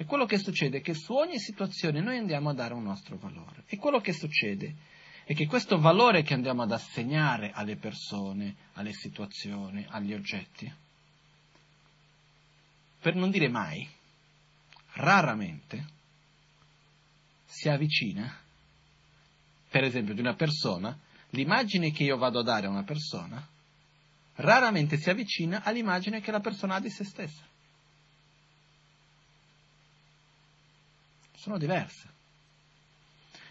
E 0.00 0.06
quello 0.06 0.24
che 0.24 0.38
succede 0.38 0.78
è 0.78 0.80
che 0.80 0.94
su 0.94 1.12
ogni 1.12 1.38
situazione 1.38 2.00
noi 2.00 2.16
andiamo 2.16 2.48
a 2.48 2.54
dare 2.54 2.72
un 2.72 2.84
nostro 2.84 3.18
valore. 3.18 3.64
E 3.66 3.76
quello 3.76 4.00
che 4.00 4.14
succede 4.14 4.74
è 5.24 5.34
che 5.34 5.46
questo 5.46 5.78
valore 5.78 6.22
che 6.22 6.32
andiamo 6.32 6.62
ad 6.62 6.72
assegnare 6.72 7.50
alle 7.52 7.76
persone, 7.76 8.56
alle 8.72 8.94
situazioni, 8.94 9.84
agli 9.90 10.14
oggetti, 10.14 10.72
per 12.98 13.14
non 13.14 13.30
dire 13.30 13.50
mai, 13.50 13.86
raramente 14.94 15.84
si 17.44 17.68
avvicina, 17.68 18.34
per 19.68 19.84
esempio, 19.84 20.14
di 20.14 20.20
una 20.20 20.34
persona, 20.34 20.98
l'immagine 21.28 21.92
che 21.92 22.04
io 22.04 22.16
vado 22.16 22.38
a 22.38 22.42
dare 22.42 22.68
a 22.68 22.70
una 22.70 22.84
persona, 22.84 23.46
raramente 24.36 24.96
si 24.96 25.10
avvicina 25.10 25.62
all'immagine 25.62 26.22
che 26.22 26.30
la 26.30 26.40
persona 26.40 26.76
ha 26.76 26.80
di 26.80 26.88
se 26.88 27.04
stessa. 27.04 27.49
Sono 31.40 31.56
diverse. 31.56 32.08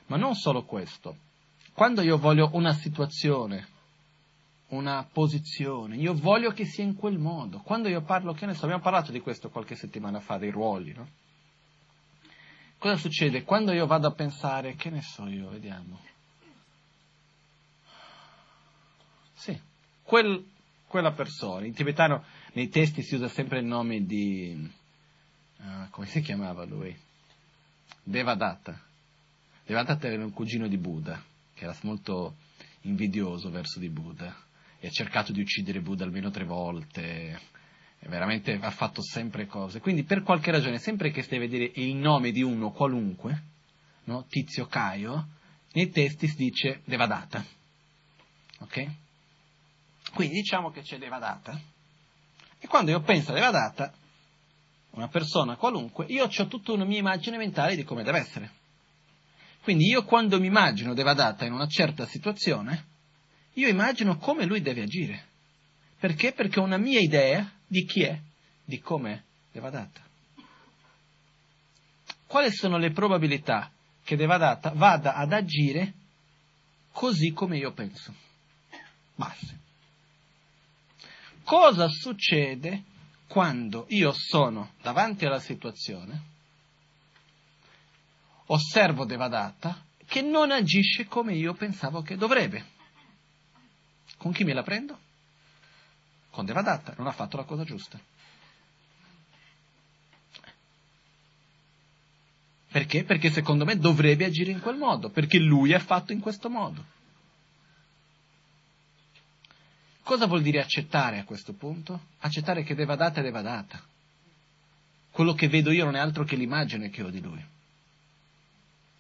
Ma 0.06 0.18
non 0.18 0.36
solo 0.36 0.64
questo. 0.64 1.18
Quando 1.74 2.02
io 2.04 2.20
voglio 2.20 2.52
una 2.54 2.74
situazione, 2.74 3.68
una 4.68 5.08
posizione, 5.12 5.96
io 5.96 6.14
voglio 6.14 6.52
che 6.52 6.66
sia 6.66 6.84
in 6.84 6.94
quel 6.94 7.18
modo. 7.18 7.62
Quando 7.62 7.90
io 7.90 8.02
parlo, 8.02 8.34
che 8.34 8.46
ne 8.46 8.54
so, 8.54 8.66
abbiamo 8.66 8.84
parlato 8.84 9.12
di 9.12 9.20
questo 9.22 9.50
qualche 9.50 9.76
settimana 9.76 10.20
fa, 10.20 10.38
dei 10.38 10.52
ruoli, 10.52 10.94
no? 10.94 11.08
Cosa 12.78 12.96
succede? 12.96 13.44
Quando 13.44 13.72
io 13.72 13.88
vado 13.88 14.08
a 14.08 14.14
pensare, 14.14 14.76
che 14.76 14.92
ne 14.92 15.02
so 15.02 15.28
io, 15.28 15.50
vediamo. 15.50 16.00
Sì, 19.34 19.60
quel, 20.04 20.46
quella 20.86 21.12
persona. 21.12 21.66
In 21.66 21.74
tibetano 21.74 22.24
nei 22.54 22.70
testi 22.70 23.02
si 23.02 23.16
usa 23.16 23.28
sempre 23.28 23.60
il 23.60 23.66
nome 23.66 24.06
di... 24.06 24.72
Uh, 25.58 25.90
come 25.90 26.06
si 26.06 26.22
chiamava 26.22 26.64
lui? 26.66 27.08
Devadatta. 28.04 28.80
Devadatta 29.66 30.08
era 30.08 30.24
un 30.24 30.32
cugino 30.32 30.68
di 30.68 30.78
Buddha, 30.78 31.22
che 31.54 31.64
era 31.64 31.76
molto 31.82 32.36
invidioso 32.82 33.50
verso 33.50 33.80
di 33.80 33.90
Buddha 33.90 34.36
e 34.80 34.88
ha 34.88 34.92
cercato 34.92 35.32
di 35.32 35.42
uccidere 35.42 35.82
Buddha 35.82 36.06
almeno 36.06 36.32
tre 36.32 36.46
volte, 36.46 37.40
veramente 38.00 38.58
ha 38.60 38.72
fatto 38.72 39.02
sempre 39.02 39.46
cose. 39.46 39.80
Quindi 39.80 40.04
per 40.04 40.24
qualche 40.24 40.52
ragione, 40.52 40.80
sempre 40.80 41.12
che 41.12 41.22
stai 41.22 41.38
a 41.38 41.42
vedere 41.42 41.72
il 41.76 41.96
nome 41.96 42.32
di 42.32 42.42
uno 42.42 42.72
qualunque, 42.72 43.44
no? 44.06 44.26
Tizio 44.28 44.68
Caio, 44.68 45.28
nei 45.74 45.90
testi 45.90 46.28
si 46.28 46.36
dice 46.36 46.82
Devadatta. 46.86 47.46
Ok? 48.60 48.88
Quindi 50.14 50.36
diciamo 50.36 50.72
che 50.72 50.82
c'è 50.82 50.98
Devadatta. 50.98 51.60
E 52.58 52.68
quando 52.68 52.92
io 52.92 53.02
penso 53.02 53.32
a 53.32 53.34
Devadatta, 53.36 53.94
una 54.92 55.08
persona 55.08 55.56
qualunque, 55.56 56.06
io 56.08 56.26
ho 56.26 56.48
tutta 56.48 56.72
una 56.72 56.86
mia 56.86 57.00
immagine 57.00 57.38
mentale 57.38 57.76
di 57.76 57.84
come 57.84 58.04
deve 58.04 58.20
essere. 58.20 58.52
Quindi 59.62 59.86
io 59.86 60.04
quando 60.04 60.40
mi 60.40 60.48
immagino 60.48 60.94
Devadatta 60.94 61.46
in 61.46 61.54
una 61.54 61.68
certa 61.68 62.06
situazione, 62.06 62.86
io 63.54 63.68
immagino 63.68 64.18
come 64.18 64.46
lui 64.46 64.62
deve 64.62 64.82
agire. 64.82 65.28
Perché? 66.00 66.32
Perché 66.32 66.60
ho 66.60 66.64
una 66.64 66.78
mia 66.78 67.00
idea 67.00 67.52
di 67.68 67.86
chi 67.86 68.04
è, 68.04 68.20
di 68.64 68.80
come 68.80 69.26
Devadatta. 69.52 70.02
Quali 72.26 72.52
sono 72.52 72.78
le 72.78 72.92
probabilità 72.92 73.72
che 74.04 74.16
Devadatta 74.16 74.72
vada 74.74 75.16
ad 75.16 75.34
agire 75.34 75.94
così 76.92 77.32
come 77.32 77.58
io 77.58 77.72
penso? 77.74 78.14
Basse. 79.16 79.58
Cosa 81.44 81.88
succede 81.90 82.84
quando 83.30 83.86
io 83.89 84.11
sono 84.11 84.71
davanti 84.82 85.23
alla 85.23 85.39
situazione, 85.39 86.21
osservo 88.47 89.05
Devadatta 89.05 89.86
che 90.05 90.23
non 90.23 90.49
agisce 90.49 91.05
come 91.05 91.36
io 91.36 91.53
pensavo 91.53 92.01
che 92.01 92.17
dovrebbe. 92.17 92.65
Con 94.17 94.32
chi 94.32 94.43
me 94.43 94.53
la 94.53 94.63
prendo? 94.63 94.97
Con 96.32 96.43
Devadatta, 96.45 96.95
non 96.97 97.05
ha 97.05 97.11
fatto 97.11 97.38
la 97.38 97.43
cosa 97.43 97.63
giusta. 97.63 97.99
Perché? 102.71 103.03
Perché 103.03 103.30
secondo 103.30 103.63
me 103.63 103.77
dovrebbe 103.77 104.25
agire 104.25 104.49
in 104.49 104.59
quel 104.59 104.77
modo, 104.77 105.11
perché 105.11 105.38
lui 105.38 105.71
è 105.71 105.80
fatto 105.80 106.13
in 106.13 106.19
questo 106.19 106.49
modo. 106.49 106.84
Cosa 110.10 110.26
vuol 110.26 110.41
dire 110.41 110.60
accettare 110.60 111.20
a 111.20 111.24
questo 111.24 111.53
punto? 111.53 112.05
Accettare 112.22 112.64
che 112.64 112.74
deva 112.74 112.95
data 112.95 113.20
e 113.20 113.24
deva 113.24 113.43
data. 113.43 113.80
Quello 115.12 115.36
che 115.36 115.47
vedo 115.47 115.70
io 115.70 115.86
non 115.86 115.95
è 115.95 115.99
altro 115.99 116.24
che 116.24 116.36
l'immagine 116.36 116.89
che 116.89 117.03
ho 117.03 117.12
di 117.12 117.22
lui. 117.22 117.45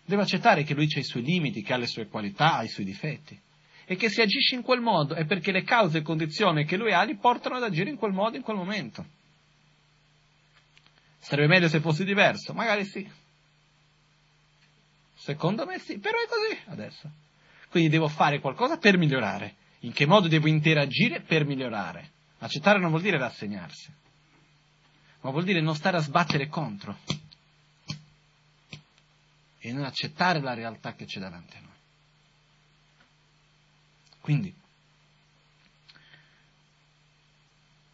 Devo 0.05 0.21
accettare 0.21 0.61
che 0.61 0.75
lui 0.75 0.87
ha 0.95 0.99
i 0.99 1.03
suoi 1.03 1.23
limiti, 1.23 1.63
che 1.63 1.73
ha 1.73 1.77
le 1.77 1.87
sue 1.87 2.05
qualità, 2.05 2.57
ha 2.57 2.63
i 2.63 2.67
suoi 2.67 2.85
difetti. 2.85 3.35
E 3.85 3.95
che 3.95 4.07
se 4.07 4.21
agisce 4.21 4.53
in 4.53 4.61
quel 4.61 4.81
modo 4.81 5.15
è 5.15 5.25
perché 5.25 5.51
le 5.51 5.63
cause 5.63 5.97
e 5.97 6.01
condizioni 6.03 6.63
che 6.63 6.77
lui 6.77 6.93
ha 6.93 7.01
li 7.01 7.15
portano 7.15 7.55
ad 7.55 7.63
agire 7.63 7.89
in 7.89 7.95
quel 7.95 8.13
modo 8.13 8.37
in 8.37 8.43
quel 8.43 8.57
momento. 8.57 9.03
Sarebbe 11.17 11.47
meglio 11.47 11.69
se 11.69 11.79
fosse 11.79 12.03
diverso? 12.03 12.53
Magari 12.53 12.85
sì. 12.85 13.09
Secondo 15.15 15.65
me 15.65 15.79
sì, 15.79 15.97
però 15.97 16.19
è 16.19 16.27
così 16.27 16.61
adesso. 16.67 17.09
Quindi 17.71 17.89
devo 17.89 18.07
fare 18.09 18.39
qualcosa 18.39 18.77
per 18.77 18.95
migliorare. 18.95 19.55
In 19.79 19.93
che 19.93 20.05
modo 20.05 20.27
devo 20.27 20.47
interagire 20.47 21.21
per 21.21 21.45
migliorare? 21.45 22.11
Accettare 22.39 22.79
non 22.79 22.89
vuol 22.89 23.01
dire 23.01 23.17
rassegnarsi, 23.17 23.91
ma 25.21 25.29
vuol 25.29 25.43
dire 25.43 25.61
non 25.61 25.75
stare 25.75 25.97
a 25.97 26.01
sbattere 26.01 26.47
contro 26.47 26.97
e 29.59 29.71
non 29.73 29.83
accettare 29.83 30.41
la 30.41 30.53
realtà 30.53 30.93
che 30.93 31.05
c'è 31.05 31.19
davanti 31.19 31.57
a 31.57 31.59
noi. 31.59 31.69
Quindi, 34.21 34.53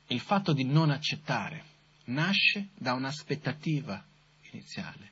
il 0.08 0.20
fatto 0.20 0.54
di 0.54 0.64
non 0.64 0.92
accettare 0.92 1.64
nasce 2.06 2.70
da 2.76 2.94
un'aspettativa 2.94 4.04
iniziale, 4.52 5.12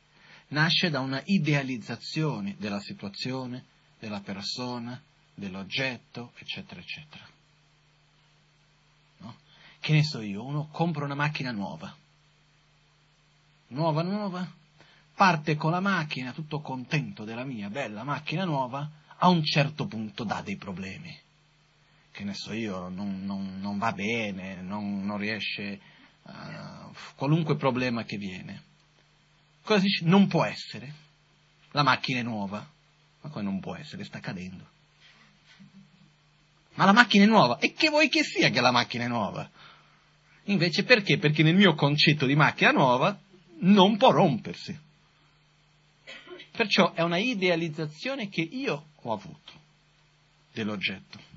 nasce 0.50 0.90
da 0.90 1.00
una 1.00 1.22
idealizzazione 1.26 2.56
della 2.60 2.80
situazione, 2.80 3.66
della 3.98 4.22
persona, 4.22 5.02
dell'oggetto, 5.34 6.32
eccetera, 6.38 6.80
eccetera. 6.80 7.26
No? 9.20 9.36
Che 9.80 9.94
ne 9.94 10.04
so 10.04 10.22
io, 10.22 10.44
uno 10.44 10.68
compra 10.72 11.06
una 11.06 11.16
macchina 11.16 11.52
nuova, 11.52 11.96
nuova, 13.68 14.02
nuova, 14.02 14.52
parte 15.16 15.56
con 15.56 15.72
la 15.72 15.80
macchina, 15.80 16.32
tutto 16.32 16.62
contento 16.62 17.24
della 17.24 17.44
mia 17.44 17.70
bella 17.70 18.04
macchina 18.04 18.46
nuova, 18.46 18.90
a 19.18 19.28
un 19.30 19.44
certo 19.44 19.88
punto 19.88 20.24
dà 20.24 20.42
dei 20.42 20.58
problemi. 20.58 21.18
Che 22.12 22.24
ne 22.24 22.34
so 22.34 22.54
io, 22.54 22.90
non, 22.90 23.26
non, 23.26 23.60
non 23.60 23.78
va 23.80 23.92
bene, 23.92 24.62
non, 24.62 25.04
non 25.04 25.18
riesce, 25.18 25.80
uh, 26.24 26.94
qualunque 27.16 27.56
problema 27.56 28.04
che 28.04 28.18
viene. 28.18 28.62
Cosa 29.64 29.80
dice? 29.80 30.06
Non 30.06 30.28
può 30.28 30.44
essere. 30.44 30.94
La 31.72 31.82
macchina 31.82 32.20
è 32.20 32.24
nuova. 32.24 32.70
Ma 33.22 33.30
come 33.30 33.44
non 33.44 33.60
può 33.60 33.76
essere? 33.76 34.04
Sta 34.04 34.20
cadendo. 34.20 34.73
Ma 36.76 36.86
la 36.86 36.94
macchina 36.94 37.24
è 37.24 37.28
nuova. 37.28 37.60
E 37.60 37.74
che 37.74 37.90
vuoi 37.90 38.10
che 38.10 38.24
sia 38.24 38.50
che 38.50 38.62
la 38.62 38.72
macchina 38.72 39.06
è 39.06 39.08
nuova? 39.08 39.50
Invece 40.46 40.84
perché? 40.84 41.18
Perché 41.18 41.44
nel 41.44 41.56
mio 41.56 41.76
concetto 41.76 42.26
di 42.26 42.36
macchina 42.36 42.72
nuova 42.72 43.18
non 43.60 43.98
può 43.98 44.12
rompersi. 44.12 44.78
Perciò 46.52 46.94
è 46.94 47.02
una 47.02 47.18
idealizzazione 47.18 48.30
che 48.30 48.42
io 48.42 48.90
ho 48.96 49.14
avuto 49.14 49.52
dell'oggetto. 50.52 51.32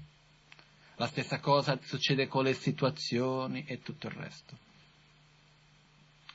La 0.97 1.07
stessa 1.07 1.41
cosa 1.41 1.79
succede 1.83 2.27
con 2.27 2.45
le 2.45 2.55
situazioni 2.55 3.65
e 3.67 3.83
tutto 3.83 4.07
il 4.07 4.13
resto. 4.15 4.59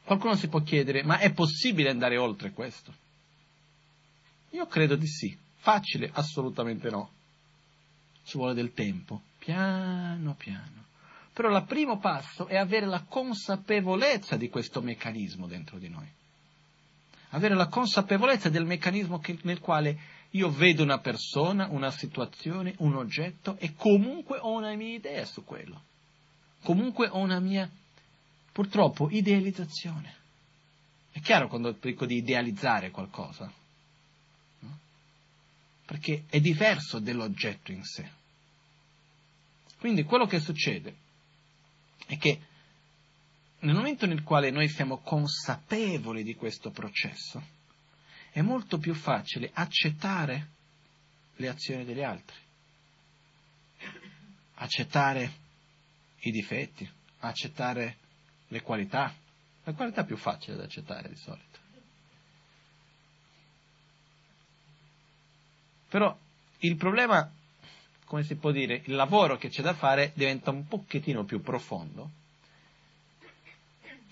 Qualcuno 0.04 0.36
si 0.36 0.48
può 0.48 0.62
chiedere, 0.62 1.04
ma 1.04 1.20
è 1.20 1.32
possibile 1.32 1.90
andare 1.90 2.18
oltre 2.18 2.52
questo? 2.52 2.94
Io 4.52 4.68
credo 4.68 4.96
di 4.96 5.08
sì. 5.08 5.38
Facile? 5.58 6.10
Assolutamente 6.14 6.90
no. 6.90 7.12
Ci 8.24 8.38
vuole 8.38 8.54
del 8.54 8.74
tempo, 8.74 9.22
piano 9.38 10.36
piano. 10.36 10.86
Però 11.34 11.56
il 11.56 11.64
primo 11.66 11.98
passo 11.98 12.48
è 12.48 12.58
avere 12.58 12.86
la 12.86 13.04
consapevolezza 13.04 14.36
di 14.36 14.50
questo 14.50 14.82
meccanismo 14.82 15.48
dentro 15.48 15.78
di 15.78 15.90
noi. 15.90 16.08
Avere 17.30 17.56
la 17.56 17.68
consapevolezza 17.68 18.50
del 18.50 18.66
meccanismo 18.66 19.20
che, 19.20 19.38
nel 19.44 19.60
quale 19.60 19.98
io 20.32 20.50
vedo 20.50 20.84
una 20.84 21.00
persona, 21.00 21.68
una 21.70 21.92
situazione, 21.92 22.76
un 22.80 22.96
oggetto 22.96 23.58
e 23.58 23.74
comunque 23.76 24.38
ho 24.40 24.52
una 24.52 24.76
mia 24.76 24.94
idea 24.94 25.26
su 25.26 25.44
quello. 25.44 25.82
Comunque 26.64 27.08
ho 27.08 27.18
una 27.18 27.40
mia, 27.40 27.70
purtroppo, 28.52 29.10
idealizzazione. 29.10 30.16
È 31.12 31.20
chiaro 31.20 31.48
quando 31.48 31.72
dico 31.72 32.06
di 32.06 32.18
idealizzare 32.18 32.92
qualcosa? 32.92 33.52
Perché 35.92 36.24
è 36.30 36.40
diverso 36.40 37.00
dell'oggetto 37.00 37.74
in 37.74 37.84
sé. 37.84 38.10
Quindi 39.78 40.04
quello 40.04 40.26
che 40.26 40.40
succede 40.40 40.96
è 42.08 42.18
che 42.18 42.40
nel 43.60 43.76
momento 43.76 44.06
nel 44.06 44.24
quale 44.24 44.52
noi 44.52 44.70
siamo 44.70 45.00
consapevoli 45.00 46.24
di 46.24 46.34
questo 46.34 46.72
processo, 46.72 47.46
è 48.32 48.40
molto 48.40 48.78
più 48.78 48.94
facile 48.94 49.52
accettare 49.54 50.52
le 51.36 51.50
azioni 51.50 51.84
degli 51.84 52.04
altri, 52.04 52.38
accettare 54.54 55.34
i 56.20 56.32
difetti, 56.32 56.90
accettare 57.20 57.98
le 58.48 58.62
qualità. 58.62 59.14
La 59.66 59.74
qualità 59.74 60.04
è 60.04 60.06
più 60.06 60.16
facile 60.16 60.56
da 60.56 60.64
accettare 60.64 61.10
di 61.10 61.18
solito. 61.18 61.51
Però 65.92 66.18
il 66.60 66.78
problema, 66.78 67.30
come 68.06 68.24
si 68.24 68.36
può 68.36 68.52
dire, 68.52 68.82
il 68.86 68.96
lavoro 68.96 69.36
che 69.36 69.50
c'è 69.50 69.62
da 69.62 69.74
fare 69.74 70.14
diventa 70.16 70.50
un 70.50 70.66
pochettino 70.66 71.26
più 71.26 71.42
profondo 71.42 72.12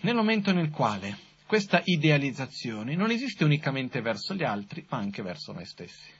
nel 0.02 0.14
momento 0.14 0.52
nel 0.52 0.72
quale 0.72 1.18
questa 1.46 1.82
idealizzazione 1.86 2.96
non 2.96 3.12
esiste 3.12 3.46
unicamente 3.46 4.02
verso 4.02 4.34
gli 4.34 4.44
altri, 4.44 4.86
ma 4.90 4.98
anche 4.98 5.22
verso 5.22 5.54
noi 5.54 5.66
stessi. 5.66 6.12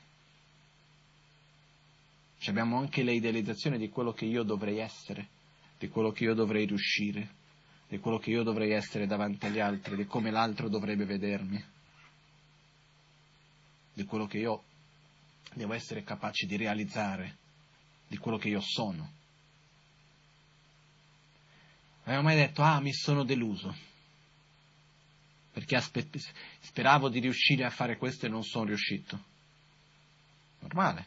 Cioè 2.38 2.50
abbiamo 2.50 2.78
anche 2.78 3.02
l'idealizzazione 3.02 3.76
di 3.76 3.90
quello 3.90 4.12
che 4.12 4.24
io 4.24 4.42
dovrei 4.44 4.78
essere, 4.78 5.28
di 5.78 5.88
quello 5.88 6.10
che 6.10 6.24
io 6.24 6.32
dovrei 6.32 6.64
riuscire, 6.64 7.28
di 7.86 7.98
quello 7.98 8.18
che 8.18 8.30
io 8.30 8.42
dovrei 8.42 8.72
essere 8.72 9.06
davanti 9.06 9.44
agli 9.44 9.60
altri, 9.60 9.94
di 9.94 10.06
come 10.06 10.30
l'altro 10.30 10.70
dovrebbe 10.70 11.04
vedermi, 11.04 11.62
di 13.92 14.04
quello 14.04 14.26
che 14.26 14.38
io 14.38 14.64
devo 15.54 15.72
essere 15.72 16.04
capace 16.04 16.46
di 16.46 16.56
realizzare, 16.56 17.36
di 18.06 18.16
quello 18.16 18.38
che 18.38 18.48
io 18.48 18.60
sono. 18.60 19.18
Avevo 22.04 22.22
mai 22.22 22.36
detto, 22.36 22.62
ah, 22.62 22.80
mi 22.80 22.92
sono 22.92 23.24
deluso, 23.24 23.74
perché 25.52 25.76
aspe- 25.76 26.08
speravo 26.60 27.08
di 27.08 27.20
riuscire 27.20 27.64
a 27.64 27.70
fare 27.70 27.96
questo 27.96 28.26
e 28.26 28.28
non 28.28 28.42
sono 28.42 28.64
riuscito. 28.66 29.22
Normale. 30.60 31.06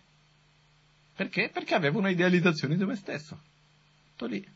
Perché? 1.16 1.50
Perché 1.50 1.76
avevo 1.76 2.00
un'idealizzazione 2.00 2.76
di 2.76 2.86
me 2.86 2.96
stesso. 2.96 3.40
Tutto 4.12 4.26
lì. 4.26 4.48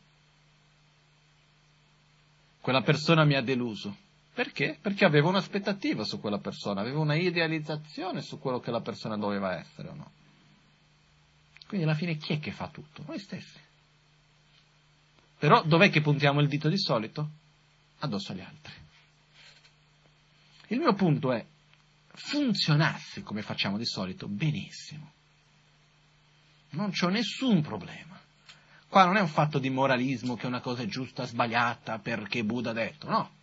Quella 2.60 2.82
persona 2.82 3.24
mi 3.24 3.34
ha 3.34 3.42
deluso. 3.42 4.06
Perché? 4.38 4.78
Perché 4.80 5.04
avevo 5.04 5.30
un'aspettativa 5.30 6.04
su 6.04 6.20
quella 6.20 6.38
persona, 6.38 6.80
avevo 6.80 7.00
una 7.00 7.16
idealizzazione 7.16 8.22
su 8.22 8.38
quello 8.38 8.60
che 8.60 8.70
la 8.70 8.80
persona 8.80 9.16
doveva 9.16 9.58
essere 9.58 9.88
o 9.88 9.94
no. 9.94 10.12
Quindi 11.66 11.84
alla 11.84 11.96
fine 11.96 12.18
chi 12.18 12.34
è 12.34 12.38
che 12.38 12.52
fa 12.52 12.68
tutto? 12.68 13.02
Noi 13.04 13.18
stessi. 13.18 13.58
Però 15.38 15.64
dov'è 15.64 15.90
che 15.90 16.02
puntiamo 16.02 16.40
il 16.40 16.46
dito 16.46 16.68
di 16.68 16.78
solito? 16.78 17.30
Addosso 17.98 18.30
agli 18.30 18.40
altri. 18.40 18.72
Il 20.68 20.78
mio 20.78 20.94
punto 20.94 21.32
è, 21.32 21.44
funzionasse 22.06 23.24
come 23.24 23.42
facciamo 23.42 23.76
di 23.76 23.86
solito, 23.86 24.28
benissimo. 24.28 25.14
Non 26.70 26.92
c'ho 26.92 27.08
nessun 27.08 27.60
problema. 27.60 28.16
Qua 28.86 29.04
non 29.04 29.16
è 29.16 29.20
un 29.20 29.26
fatto 29.26 29.58
di 29.58 29.68
moralismo 29.68 30.36
che 30.36 30.46
una 30.46 30.60
cosa 30.60 30.82
è 30.82 30.86
giusta, 30.86 31.26
sbagliata 31.26 31.98
perché 31.98 32.44
Buddha 32.44 32.70
ha 32.70 32.74
detto, 32.74 33.08
no. 33.08 33.36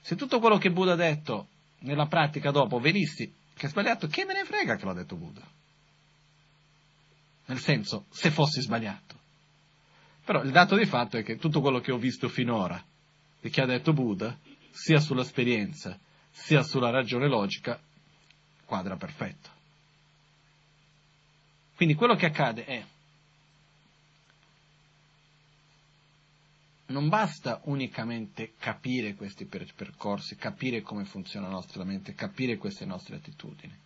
Se 0.00 0.16
tutto 0.16 0.38
quello 0.40 0.58
che 0.58 0.70
Buddha 0.70 0.92
ha 0.92 0.96
detto 0.96 1.48
nella 1.80 2.06
pratica 2.06 2.50
dopo 2.50 2.78
venissi 2.78 3.32
che 3.54 3.66
è 3.66 3.68
sbagliato, 3.68 4.06
che 4.06 4.24
me 4.24 4.32
ne 4.32 4.44
frega 4.44 4.76
che 4.76 4.84
l'ha 4.84 4.94
detto 4.94 5.16
Buddha? 5.16 5.46
Nel 7.46 7.58
senso, 7.58 8.06
se 8.10 8.30
fossi 8.30 8.60
sbagliato. 8.60 9.18
Però 10.24 10.42
il 10.42 10.50
dato 10.50 10.76
di 10.76 10.86
fatto 10.86 11.16
è 11.16 11.22
che 11.22 11.36
tutto 11.36 11.60
quello 11.60 11.80
che 11.80 11.92
ho 11.92 11.98
visto 11.98 12.28
finora 12.28 12.82
e 13.40 13.50
che 13.50 13.60
ha 13.60 13.66
detto 13.66 13.92
Buddha, 13.92 14.36
sia 14.70 15.00
sull'esperienza 15.00 15.98
sia 16.30 16.62
sulla 16.62 16.90
ragione 16.90 17.28
logica, 17.28 17.78
quadra 18.64 18.96
perfetto. 18.96 19.50
Quindi 21.74 21.94
quello 21.94 22.14
che 22.14 22.26
accade 22.26 22.64
è, 22.64 22.84
non 26.90 27.08
basta 27.08 27.60
unicamente 27.64 28.52
capire 28.58 29.14
questi 29.14 29.46
percorsi, 29.46 30.36
capire 30.36 30.82
come 30.82 31.04
funziona 31.04 31.46
la 31.46 31.54
nostra 31.54 31.84
mente, 31.84 32.14
capire 32.14 32.56
queste 32.56 32.84
nostre 32.84 33.16
attitudini. 33.16 33.76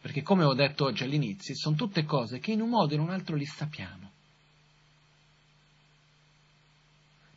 Perché 0.00 0.22
come 0.22 0.44
ho 0.44 0.54
detto 0.54 0.84
oggi 0.84 1.02
all'inizio, 1.04 1.54
sono 1.54 1.76
tutte 1.76 2.04
cose 2.04 2.38
che 2.38 2.52
in 2.52 2.60
un 2.60 2.70
modo 2.70 2.92
o 2.92 2.96
in 2.96 3.02
un 3.02 3.10
altro 3.10 3.36
li 3.36 3.44
sappiamo 3.44 4.10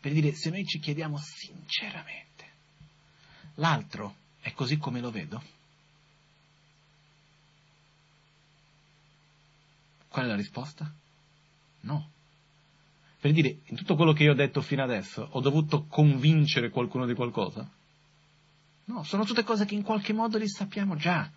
Per 0.03 0.11
dire, 0.11 0.34
se 0.34 0.49
noi 0.49 0.65
ci 0.65 0.79
chiediamo 0.79 1.17
sinceramente, 1.17 2.45
l'altro 3.53 4.15
è 4.41 4.51
così 4.51 4.75
come 4.75 4.99
lo 4.99 5.09
vedo? 5.11 5.41
Qual 10.09 10.25
è 10.25 10.27
la 10.27 10.36
risposta? 10.36 10.93
No. 11.84 12.12
Per 13.24 13.32
dire, 13.32 13.59
in 13.67 13.78
tutto 13.78 13.95
quello 13.95 14.11
che 14.11 14.24
io 14.24 14.34
ho 14.34 14.36
detto 14.36 14.59
fino 14.59 14.84
adesso, 14.84 15.26
ho 15.32 15.39
dovuto 15.39 15.86
convincere 15.86 16.69
qualcuno 16.69 17.05
di 17.05 17.13
qualcosa? 17.13 17.65
No, 18.84 19.03
sono 19.03 19.24
tutte 19.24 19.45
cose 19.45 19.63
che 19.63 19.76
in 19.76 19.82
qualche 19.82 20.11
modo 20.11 20.38
li 20.38 20.49
sappiamo 20.49 20.97
già. 20.97 21.32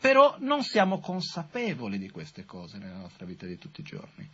Però 0.00 0.36
non 0.38 0.62
siamo 0.62 1.00
consapevoli 1.00 1.98
di 1.98 2.08
queste 2.08 2.46
cose 2.46 2.78
nella 2.78 2.96
nostra 2.96 3.26
vita 3.26 3.44
di 3.44 3.58
tutti 3.58 3.82
i 3.82 3.84
giorni. 3.84 4.26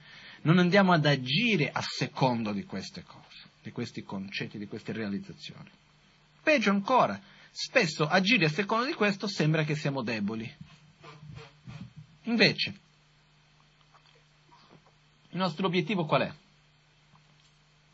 Non 0.43 0.59
andiamo 0.59 0.93
ad 0.93 1.05
agire 1.05 1.69
a 1.69 1.83
secondo 1.83 2.53
di 2.53 2.63
queste 2.65 3.03
cose, 3.03 3.49
di 3.61 3.73
questi 3.73 4.05
concetti, 4.05 4.57
di 4.57 4.69
queste 4.69 4.93
realizzazioni. 4.93 5.69
Peggio 6.41 6.71
ancora, 6.71 7.21
spesso 7.51 8.07
agire 8.07 8.45
a 8.45 8.51
secondo 8.51 8.85
di 8.85 8.95
questo 8.95 9.27
sembra 9.27 9.65
che 9.65 9.75
siamo 9.75 10.05
deboli. 10.05 10.49
Invece, 12.27 12.87
il 15.31 15.39
nostro 15.39 15.67
obiettivo 15.67 16.05
qual 16.05 16.23
è? 16.23 16.33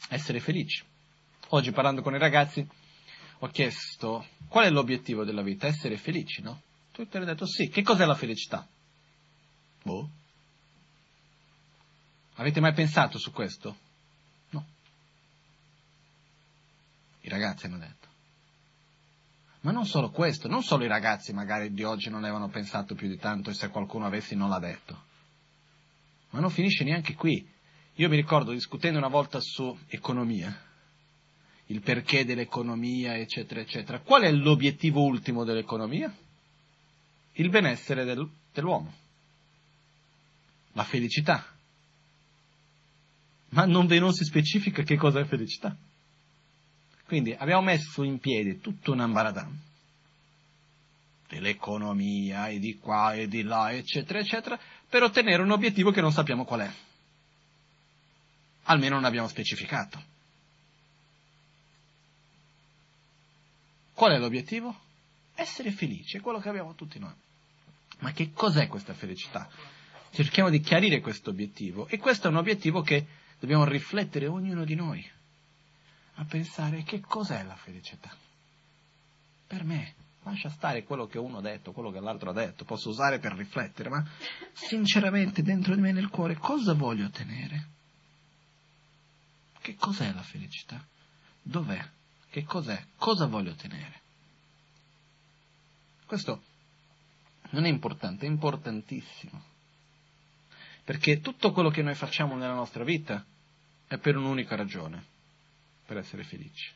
Essere 0.08 0.40
felici. 0.40 0.84
Oggi 1.48 1.72
parlando 1.72 2.02
con 2.02 2.14
i 2.14 2.18
ragazzi 2.18 2.66
ho 3.38 3.48
chiesto 3.48 4.26
qual 4.48 4.66
è 4.66 4.70
l'obiettivo 4.70 5.24
della 5.24 5.42
vita? 5.42 5.66
Essere 5.66 5.96
felici, 5.96 6.42
no? 6.42 6.62
Tutti 6.92 7.16
hanno 7.16 7.26
detto 7.26 7.46
sì. 7.46 7.68
Che 7.68 7.82
cos'è 7.82 8.04
la 8.04 8.14
felicità? 8.14 8.66
Boh. 9.82 10.08
Avete 12.34 12.60
mai 12.60 12.72
pensato 12.72 13.18
su 13.18 13.32
questo? 13.32 13.76
No. 14.50 14.64
I 17.20 17.28
ragazzi 17.28 17.66
hanno 17.66 17.78
detto. 17.78 18.08
Ma 19.60 19.72
non 19.72 19.86
solo 19.86 20.10
questo, 20.10 20.46
non 20.46 20.62
solo 20.62 20.84
i 20.84 20.88
ragazzi 20.88 21.32
magari 21.32 21.72
di 21.72 21.84
oggi 21.84 22.10
non 22.10 22.22
avevano 22.22 22.48
pensato 22.48 22.94
più 22.94 23.08
di 23.08 23.16
tanto 23.16 23.50
e 23.50 23.54
se 23.54 23.68
qualcuno 23.68 24.06
avessi 24.06 24.34
non 24.34 24.50
l'ha 24.50 24.58
detto. 24.58 25.12
Ma 26.34 26.40
non 26.40 26.50
finisce 26.50 26.82
neanche 26.82 27.14
qui. 27.14 27.48
Io 27.94 28.08
mi 28.08 28.16
ricordo 28.16 28.50
discutendo 28.50 28.98
una 28.98 29.06
volta 29.06 29.38
su 29.40 29.78
economia, 29.86 30.52
il 31.66 31.80
perché 31.80 32.24
dell'economia, 32.24 33.16
eccetera, 33.16 33.60
eccetera. 33.60 34.00
Qual 34.00 34.22
è 34.22 34.32
l'obiettivo 34.32 35.04
ultimo 35.04 35.44
dell'economia? 35.44 36.12
Il 37.34 37.50
benessere 37.50 38.04
del, 38.04 38.28
dell'uomo, 38.52 38.92
la 40.72 40.82
felicità. 40.82 41.46
Ma 43.50 43.64
non, 43.64 43.86
non 43.86 44.12
si 44.12 44.24
specifica 44.24 44.82
che 44.82 44.96
cosa 44.96 45.20
è 45.20 45.24
felicità. 45.24 45.76
Quindi 47.06 47.32
abbiamo 47.32 47.62
messo 47.62 48.02
in 48.02 48.18
piedi 48.18 48.58
tutto 48.58 48.90
un 48.90 48.98
ambaradan 48.98 49.72
dell'economia 51.34 52.48
e 52.48 52.58
di 52.58 52.78
qua 52.78 53.14
e 53.14 53.26
di 53.26 53.42
là, 53.42 53.72
eccetera, 53.72 54.20
eccetera, 54.20 54.58
per 54.88 55.02
ottenere 55.02 55.42
un 55.42 55.50
obiettivo 55.50 55.90
che 55.90 56.00
non 56.00 56.12
sappiamo 56.12 56.44
qual 56.44 56.60
è. 56.60 56.72
Almeno 58.64 58.94
non 58.94 59.04
abbiamo 59.04 59.28
specificato. 59.28 60.02
Qual 63.92 64.12
è 64.12 64.18
l'obiettivo? 64.18 64.82
Essere 65.34 65.72
felici, 65.72 66.16
è 66.16 66.20
quello 66.20 66.38
che 66.38 66.48
abbiamo 66.48 66.74
tutti 66.74 66.98
noi. 66.98 67.12
Ma 67.98 68.12
che 68.12 68.32
cos'è 68.32 68.68
questa 68.68 68.94
felicità? 68.94 69.48
Cerchiamo 70.10 70.50
di 70.50 70.60
chiarire 70.60 71.00
questo 71.00 71.30
obiettivo 71.30 71.88
e 71.88 71.98
questo 71.98 72.28
è 72.28 72.30
un 72.30 72.36
obiettivo 72.36 72.82
che 72.82 73.06
dobbiamo 73.40 73.64
riflettere 73.64 74.26
ognuno 74.26 74.64
di 74.64 74.74
noi 74.74 75.10
a 76.16 76.24
pensare 76.24 76.84
che 76.84 77.00
cos'è 77.00 77.42
la 77.42 77.56
felicità. 77.56 78.14
Per 79.46 79.64
me, 79.64 79.94
lascia 80.24 80.48
stare 80.48 80.84
quello 80.84 81.06
che 81.06 81.18
uno 81.18 81.38
ha 81.38 81.42
detto, 81.42 81.72
quello 81.72 81.90
che 81.90 82.00
l'altro 82.00 82.30
ha 82.30 82.32
detto, 82.32 82.64
posso 82.64 82.88
usare 82.88 83.18
per 83.18 83.32
riflettere, 83.34 83.88
ma 83.88 84.04
sinceramente 84.52 85.42
dentro 85.42 85.74
di 85.74 85.80
me 85.80 85.92
nel 85.92 86.08
cuore 86.08 86.36
cosa 86.36 86.74
voglio 86.74 87.06
ottenere? 87.06 87.68
Che 89.60 89.74
cos'è 89.76 90.12
la 90.12 90.22
felicità? 90.22 90.84
Dov'è? 91.40 91.82
Che 92.30 92.44
cos'è? 92.44 92.86
Cosa 92.96 93.26
voglio 93.26 93.52
ottenere? 93.52 94.00
Questo 96.06 96.42
non 97.50 97.64
è 97.64 97.68
importante, 97.68 98.26
è 98.26 98.28
importantissimo. 98.28 99.42
Perché 100.84 101.20
tutto 101.20 101.52
quello 101.52 101.70
che 101.70 101.82
noi 101.82 101.94
facciamo 101.94 102.34
nella 102.34 102.54
nostra 102.54 102.84
vita 102.84 103.24
è 103.86 103.98
per 103.98 104.16
un'unica 104.16 104.56
ragione 104.56 105.12
per 105.86 105.98
essere 105.98 106.24
felici. 106.24 106.72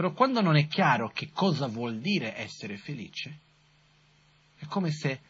Però 0.00 0.14
quando 0.14 0.40
non 0.40 0.56
è 0.56 0.66
chiaro 0.66 1.10
che 1.10 1.28
cosa 1.30 1.66
vuol 1.66 2.00
dire 2.00 2.34
essere 2.34 2.78
felice, 2.78 3.38
è 4.56 4.64
come 4.64 4.90
se 4.90 5.20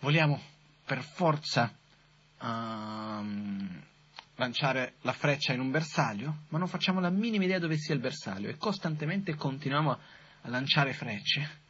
vogliamo 0.00 0.40
per 0.86 1.02
forza 1.02 1.76
um, 2.40 3.82
lanciare 4.36 4.94
la 5.02 5.12
freccia 5.12 5.52
in 5.52 5.60
un 5.60 5.70
bersaglio, 5.70 6.44
ma 6.48 6.56
non 6.56 6.68
facciamo 6.68 7.00
la 7.00 7.10
minima 7.10 7.44
idea 7.44 7.58
dove 7.58 7.76
sia 7.76 7.92
il 7.92 8.00
bersaglio 8.00 8.48
e 8.48 8.56
costantemente 8.56 9.34
continuiamo 9.34 9.90
a 9.90 10.48
lanciare 10.48 10.94
frecce. 10.94 11.60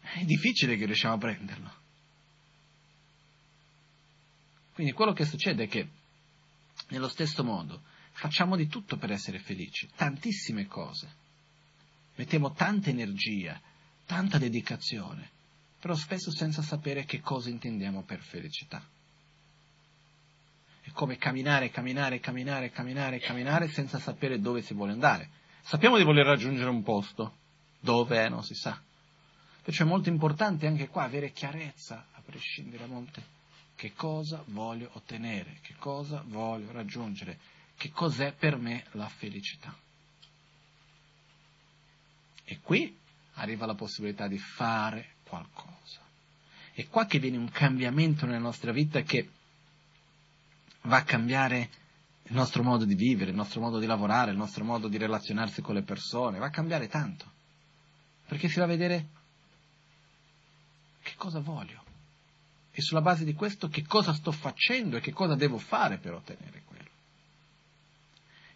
È 0.00 0.22
difficile 0.22 0.76
che 0.76 0.86
riusciamo 0.86 1.14
a 1.14 1.18
prenderlo. 1.18 1.72
Quindi 4.74 4.92
quello 4.92 5.12
che 5.12 5.24
succede 5.24 5.64
è 5.64 5.66
che, 5.68 5.88
nello 6.90 7.08
stesso 7.08 7.42
modo, 7.42 7.82
Facciamo 8.16 8.54
di 8.54 8.68
tutto 8.68 8.96
per 8.96 9.10
essere 9.10 9.40
felici, 9.40 9.90
tantissime 9.96 10.66
cose. 10.66 11.22
Mettiamo 12.16 12.52
tanta 12.52 12.90
energia, 12.90 13.60
tanta 14.06 14.38
dedicazione, 14.38 15.30
però 15.80 15.94
spesso 15.94 16.30
senza 16.30 16.62
sapere 16.62 17.04
che 17.04 17.20
cosa 17.20 17.50
intendiamo 17.50 18.02
per 18.02 18.20
felicità. 18.20 18.82
È 20.80 20.90
come 20.92 21.16
camminare, 21.16 21.70
camminare, 21.70 22.20
camminare, 22.20 22.70
camminare, 22.70 23.18
camminare 23.18 23.68
senza 23.68 23.98
sapere 23.98 24.40
dove 24.40 24.62
si 24.62 24.74
vuole 24.74 24.92
andare. 24.92 25.28
Sappiamo 25.62 25.96
di 25.96 26.04
voler 26.04 26.26
raggiungere 26.26 26.68
un 26.68 26.82
posto, 26.82 27.36
dove 27.80 28.28
non 28.28 28.44
si 28.44 28.54
sa. 28.54 28.80
Perciò 29.62 29.84
è 29.84 29.88
molto 29.88 30.10
importante 30.10 30.66
anche 30.66 30.88
qua 30.88 31.04
avere 31.04 31.32
chiarezza, 31.32 32.06
a 32.12 32.20
prescindere 32.24 32.86
da 32.86 32.92
monte, 32.92 33.22
che 33.74 33.92
cosa 33.94 34.42
voglio 34.48 34.90
ottenere, 34.92 35.58
che 35.62 35.74
cosa 35.78 36.22
voglio 36.26 36.70
raggiungere 36.70 37.38
che 37.76 37.90
cos'è 37.90 38.32
per 38.32 38.56
me 38.56 38.84
la 38.92 39.08
felicità. 39.08 39.74
E 42.44 42.60
qui 42.60 42.96
arriva 43.34 43.66
la 43.66 43.74
possibilità 43.74 44.28
di 44.28 44.38
fare 44.38 45.14
qualcosa. 45.24 46.00
È 46.72 46.86
qua 46.88 47.06
che 47.06 47.18
viene 47.18 47.36
un 47.36 47.50
cambiamento 47.50 48.26
nella 48.26 48.38
nostra 48.38 48.72
vita 48.72 49.02
che 49.02 49.28
va 50.82 50.98
a 50.98 51.04
cambiare 51.04 51.70
il 52.24 52.34
nostro 52.34 52.62
modo 52.62 52.84
di 52.84 52.94
vivere, 52.94 53.30
il 53.30 53.36
nostro 53.36 53.60
modo 53.60 53.78
di 53.78 53.86
lavorare, 53.86 54.30
il 54.30 54.36
nostro 54.36 54.64
modo 54.64 54.88
di 54.88 54.96
relazionarsi 54.96 55.62
con 55.62 55.74
le 55.74 55.82
persone, 55.82 56.38
va 56.38 56.46
a 56.46 56.50
cambiare 56.50 56.88
tanto. 56.88 57.30
Perché 58.26 58.48
si 58.48 58.58
va 58.58 58.64
a 58.64 58.68
vedere 58.68 59.08
che 61.02 61.14
cosa 61.16 61.40
voglio 61.40 61.82
e 62.76 62.82
sulla 62.82 63.02
base 63.02 63.24
di 63.24 63.34
questo 63.34 63.68
che 63.68 63.86
cosa 63.86 64.12
sto 64.12 64.32
facendo 64.32 64.96
e 64.96 65.00
che 65.00 65.12
cosa 65.12 65.36
devo 65.36 65.58
fare 65.58 65.98
per 65.98 66.14
ottenere 66.14 66.62
quello. 66.64 66.88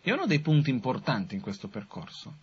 E 0.00 0.12
uno 0.12 0.26
dei 0.26 0.40
punti 0.40 0.70
importanti 0.70 1.36
in 1.36 1.40
questo 1.40 1.68
percorso 1.68 2.34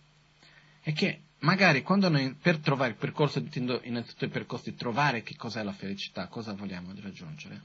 è 0.80 0.92
che 0.94 1.20
magari 1.40 1.82
quando 1.82 2.08
noi 2.08 2.34
per 2.34 2.58
trovare 2.58 2.90
il 2.90 2.96
percorso, 2.96 3.38
intendo 3.38 3.80
innanzitutto 3.84 4.24
il 4.24 4.30
percorso 4.30 4.70
di 4.70 4.76
trovare 4.76 5.22
che 5.22 5.36
cos'è 5.36 5.62
la 5.62 5.72
felicità, 5.72 6.26
cosa 6.28 6.52
vogliamo 6.52 6.92
raggiungere, 7.00 7.62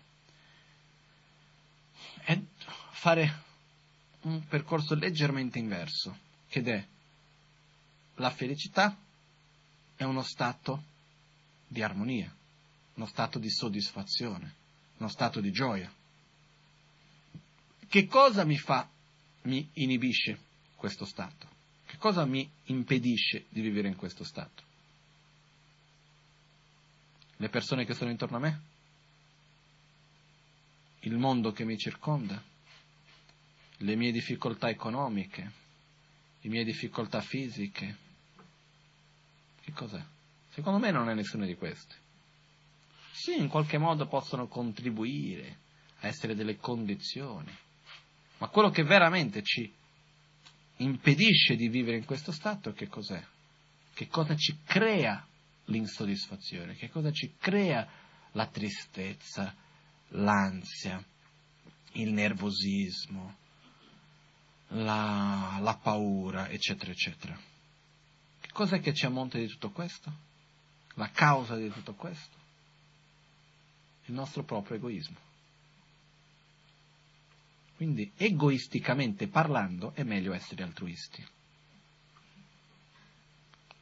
è 2.24 2.40
fare 2.92 3.44
un 4.22 4.46
percorso 4.48 4.96
leggermente 4.96 5.58
inverso, 5.58 6.18
che 6.48 6.62
è 6.62 6.86
la 8.16 8.30
felicità 8.30 8.96
è 9.96 10.04
uno 10.04 10.22
stato 10.22 10.84
di 11.68 11.82
armonia, 11.82 12.34
uno 12.96 13.06
stato 13.06 13.40
di 13.40 13.50
soddisfazione, 13.50 14.56
uno 14.98 15.10
stato 15.10 15.40
di 15.40 15.52
gioia. 15.52 15.92
Che 17.88 18.08
cosa 18.08 18.44
mi 18.44 18.58
fa 18.58 18.88
mi 19.44 19.68
inibisce 19.74 20.40
questo 20.76 21.06
stato? 21.06 21.51
Cosa 22.02 22.26
mi 22.26 22.50
impedisce 22.64 23.46
di 23.50 23.62
vivere 23.62 23.88
in 23.88 23.96
questo 23.96 24.24
stato? 24.24 24.64
Le 27.36 27.48
persone 27.48 27.86
che 27.86 27.94
sono 27.94 28.10
intorno 28.10 28.38
a 28.38 28.40
me? 28.40 28.62
Il 31.02 31.16
mondo 31.16 31.52
che 31.52 31.64
mi 31.64 31.78
circonda? 31.78 32.42
Le 33.78 33.96
mie 33.96 34.12
difficoltà 34.12 34.68
economiche? 34.68 35.52
Le 36.42 36.50
mie 36.50 36.64
difficoltà 36.64 37.22
fisiche? 37.22 37.98
Che 39.62 39.72
cos'è? 39.72 40.04
Secondo 40.54 40.80
me 40.80 40.90
non 40.90 41.08
è 41.08 41.14
nessuna 41.14 41.46
di 41.46 41.54
queste. 41.54 41.94
Sì, 43.12 43.38
in 43.38 43.48
qualche 43.48 43.78
modo 43.78 44.08
possono 44.08 44.48
contribuire 44.48 45.60
a 46.00 46.08
essere 46.08 46.34
delle 46.34 46.58
condizioni 46.58 47.56
Ma 48.40 48.48
quello 48.48 48.72
che 48.72 48.82
veramente 48.82 49.44
ci 49.44 49.72
impedisce 50.82 51.56
di 51.56 51.68
vivere 51.68 51.98
in 51.98 52.06
questo 52.06 52.32
stato 52.32 52.74
che 52.74 52.88
cos'è? 52.88 53.24
Che 53.94 54.08
cosa 54.08 54.36
ci 54.36 54.58
crea 54.64 55.26
l'insoddisfazione? 55.66 56.76
Che 56.76 56.90
cosa 56.90 57.12
ci 57.12 57.34
crea 57.38 57.88
la 58.32 58.48
tristezza, 58.48 59.54
l'ansia, 60.10 61.04
il 61.94 62.12
nervosismo, 62.14 63.36
la, 64.70 65.58
la 65.60 65.78
paura, 65.82 66.50
eccetera, 66.50 66.92
eccetera. 66.92 67.38
Che 68.40 68.50
cos'è 68.52 68.80
che 68.80 68.94
ci 68.94 69.06
ammonta 69.06 69.38
di 69.38 69.48
tutto 69.48 69.72
questo? 69.72 70.30
La 70.96 71.10
causa 71.10 71.56
di 71.56 71.70
tutto 71.70 71.94
questo? 71.94 72.38
Il 74.06 74.14
nostro 74.14 74.44
proprio 74.44 74.78
egoismo. 74.78 75.30
Quindi, 77.82 78.12
egoisticamente 78.16 79.28
parlando, 79.28 79.94
è 79.96 80.04
meglio 80.04 80.34
essere 80.34 80.62
altruisti. 80.62 81.26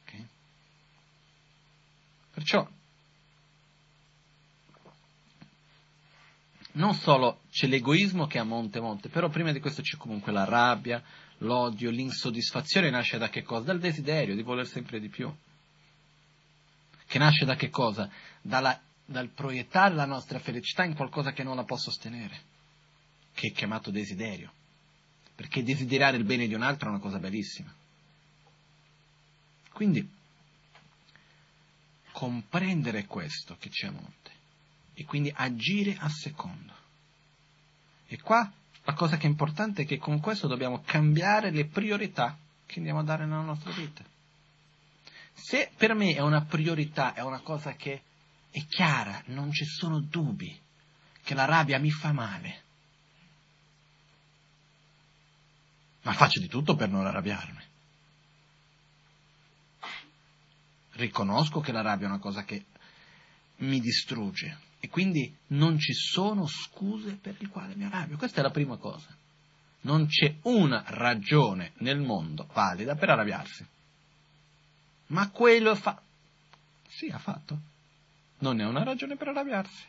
Okay? 0.00 0.26
Perciò, 2.32 2.66
non 6.72 6.94
solo 6.94 7.42
c'è 7.50 7.66
l'egoismo 7.66 8.26
che 8.26 8.38
è 8.38 8.40
a 8.40 8.44
monte 8.44 8.80
monte, 8.80 9.10
però 9.10 9.28
prima 9.28 9.52
di 9.52 9.60
questo 9.60 9.82
c'è 9.82 9.98
comunque 9.98 10.32
la 10.32 10.44
rabbia, 10.44 11.02
l'odio, 11.40 11.90
l'insoddisfazione 11.90 12.88
nasce 12.88 13.18
da 13.18 13.28
che 13.28 13.42
cosa? 13.42 13.64
Dal 13.64 13.80
desiderio 13.80 14.34
di 14.34 14.42
voler 14.42 14.66
sempre 14.66 14.98
di 14.98 15.10
più. 15.10 15.30
Che 17.06 17.18
nasce 17.18 17.44
da 17.44 17.54
che 17.54 17.68
cosa? 17.68 18.08
Dalla, 18.40 18.80
dal 19.04 19.28
proiettare 19.28 19.94
la 19.94 20.06
nostra 20.06 20.38
felicità 20.38 20.84
in 20.84 20.94
qualcosa 20.94 21.32
che 21.32 21.42
non 21.42 21.56
la 21.56 21.64
può 21.64 21.76
sostenere 21.76 22.48
che 23.40 23.46
è 23.46 23.52
chiamato 23.52 23.90
desiderio, 23.90 24.52
perché 25.34 25.62
desiderare 25.62 26.18
il 26.18 26.24
bene 26.24 26.46
di 26.46 26.52
un 26.52 26.60
altro 26.60 26.88
è 26.88 26.90
una 26.90 27.00
cosa 27.00 27.18
bellissima. 27.18 27.74
Quindi, 29.72 30.06
comprendere 32.12 33.06
questo 33.06 33.56
che 33.58 33.70
c'è 33.70 33.86
a 33.86 33.92
monte 33.92 34.30
e 34.92 35.04
quindi 35.04 35.32
agire 35.34 35.96
a 35.98 36.10
secondo. 36.10 36.74
E 38.08 38.20
qua 38.20 38.52
la 38.82 38.92
cosa 38.92 39.16
che 39.16 39.26
è 39.26 39.30
importante 39.30 39.82
è 39.82 39.86
che 39.86 39.96
con 39.96 40.20
questo 40.20 40.46
dobbiamo 40.46 40.82
cambiare 40.82 41.50
le 41.50 41.64
priorità 41.64 42.36
che 42.66 42.76
andiamo 42.76 42.98
a 42.98 43.04
dare 43.04 43.24
nella 43.24 43.40
nostra 43.40 43.72
vita. 43.72 44.04
Se 45.32 45.70
per 45.78 45.94
me 45.94 46.14
è 46.14 46.20
una 46.20 46.44
priorità, 46.44 47.14
è 47.14 47.22
una 47.22 47.40
cosa 47.40 47.72
che 47.72 48.02
è 48.50 48.62
chiara, 48.66 49.22
non 49.28 49.50
ci 49.50 49.64
sono 49.64 49.98
dubbi, 50.00 50.60
che 51.22 51.32
la 51.32 51.46
rabbia 51.46 51.78
mi 51.78 51.90
fa 51.90 52.12
male, 52.12 52.68
ma 56.02 56.12
faccio 56.12 56.40
di 56.40 56.48
tutto 56.48 56.74
per 56.76 56.88
non 56.88 57.06
arrabbiarmi. 57.06 57.68
Riconosco 60.92 61.60
che 61.60 61.72
la 61.72 61.82
rabbia 61.82 62.06
è 62.06 62.10
una 62.10 62.18
cosa 62.18 62.44
che 62.44 62.66
mi 63.56 63.80
distrugge 63.80 64.58
e 64.80 64.88
quindi 64.88 65.34
non 65.48 65.78
ci 65.78 65.92
sono 65.92 66.46
scuse 66.46 67.16
per 67.16 67.36
il 67.38 67.48
quale 67.48 67.74
mi 67.74 67.84
arrabbio. 67.84 68.16
Questa 68.16 68.40
è 68.40 68.42
la 68.42 68.50
prima 68.50 68.76
cosa. 68.76 69.14
Non 69.82 70.06
c'è 70.06 70.36
una 70.42 70.82
ragione 70.86 71.72
nel 71.78 72.00
mondo 72.00 72.46
valida 72.52 72.94
per 72.96 73.10
arrabbiarsi. 73.10 73.66
Ma 75.06 75.30
quello 75.30 75.74
fa. 75.74 76.00
Sì, 76.86 77.08
ha 77.08 77.18
fatto. 77.18 77.58
Non 78.38 78.60
è 78.60 78.64
una 78.64 78.82
ragione 78.82 79.16
per 79.16 79.28
arrabbiarsi. 79.28 79.84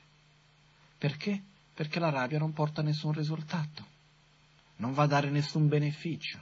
Perché? 0.98 1.42
Perché 1.74 2.00
la 2.00 2.10
rabbia 2.10 2.40
non 2.40 2.54
porta 2.54 2.82
a 2.82 2.84
nessun 2.84 3.12
risultato 3.12 3.91
non 4.82 4.94
va 4.94 5.04
a 5.04 5.08
dare 5.08 5.30
nessun 5.30 5.68
beneficio. 5.68 6.40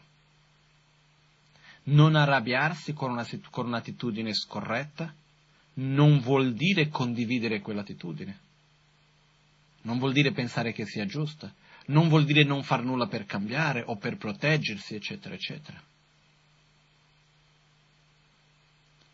Non 1.84 2.16
arrabbiarsi 2.16 2.94
con, 2.94 3.12
una, 3.12 3.28
con 3.50 3.68
un'attitudine 3.68 4.34
scorretta 4.34 5.14
non 5.74 6.20
vuol 6.20 6.54
dire 6.54 6.90
condividere 6.90 7.62
quell'attitudine. 7.62 8.40
Non 9.82 9.98
vuol 9.98 10.14
dire 10.14 10.32
pensare 10.32 10.72
che 10.72 10.86
sia 10.86 11.06
giusta. 11.06 11.54
Non 11.88 12.08
vuol 12.08 12.26
dire 12.26 12.44
non 12.44 12.64
far 12.64 12.84
nulla 12.84 13.08
per 13.08 13.26
cambiare 13.26 13.84
o 13.86 13.96
per 13.98 14.18
proteggersi, 14.18 14.96
eccetera, 14.96 15.36
eccetera. 15.36 15.82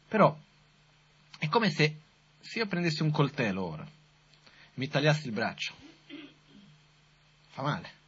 Però 0.08 0.38
è 1.38 1.48
come 1.48 1.72
se, 1.72 1.98
se 2.42 2.60
io 2.60 2.68
prendessi 2.68 3.02
un 3.02 3.12
coltello 3.12 3.64
ora, 3.64 3.88
mi 4.76 4.88
tagliassi 4.88 5.28
il 5.28 5.34
braccio. 5.34 5.74
Fa 7.50 7.62
male. 7.62 8.04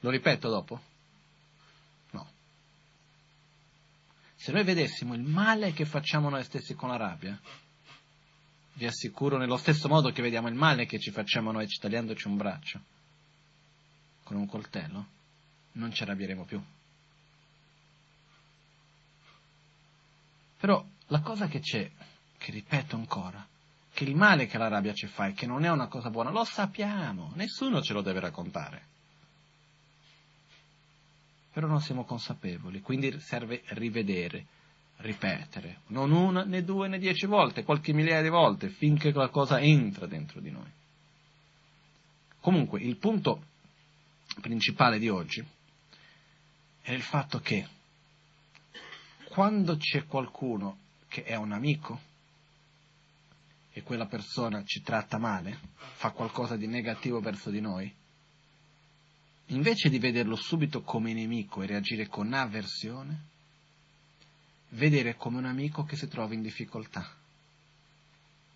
Lo 0.00 0.10
ripeto 0.10 0.48
dopo? 0.48 0.80
No. 2.12 2.30
Se 4.34 4.50
noi 4.52 4.64
vedessimo 4.64 5.14
il 5.14 5.22
male 5.22 5.72
che 5.72 5.84
facciamo 5.84 6.30
noi 6.30 6.42
stessi 6.44 6.74
con 6.74 6.88
la 6.88 6.96
rabbia, 6.96 7.38
vi 8.74 8.86
assicuro 8.86 9.36
nello 9.36 9.58
stesso 9.58 9.88
modo 9.88 10.10
che 10.10 10.22
vediamo 10.22 10.48
il 10.48 10.54
male 10.54 10.86
che 10.86 10.98
ci 10.98 11.10
facciamo 11.10 11.52
noi 11.52 11.66
tagliandoci 11.66 12.28
un 12.28 12.36
braccio 12.36 12.80
con 14.24 14.36
un 14.36 14.46
coltello, 14.46 15.06
non 15.72 15.92
ci 15.92 16.02
arrabbieremo 16.02 16.44
più. 16.44 16.62
Però 20.56 20.86
la 21.08 21.20
cosa 21.20 21.46
che 21.48 21.60
c'è, 21.60 21.90
che 22.38 22.52
ripeto 22.52 22.96
ancora, 22.96 23.46
che 23.92 24.04
il 24.04 24.14
male 24.14 24.46
che 24.46 24.56
la 24.56 24.68
rabbia 24.68 24.94
ci 24.94 25.08
fa 25.08 25.26
e 25.26 25.32
che 25.32 25.46
non 25.46 25.64
è 25.64 25.70
una 25.70 25.88
cosa 25.88 26.10
buona, 26.10 26.30
lo 26.30 26.44
sappiamo, 26.44 27.32
nessuno 27.34 27.82
ce 27.82 27.92
lo 27.92 28.02
deve 28.02 28.20
raccontare 28.20 28.88
però 31.52 31.66
non 31.66 31.80
siamo 31.80 32.04
consapevoli, 32.04 32.80
quindi 32.80 33.18
serve 33.20 33.62
rivedere, 33.68 34.46
ripetere, 34.98 35.80
non 35.88 36.12
una, 36.12 36.44
né 36.44 36.62
due, 36.62 36.88
né 36.88 36.98
dieci 36.98 37.26
volte, 37.26 37.64
qualche 37.64 37.92
migliaia 37.92 38.22
di 38.22 38.28
volte, 38.28 38.68
finché 38.68 39.12
qualcosa 39.12 39.60
entra 39.60 40.06
dentro 40.06 40.40
di 40.40 40.50
noi. 40.50 40.70
Comunque, 42.40 42.80
il 42.80 42.96
punto 42.96 43.44
principale 44.40 44.98
di 44.98 45.08
oggi 45.08 45.44
è 46.82 46.92
il 46.92 47.02
fatto 47.02 47.40
che 47.40 47.66
quando 49.28 49.76
c'è 49.76 50.06
qualcuno 50.06 50.78
che 51.08 51.24
è 51.24 51.34
un 51.34 51.52
amico 51.52 52.00
e 53.72 53.82
quella 53.82 54.06
persona 54.06 54.64
ci 54.64 54.82
tratta 54.82 55.18
male, 55.18 55.58
fa 55.74 56.10
qualcosa 56.10 56.56
di 56.56 56.66
negativo 56.66 57.20
verso 57.20 57.50
di 57.50 57.60
noi, 57.60 57.92
invece 59.50 59.88
di 59.88 59.98
vederlo 59.98 60.36
subito 60.36 60.82
come 60.82 61.12
nemico 61.12 61.62
e 61.62 61.66
reagire 61.66 62.06
con 62.08 62.32
avversione, 62.32 63.28
vedere 64.70 65.16
come 65.16 65.38
un 65.38 65.46
amico 65.46 65.84
che 65.84 65.96
si 65.96 66.08
trova 66.08 66.34
in 66.34 66.42
difficoltà 66.42 67.08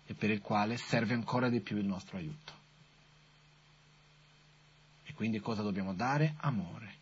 e 0.05 0.13
per 0.13 0.29
il 0.29 0.41
quale 0.41 0.77
serve 0.77 1.13
ancora 1.13 1.49
di 1.49 1.61
più 1.61 1.77
il 1.77 1.85
nostro 1.85 2.17
aiuto. 2.17 2.53
E 5.03 5.13
quindi 5.13 5.39
cosa 5.39 5.61
dobbiamo 5.61 5.93
dare? 5.93 6.35
Amore. 6.37 6.93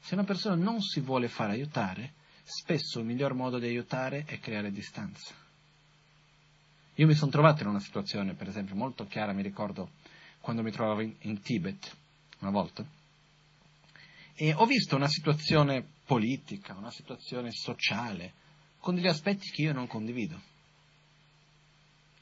Se 0.00 0.14
una 0.14 0.24
persona 0.24 0.54
non 0.54 0.80
si 0.80 1.00
vuole 1.00 1.28
fare 1.28 1.52
aiutare, 1.52 2.14
spesso 2.42 3.00
il 3.00 3.06
miglior 3.06 3.34
modo 3.34 3.58
di 3.58 3.66
aiutare 3.66 4.24
è 4.24 4.38
creare 4.38 4.70
distanza. 4.70 5.34
Io 6.94 7.06
mi 7.06 7.14
sono 7.14 7.30
trovato 7.30 7.62
in 7.62 7.68
una 7.68 7.80
situazione, 7.80 8.34
per 8.34 8.48
esempio, 8.48 8.74
molto 8.74 9.06
chiara, 9.06 9.32
mi 9.32 9.42
ricordo 9.42 9.90
quando 10.46 10.62
mi 10.62 10.70
trovavo 10.70 11.00
in, 11.00 11.12
in 11.22 11.42
Tibet 11.42 11.96
una 12.38 12.52
volta 12.52 12.86
e 14.32 14.52
ho 14.54 14.64
visto 14.64 14.94
una 14.94 15.08
situazione 15.08 15.84
politica, 16.04 16.76
una 16.78 16.92
situazione 16.92 17.50
sociale, 17.50 18.32
con 18.78 18.94
degli 18.94 19.08
aspetti 19.08 19.50
che 19.50 19.62
io 19.62 19.72
non 19.72 19.88
condivido. 19.88 20.40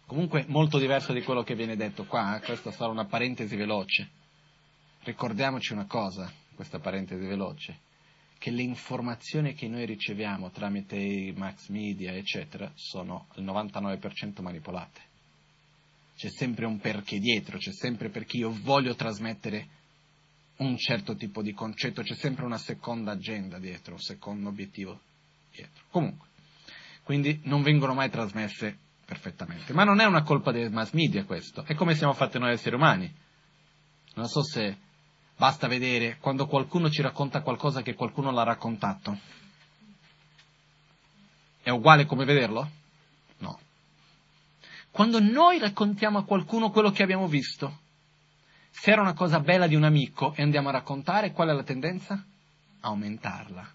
Comunque 0.07 0.47
molto 0.49 0.79
diverso 0.79 1.13
di 1.13 1.23
quello 1.23 1.43
che 1.43 1.55
viene 1.55 1.77
detto 1.77 2.07
qua, 2.07 2.37
eh? 2.37 2.41
questa 2.41 2.71
sarà 2.71 2.91
una 2.91 3.05
parentesi 3.05 3.57
veloce. 3.57 4.09
Ricordiamoci 5.01 5.75
una 5.75 5.87
cosa, 5.87 6.33
questa 6.55 6.79
parentesi 6.79 7.27
veloce, 7.27 7.81
che 8.39 8.51
le 8.51 8.63
informazioni 8.63 9.53
che 9.53 9.69
noi 9.69 9.85
riceviamo 9.85 10.51
tramite 10.51 10.97
i 10.97 11.35
mass 11.37 11.69
media, 11.69 12.15
eccetera, 12.15 12.73
sono 12.75 13.27
al 13.35 13.45
99% 13.45 14.41
manipolate 14.41 15.13
c'è 16.17 16.29
sempre 16.31 16.67
un 16.67 16.79
perché 16.79 17.19
dietro, 17.19 17.59
c'è 17.59 17.73
sempre 17.73 18.09
perché 18.09 18.37
io 18.37 18.57
voglio 18.63 18.95
trasmettere 18.95 19.69
un 20.57 20.77
certo 20.77 21.17
tipo 21.17 21.43
di 21.43 21.53
concetto, 21.53 22.03
c'è 22.03 22.15
sempre 22.15 22.45
una 22.45 22.59
seconda 22.59 23.13
agenda 23.13 23.59
dietro, 23.59 23.95
un 23.95 24.01
secondo 24.01 24.49
obiettivo 24.49 25.01
dietro. 25.53 25.85
Comunque, 25.91 26.29
quindi 27.03 27.41
non 27.45 27.63
vengono 27.63 27.95
mai 27.95 28.11
trasmesse 28.11 28.79
perfettamente. 29.05 29.73
Ma 29.73 29.85
non 29.85 30.01
è 30.01 30.05
una 30.05 30.23
colpa 30.23 30.53
dei 30.53 30.69
mass 30.71 30.93
media 30.93 31.25
questo, 31.25 31.65
è 31.65 31.75
come 31.75 31.95
siamo 31.95 32.13
fatti 32.13 32.39
noi 32.39 32.53
esseri 32.53 32.77
umani. 32.77 33.13
Non 34.15 34.29
so 34.29 34.45
se 34.45 34.77
basta 35.37 35.67
vedere 35.67 36.19
quando 36.19 36.47
qualcuno 36.47 36.89
ci 36.89 37.03
racconta 37.03 37.43
qualcosa 37.43 37.83
che 37.83 37.95
qualcuno 37.95 38.31
l'ha 38.31 38.45
raccontato. 38.45 39.19
È 41.61 41.71
uguale 41.71 42.07
come 42.07 42.25
vederlo? 42.25 42.83
Quando 44.95 45.19
noi 45.19 45.59
raccontiamo 45.59 46.19
a 46.19 46.25
qualcuno 46.25 46.71
quello 46.71 46.93
che 46.93 47.03
abbiamo 47.03 47.27
visto. 47.27 47.81
Se 48.71 48.93
era 48.93 49.01
una 49.01 49.15
cosa 49.15 49.41
bella 49.41 49.67
di 49.67 49.75
un 49.75 49.83
amico 49.83 50.33
e 50.37 50.43
andiamo 50.43 50.69
a 50.69 50.71
raccontare, 50.71 51.33
qual 51.33 51.49
è 51.49 51.53
la 51.53 51.65
tendenza? 51.65 52.25
Aumentarla. 52.79 53.69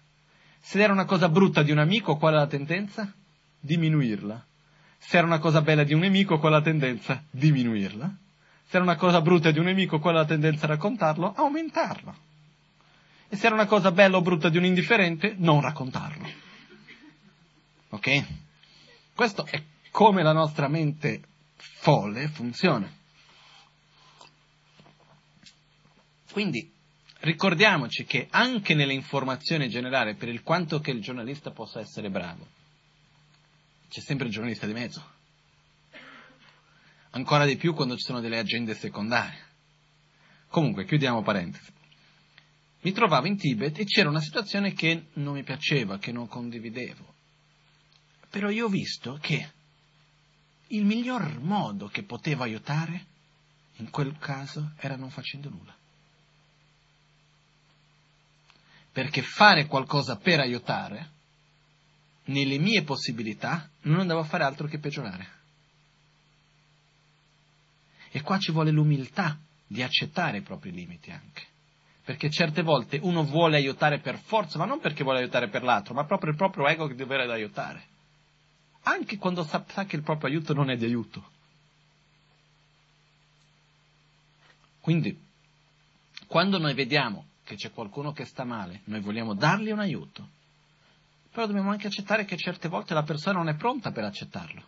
Se 0.60 0.80
era 0.80 0.94
una 0.94 1.04
cosa 1.04 1.28
brutta 1.28 1.62
di 1.62 1.72
un 1.72 1.78
amico, 1.78 2.16
qual 2.16 2.32
è 2.32 2.36
la 2.36 2.46
tendenza? 2.46 3.12
Diminuirla. 3.60 4.46
Se 4.96 5.18
era 5.18 5.26
una 5.26 5.40
cosa 5.40 5.60
bella 5.60 5.84
di 5.84 5.92
un 5.92 6.00
nemico, 6.00 6.38
qual 6.38 6.54
è 6.54 6.56
la 6.56 6.62
tendenza? 6.62 7.22
Diminuirla. 7.28 8.16
Se 8.64 8.76
era 8.76 8.82
una 8.82 8.96
cosa 8.96 9.20
brutta 9.20 9.50
di 9.50 9.58
un 9.58 9.66
nemico, 9.66 9.98
qual 9.98 10.14
è 10.14 10.18
la 10.18 10.24
tendenza 10.24 10.64
a 10.64 10.68
raccontarlo? 10.68 11.34
Aumentarla. 11.34 12.14
E 13.28 13.36
se 13.36 13.44
era 13.44 13.54
una 13.54 13.66
cosa 13.66 13.92
bella 13.92 14.16
o 14.16 14.22
brutta 14.22 14.48
di 14.48 14.56
un 14.56 14.64
indifferente, 14.64 15.34
non 15.36 15.60
raccontarlo. 15.60 16.26
Ok? 17.90 18.24
Questo 19.14 19.44
è 19.44 19.62
come 19.90 20.22
la 20.22 20.32
nostra 20.32 20.68
mente 20.68 21.22
folle 21.56 22.28
funziona. 22.28 22.90
Quindi 26.30 26.70
ricordiamoci 27.20 28.04
che 28.04 28.28
anche 28.30 28.74
nell'informazione 28.74 29.68
generale, 29.68 30.14
per 30.14 30.28
il 30.28 30.42
quanto 30.42 30.80
che 30.80 30.90
il 30.90 31.00
giornalista 31.00 31.50
possa 31.50 31.80
essere 31.80 32.08
bravo, 32.08 32.46
c'è 33.88 34.00
sempre 34.00 34.26
il 34.26 34.32
giornalista 34.32 34.66
di 34.66 34.72
mezzo. 34.72 35.18
Ancora 37.10 37.44
di 37.44 37.56
più 37.56 37.74
quando 37.74 37.96
ci 37.96 38.04
sono 38.04 38.20
delle 38.20 38.38
agende 38.38 38.74
secondarie. 38.74 39.48
Comunque, 40.48 40.84
chiudiamo 40.84 41.22
parentesi. 41.22 41.72
Mi 42.82 42.92
trovavo 42.92 43.26
in 43.26 43.36
Tibet 43.36 43.78
e 43.80 43.84
c'era 43.84 44.08
una 44.08 44.20
situazione 44.20 44.72
che 44.72 45.08
non 45.14 45.34
mi 45.34 45.42
piaceva, 45.42 45.98
che 45.98 46.12
non 46.12 46.28
condividevo. 46.28 47.14
Però 48.30 48.48
io 48.48 48.66
ho 48.66 48.68
visto 48.68 49.18
che 49.20 49.50
il 50.72 50.84
miglior 50.84 51.40
modo 51.40 51.88
che 51.88 52.02
potevo 52.02 52.42
aiutare 52.42 53.06
in 53.76 53.90
quel 53.90 54.16
caso 54.18 54.72
era 54.76 54.96
non 54.96 55.10
facendo 55.10 55.48
nulla. 55.48 55.74
Perché 58.92 59.22
fare 59.22 59.66
qualcosa 59.66 60.16
per 60.16 60.40
aiutare, 60.40 61.10
nelle 62.24 62.58
mie 62.58 62.82
possibilità, 62.82 63.68
non 63.82 64.00
andavo 64.00 64.20
a 64.20 64.24
fare 64.24 64.44
altro 64.44 64.66
che 64.66 64.78
peggiorare. 64.78 65.38
E 68.10 68.20
qua 68.22 68.38
ci 68.38 68.52
vuole 68.52 68.70
l'umiltà 68.70 69.38
di 69.66 69.82
accettare 69.82 70.38
i 70.38 70.42
propri 70.42 70.72
limiti 70.72 71.10
anche. 71.10 71.46
Perché 72.04 72.28
certe 72.30 72.62
volte 72.62 72.98
uno 73.00 73.24
vuole 73.24 73.56
aiutare 73.56 74.00
per 74.00 74.18
forza, 74.18 74.58
ma 74.58 74.64
non 74.64 74.80
perché 74.80 75.04
vuole 75.04 75.20
aiutare 75.20 75.48
per 75.48 75.62
l'altro, 75.62 75.94
ma 75.94 76.04
proprio 76.04 76.30
il 76.30 76.36
proprio 76.36 76.66
ego 76.66 76.86
che 76.86 76.94
deve 76.94 77.22
aiutare. 77.22 77.89
Anche 78.82 79.18
quando 79.18 79.44
sa, 79.44 79.64
che 79.86 79.96
il 79.96 80.02
proprio 80.02 80.30
aiuto 80.30 80.54
non 80.54 80.70
è 80.70 80.76
di 80.76 80.84
aiuto. 80.84 81.38
Quindi, 84.80 85.18
quando 86.26 86.58
noi 86.58 86.74
vediamo 86.74 87.26
che 87.44 87.56
c'è 87.56 87.70
qualcuno 87.70 88.12
che 88.12 88.24
sta 88.24 88.44
male, 88.44 88.80
noi 88.84 89.00
vogliamo 89.00 89.34
dargli 89.34 89.70
un 89.70 89.80
aiuto, 89.80 90.28
però 91.30 91.46
dobbiamo 91.46 91.70
anche 91.70 91.86
accettare 91.86 92.24
che 92.24 92.36
certe 92.36 92.68
volte 92.68 92.94
la 92.94 93.02
persona 93.02 93.38
non 93.38 93.48
è 93.48 93.54
pronta 93.54 93.92
per 93.92 94.04
accettarlo, 94.04 94.62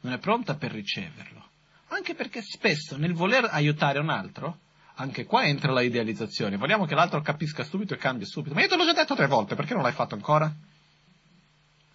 non 0.00 0.12
è 0.12 0.18
pronta 0.18 0.54
per 0.56 0.72
riceverlo. 0.72 1.46
Anche 1.88 2.14
perché 2.14 2.42
spesso 2.42 2.96
nel 2.96 3.14
voler 3.14 3.48
aiutare 3.50 3.98
un 3.98 4.10
altro, 4.10 4.58
anche 4.94 5.24
qua 5.24 5.44
entra 5.44 5.72
la 5.72 5.82
idealizzazione. 5.82 6.56
Vogliamo 6.56 6.84
che 6.84 6.94
l'altro 6.94 7.20
capisca 7.20 7.64
subito 7.64 7.94
e 7.94 7.98
cambia 7.98 8.26
subito. 8.26 8.54
Ma 8.54 8.62
io 8.62 8.68
te 8.68 8.76
l'ho 8.76 8.84
già 8.84 8.92
detto 8.92 9.14
tre 9.14 9.26
volte, 9.26 9.54
perché 9.54 9.74
non 9.74 9.82
l'hai 9.82 9.92
fatto 9.92 10.14
ancora? 10.14 10.52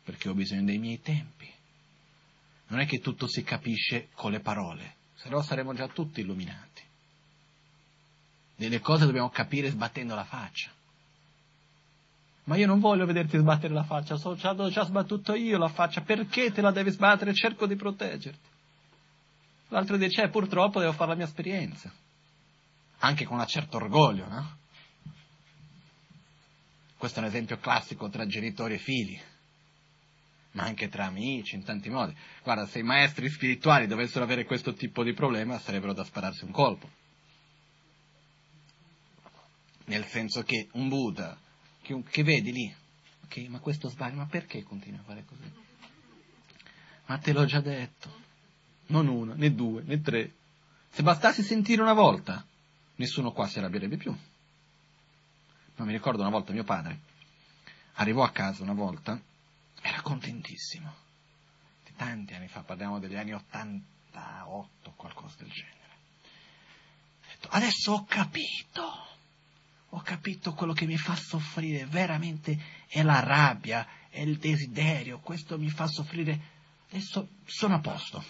Perché 0.04 0.30
ho 0.30 0.34
bisogno 0.34 0.64
dei 0.64 0.78
miei 0.78 1.02
tempi. 1.02 1.53
Non 2.74 2.82
è 2.82 2.88
che 2.88 3.02
tutto 3.02 3.28
si 3.28 3.44
capisce 3.44 4.08
con 4.16 4.32
le 4.32 4.40
parole, 4.40 4.96
se 5.14 5.30
no 5.30 5.44
saremmo 5.44 5.76
già 5.76 5.88
tutti 5.88 6.22
illuminati. 6.22 6.82
Delle 8.56 8.80
cose 8.80 9.06
dobbiamo 9.06 9.30
capire 9.30 9.70
sbattendo 9.70 10.16
la 10.16 10.24
faccia. 10.24 10.72
Ma 12.46 12.56
io 12.56 12.66
non 12.66 12.80
voglio 12.80 13.06
vederti 13.06 13.38
sbattere 13.38 13.76
la 13.76 13.84
faccia, 13.84 14.18
so, 14.18 14.34
già, 14.34 14.56
già 14.72 14.86
sbattuto 14.86 15.36
io 15.36 15.60
la 15.60 15.68
faccia, 15.68 16.02
perché 16.02 16.52
te 16.52 16.62
la 16.62 16.72
devi 16.72 16.90
sbattere? 16.90 17.36
Cerco 17.36 17.68
di 17.68 17.76
proteggerti. 17.76 18.50
L'altro 19.68 19.96
dice, 19.96 20.24
eh, 20.24 20.30
purtroppo 20.30 20.80
devo 20.80 20.94
fare 20.94 21.12
la 21.12 21.16
mia 21.16 21.26
esperienza. 21.26 21.94
Anche 22.98 23.26
con 23.26 23.38
un 23.38 23.46
certo 23.46 23.78
orgoglio, 23.78 24.28
no? 24.28 24.58
Questo 26.98 27.20
è 27.20 27.22
un 27.22 27.30
esempio 27.30 27.60
classico 27.60 28.10
tra 28.10 28.26
genitori 28.26 28.74
e 28.74 28.80
figli, 28.80 29.22
ma 30.54 30.64
anche 30.64 30.90
tra 30.90 31.06
amici, 31.06 31.56
in 31.56 31.64
tanti 31.64 31.90
modi. 31.90 32.16
Guarda, 32.44 32.66
se 32.66 32.80
i 32.80 32.84
maestri 32.84 33.30
spirituali 33.30 33.88
dovessero 33.88 34.24
avere 34.24 34.46
questo 34.46 34.74
tipo 34.74 35.04
di 35.04 35.14
problema, 35.14 35.60
sarebbero 35.60 35.94
da 35.94 36.04
spararsi 36.04 36.46
un 36.46 36.52
colpo. 36.52 36.90
Nel 39.86 40.06
senso 40.06 40.44
che 40.44 40.70
un 40.74 40.88
Buddha, 40.90 41.38
che, 41.82 42.02
che 42.10 42.24
vedi 42.24 42.52
lì, 42.52 42.76
ok, 43.26 43.38
ma 43.50 43.60
questo 43.60 43.90
sbaglio, 43.90 44.16
ma 44.18 44.28
perché 44.28 44.64
continui 44.64 45.00
a 45.00 45.04
fare 45.04 45.26
così? 45.26 45.52
Ma 47.06 47.18
te 47.18 47.34
l'ho 47.34 47.46
già 47.46 47.60
detto 47.60 48.22
non 48.88 49.08
una, 49.08 49.34
né 49.34 49.54
due, 49.54 49.82
né 49.84 50.02
tre. 50.02 50.34
Se 50.90 51.04
bastasse 51.04 51.44
sentire 51.44 51.82
una 51.82 51.94
volta, 51.94 52.46
nessuno 52.96 53.32
qua 53.32 53.48
si 53.48 53.60
arrabbierebbe 53.60 53.98
più. 53.98 54.16
Ma 55.76 55.86
mi 55.86 55.92
ricordo 55.92 56.22
una 56.22 56.30
volta 56.30 56.54
mio 56.54 56.64
padre 56.64 57.12
arrivò 57.94 58.24
a 58.24 58.32
casa 58.32 58.64
una 58.64 58.74
volta, 58.74 59.20
era 59.84 60.02
contentissimo. 60.02 60.92
Di 61.84 61.94
tanti 61.96 62.34
anni 62.34 62.48
fa, 62.48 62.64
parliamo 62.64 63.00
degli 63.00 63.16
anni 63.16 63.34
88, 63.34 64.94
qualcosa 64.96 65.36
del 65.40 65.52
genere. 65.52 65.82
Detto, 67.28 67.50
adesso 67.50 67.92
ho 67.92 68.06
capito, 68.06 69.08
ho 69.90 70.00
capito 70.00 70.54
quello 70.54 70.74
che 70.74 70.86
mi 70.86 70.98
fa 70.98 71.16
soffrire, 71.16 71.86
veramente 71.86 72.58
è 72.88 73.04
la 73.04 73.20
rabbia, 73.20 73.86
è 74.10 74.22
il 74.22 74.38
desiderio, 74.38 75.20
questo 75.20 75.60
mi 75.60 75.70
fa 75.70 75.88
soffrire, 75.88 76.40
adesso 76.90 77.28
sono 77.46 77.76
a 77.76 77.80
posto. 77.80 78.24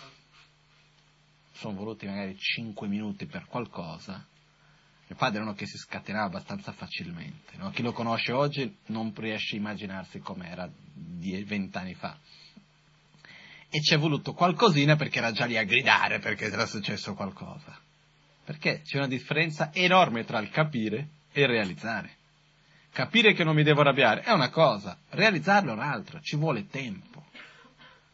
Sono 1.51 1.75
voluti 1.75 2.07
magari 2.07 2.35
5 2.35 2.87
minuti 2.87 3.27
per 3.27 3.45
qualcosa, 3.45 4.25
mio 5.13 5.15
padre 5.15 5.39
è 5.39 5.41
uno 5.43 5.53
che 5.53 5.67
si 5.67 5.77
scatenava 5.77 6.25
abbastanza 6.25 6.71
facilmente. 6.71 7.55
No? 7.57 7.69
Chi 7.69 7.83
lo 7.83 7.93
conosce 7.93 8.31
oggi 8.31 8.77
non 8.87 9.13
riesce 9.15 9.55
a 9.55 9.59
immaginarsi 9.59 10.19
com'era 10.19 10.69
20 10.95 11.77
anni 11.77 11.93
fa. 11.93 12.17
E 13.69 13.81
ci 13.81 13.93
è 13.93 13.97
voluto 13.97 14.33
qualcosina 14.33 14.95
perché 14.95 15.19
era 15.19 15.31
già 15.31 15.45
lì 15.45 15.57
a 15.57 15.63
gridare 15.63 16.19
perché 16.19 16.45
era 16.45 16.65
successo 16.65 17.13
qualcosa. 17.13 17.77
Perché 18.43 18.81
c'è 18.81 18.97
una 18.97 19.07
differenza 19.07 19.71
enorme 19.73 20.25
tra 20.25 20.39
il 20.39 20.49
capire 20.49 21.07
e 21.31 21.41
il 21.41 21.47
realizzare. 21.47 22.17
Capire 22.91 23.33
che 23.33 23.43
non 23.43 23.55
mi 23.55 23.63
devo 23.63 23.81
arrabbiare 23.81 24.21
è 24.21 24.31
una 24.31 24.49
cosa, 24.49 24.97
realizzarlo 25.09 25.71
è 25.71 25.73
un'altra, 25.73 26.19
ci 26.21 26.35
vuole 26.35 26.67
tempo. 26.67 27.25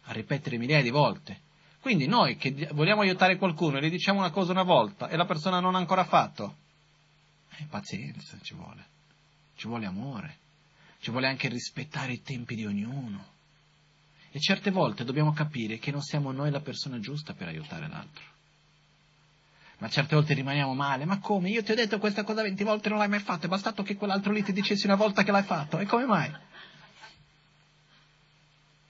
A 0.04 0.12
ripetere 0.12 0.58
migliaia 0.58 0.84
di 0.84 0.90
volte. 0.90 1.42
Quindi 1.82 2.08
noi 2.08 2.36
che 2.36 2.70
vogliamo 2.74 3.02
aiutare 3.02 3.38
qualcuno 3.38 3.78
e 3.78 3.82
gli 3.82 3.90
diciamo 3.90 4.20
una 4.20 4.32
cosa 4.32 4.52
una 4.52 4.64
volta 4.64 5.08
e 5.08 5.16
la 5.16 5.26
persona 5.26 5.60
non 5.60 5.76
ha 5.76 5.78
ancora 5.78 6.04
fatto, 6.04 6.56
eh, 7.60 7.66
pazienza 7.70 8.38
ci 8.42 8.54
vuole, 8.54 8.86
ci 9.56 9.68
vuole 9.68 9.86
amore, 9.86 10.38
ci 11.00 11.12
vuole 11.12 11.28
anche 11.28 11.48
rispettare 11.48 12.14
i 12.14 12.22
tempi 12.22 12.56
di 12.56 12.66
ognuno. 12.66 13.38
E 14.32 14.40
certe 14.40 14.70
volte 14.70 15.04
dobbiamo 15.04 15.34
capire 15.34 15.80
che 15.80 15.92
non 15.92 16.02
siamo 16.02 16.32
noi 16.32 16.52
la 16.52 16.60
persona 16.60 17.00
giusta 17.00 17.34
per 17.34 17.48
aiutare 17.48 17.88
l'altro. 17.88 18.24
Ma 19.80 19.90
certe 19.90 20.16
volte 20.16 20.34
rimaniamo 20.34 20.74
male, 20.74 21.06
ma 21.06 21.20
come? 21.20 21.50
Io 21.50 21.64
ti 21.64 21.72
ho 21.72 21.76
detto 21.76 22.00
questa 22.00 22.24
cosa 22.24 22.42
venti 22.42 22.64
volte 22.64 22.88
e 22.88 22.90
non 22.90 23.00
l'hai 23.00 23.08
mai 23.08 23.20
fatta, 23.20 23.46
è 23.46 23.50
bastato 23.50 23.82
che 23.82 23.96
quell'altro 23.96 24.32
lì 24.34 24.44
ti 24.44 24.52
dicessi 24.52 24.86
una 24.86 24.96
volta 24.96 25.24
che 25.24 25.32
l'hai 25.32 25.44
fatto, 25.44 25.80
e 25.80 25.86
come 25.86 26.06
mai? 26.06 26.32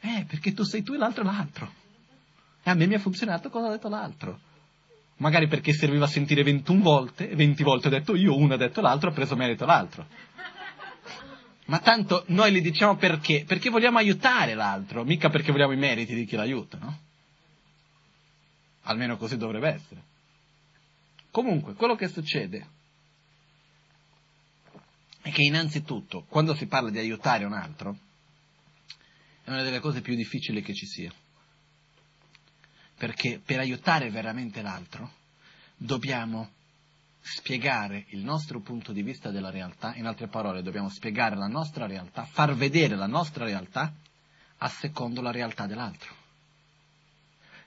Eh, 0.02 0.26
perché 0.28 0.54
tu 0.54 0.64
sei 0.64 0.82
tu 0.82 0.94
e 0.94 0.98
l'altro 0.98 1.24
è 1.24 1.26
l'altro. 1.26 1.74
E 2.64 2.70
a 2.70 2.74
me 2.74 2.88
mi 2.88 2.96
ha 2.96 3.00
funzionato 3.00 3.50
cosa 3.50 3.68
ha 3.68 3.72
detto 3.72 3.88
l'altro. 3.88 4.40
Magari 5.20 5.48
perché 5.48 5.74
serviva 5.74 6.06
a 6.06 6.08
sentire 6.10 6.44
21 6.44 6.82
volte, 6.82 7.30
e 7.30 7.36
20 7.36 7.64
volte 7.64 7.88
ho 7.88 7.92
detto 7.92 8.16
io, 8.16 8.38
uno 8.38 8.54
ha 8.54 8.58
detto 8.58 8.80
l'altro, 8.80 9.10
ha 9.10 9.14
preso 9.14 9.36
merito 9.36 9.66
l'altro. 9.66 10.08
Ma 11.66 11.80
tanto 11.80 12.24
noi 12.28 12.54
gli 12.54 12.62
diciamo 12.62 12.96
perché? 12.96 13.44
Perché 13.46 13.70
vogliamo 13.70 13.98
aiutare 13.98 14.54
l'altro, 14.54 15.04
mica 15.04 15.30
perché 15.30 15.52
vogliamo 15.52 15.74
i 15.74 15.78
meriti 15.78 16.16
di 16.16 16.26
chi 16.26 16.36
l'aiuta, 16.36 16.78
no? 16.78 17.00
Almeno 18.84 19.18
così 19.18 19.36
dovrebbe 19.36 19.68
essere. 19.70 20.04
Comunque, 21.32 21.74
quello 21.74 21.96
che 21.96 22.08
succede 22.08 22.68
è 25.22 25.32
che 25.32 25.44
innanzitutto, 25.44 26.24
quando 26.30 26.56
si 26.56 26.66
parla 26.66 26.90
di 26.90 26.98
aiutare 26.98 27.44
un 27.44 27.54
altro, 27.54 27.98
è 29.44 29.50
una 29.50 29.64
delle 29.64 29.80
cose 29.80 30.00
più 30.00 30.16
difficili 30.16 30.62
che 30.62 30.74
ci 30.74 30.86
sia 30.86 31.14
perché 33.00 33.40
per 33.44 33.60
aiutare 33.60 34.10
veramente 34.10 34.62
l'altro 34.62 35.10
dobbiamo 35.78 36.50
spiegare 37.22 38.04
il 38.10 38.26
nostro 38.26 38.60
punto 38.60 38.92
di 38.92 39.02
vista 39.04 39.32
della 39.32 39.50
realtà, 39.50 39.96
in 39.96 40.06
altre 40.06 40.28
parole 40.28 40.62
dobbiamo 40.62 40.90
spiegare 40.90 41.38
la 41.38 41.48
nostra 41.48 41.88
realtà, 41.88 42.26
far 42.26 42.54
vedere 42.56 42.98
la 42.98 43.08
nostra 43.08 43.46
realtà 43.46 43.94
a 44.58 44.68
secondo 44.68 45.22
la 45.22 45.32
realtà 45.32 45.66
dell'altro. 45.66 46.14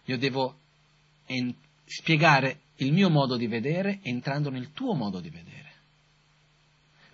Io 0.05 0.19
devo 0.19 0.59
en- 1.25 1.55
spiegare 1.87 2.61
il 2.77 2.93
mio 2.93 3.09
modo 3.09 3.39
di 3.39 3.47
vedere 3.47 4.01
entrando 4.03 4.51
nel 4.51 4.73
tuo 4.73 4.93
modo 4.93 5.19
di 5.19 5.31
vedere. 5.31 5.73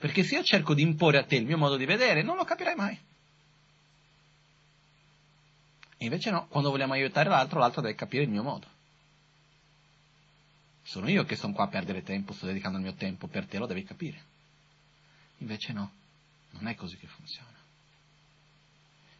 Perché 0.00 0.24
se 0.24 0.34
io 0.34 0.42
cerco 0.42 0.74
di 0.74 0.82
imporre 0.82 1.18
a 1.18 1.24
te 1.24 1.36
il 1.36 1.46
mio 1.46 1.56
modo 1.56 1.76
di 1.76 1.84
vedere, 1.84 2.24
non 2.24 2.34
lo 2.34 2.42
capirai 2.42 2.74
mai. 2.74 2.98
E 5.98 6.04
invece 6.04 6.30
no, 6.30 6.46
quando 6.46 6.70
vogliamo 6.70 6.92
aiutare 6.92 7.28
l'altro, 7.28 7.58
l'altro 7.58 7.82
deve 7.82 7.96
capire 7.96 8.22
il 8.22 8.30
mio 8.30 8.44
modo. 8.44 8.66
Sono 10.82 11.10
io 11.10 11.24
che 11.24 11.36
sono 11.36 11.52
qua 11.52 11.64
a 11.64 11.68
perdere 11.68 12.02
tempo, 12.02 12.32
sto 12.32 12.46
dedicando 12.46 12.78
il 12.78 12.84
mio 12.84 12.94
tempo 12.94 13.26
per 13.26 13.46
te, 13.46 13.58
lo 13.58 13.66
devi 13.66 13.84
capire. 13.84 14.22
Invece 15.38 15.72
no, 15.72 15.92
non 16.50 16.68
è 16.68 16.74
così 16.74 16.96
che 16.96 17.06
funziona. 17.06 17.56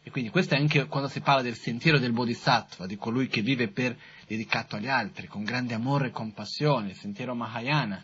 E 0.01 0.09
quindi 0.09 0.31
questo 0.31 0.55
è 0.55 0.57
anche 0.57 0.87
quando 0.87 1.09
si 1.09 1.19
parla 1.19 1.41
del 1.41 1.55
sentiero 1.55 1.99
del 1.99 2.13
Bodhisattva, 2.13 2.87
di 2.87 2.95
colui 2.95 3.27
che 3.27 3.41
vive 3.41 3.67
per 3.67 3.95
dedicato 4.25 4.77
agli 4.77 4.87
altri, 4.87 5.27
con 5.27 5.43
grande 5.43 5.73
amore 5.73 6.07
e 6.07 6.11
compassione, 6.11 6.89
il 6.89 6.97
sentiero 6.97 7.35
Mahayana. 7.35 8.03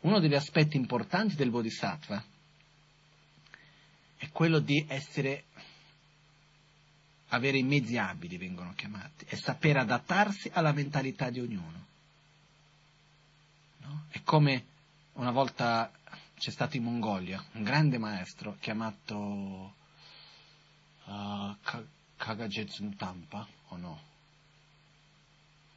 Uno 0.00 0.20
degli 0.20 0.34
aspetti 0.34 0.76
importanti 0.76 1.36
del 1.36 1.50
Bodhisattva 1.50 2.22
è 4.18 4.28
quello 4.30 4.58
di 4.58 4.84
essere 4.88 5.44
avere 7.28 7.58
i 7.58 7.62
mezzi 7.62 7.96
abili, 7.96 8.36
vengono 8.36 8.72
chiamati, 8.74 9.24
e 9.28 9.36
saper 9.36 9.78
adattarsi 9.78 10.50
alla 10.52 10.72
mentalità 10.72 11.30
di 11.30 11.40
ognuno. 11.40 11.84
No? 13.78 14.04
È 14.08 14.22
come 14.22 14.64
una 15.14 15.30
volta 15.30 15.90
c'è 16.36 16.50
stato 16.50 16.76
in 16.76 16.84
Mongolia 16.84 17.42
un 17.52 17.62
grande 17.62 17.98
maestro 17.98 18.56
chiamato 18.60 19.74
uh, 21.04 21.56
Kagajetsun 22.16 22.96
Tampa, 22.96 23.46
o 23.68 23.76
no? 23.76 24.00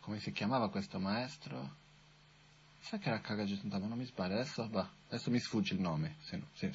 Come 0.01 0.19
si 0.19 0.31
chiamava 0.31 0.69
questo 0.69 0.99
maestro? 0.99 1.77
Sa 2.81 2.97
che 2.97 3.09
era 3.09 3.19
Kagajetsun 3.19 3.69
Tampa, 3.69 3.87
non 3.87 3.97
mi 3.97 4.05
sbaglio, 4.05 4.35
adesso, 4.35 4.67
bah, 4.67 4.89
adesso 5.07 5.31
mi 5.31 5.39
sfugge 5.39 5.73
il 5.73 5.81
nome, 5.81 6.15
se, 6.21 6.41
se, 6.53 6.71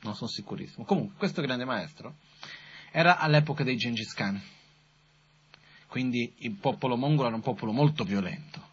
non 0.00 0.14
sono 0.14 0.28
sicurissimo. 0.28 0.84
Comunque, 0.84 1.16
questo 1.16 1.42
grande 1.42 1.64
maestro 1.64 2.16
era 2.90 3.18
all'epoca 3.18 3.64
dei 3.64 3.76
Gengis 3.76 4.12
Khan. 4.14 4.40
Quindi 5.86 6.32
il 6.38 6.52
popolo 6.52 6.96
mongolo 6.96 7.28
era 7.28 7.36
un 7.36 7.42
popolo 7.42 7.72
molto 7.72 8.04
violento, 8.04 8.68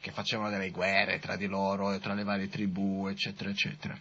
che 0.00 0.12
facevano 0.12 0.50
delle 0.50 0.70
guerre 0.70 1.18
tra 1.18 1.36
di 1.36 1.46
loro 1.46 1.92
e 1.92 1.98
tra 1.98 2.14
le 2.14 2.24
varie 2.24 2.48
tribù, 2.48 3.06
eccetera, 3.06 3.50
eccetera. 3.50 3.98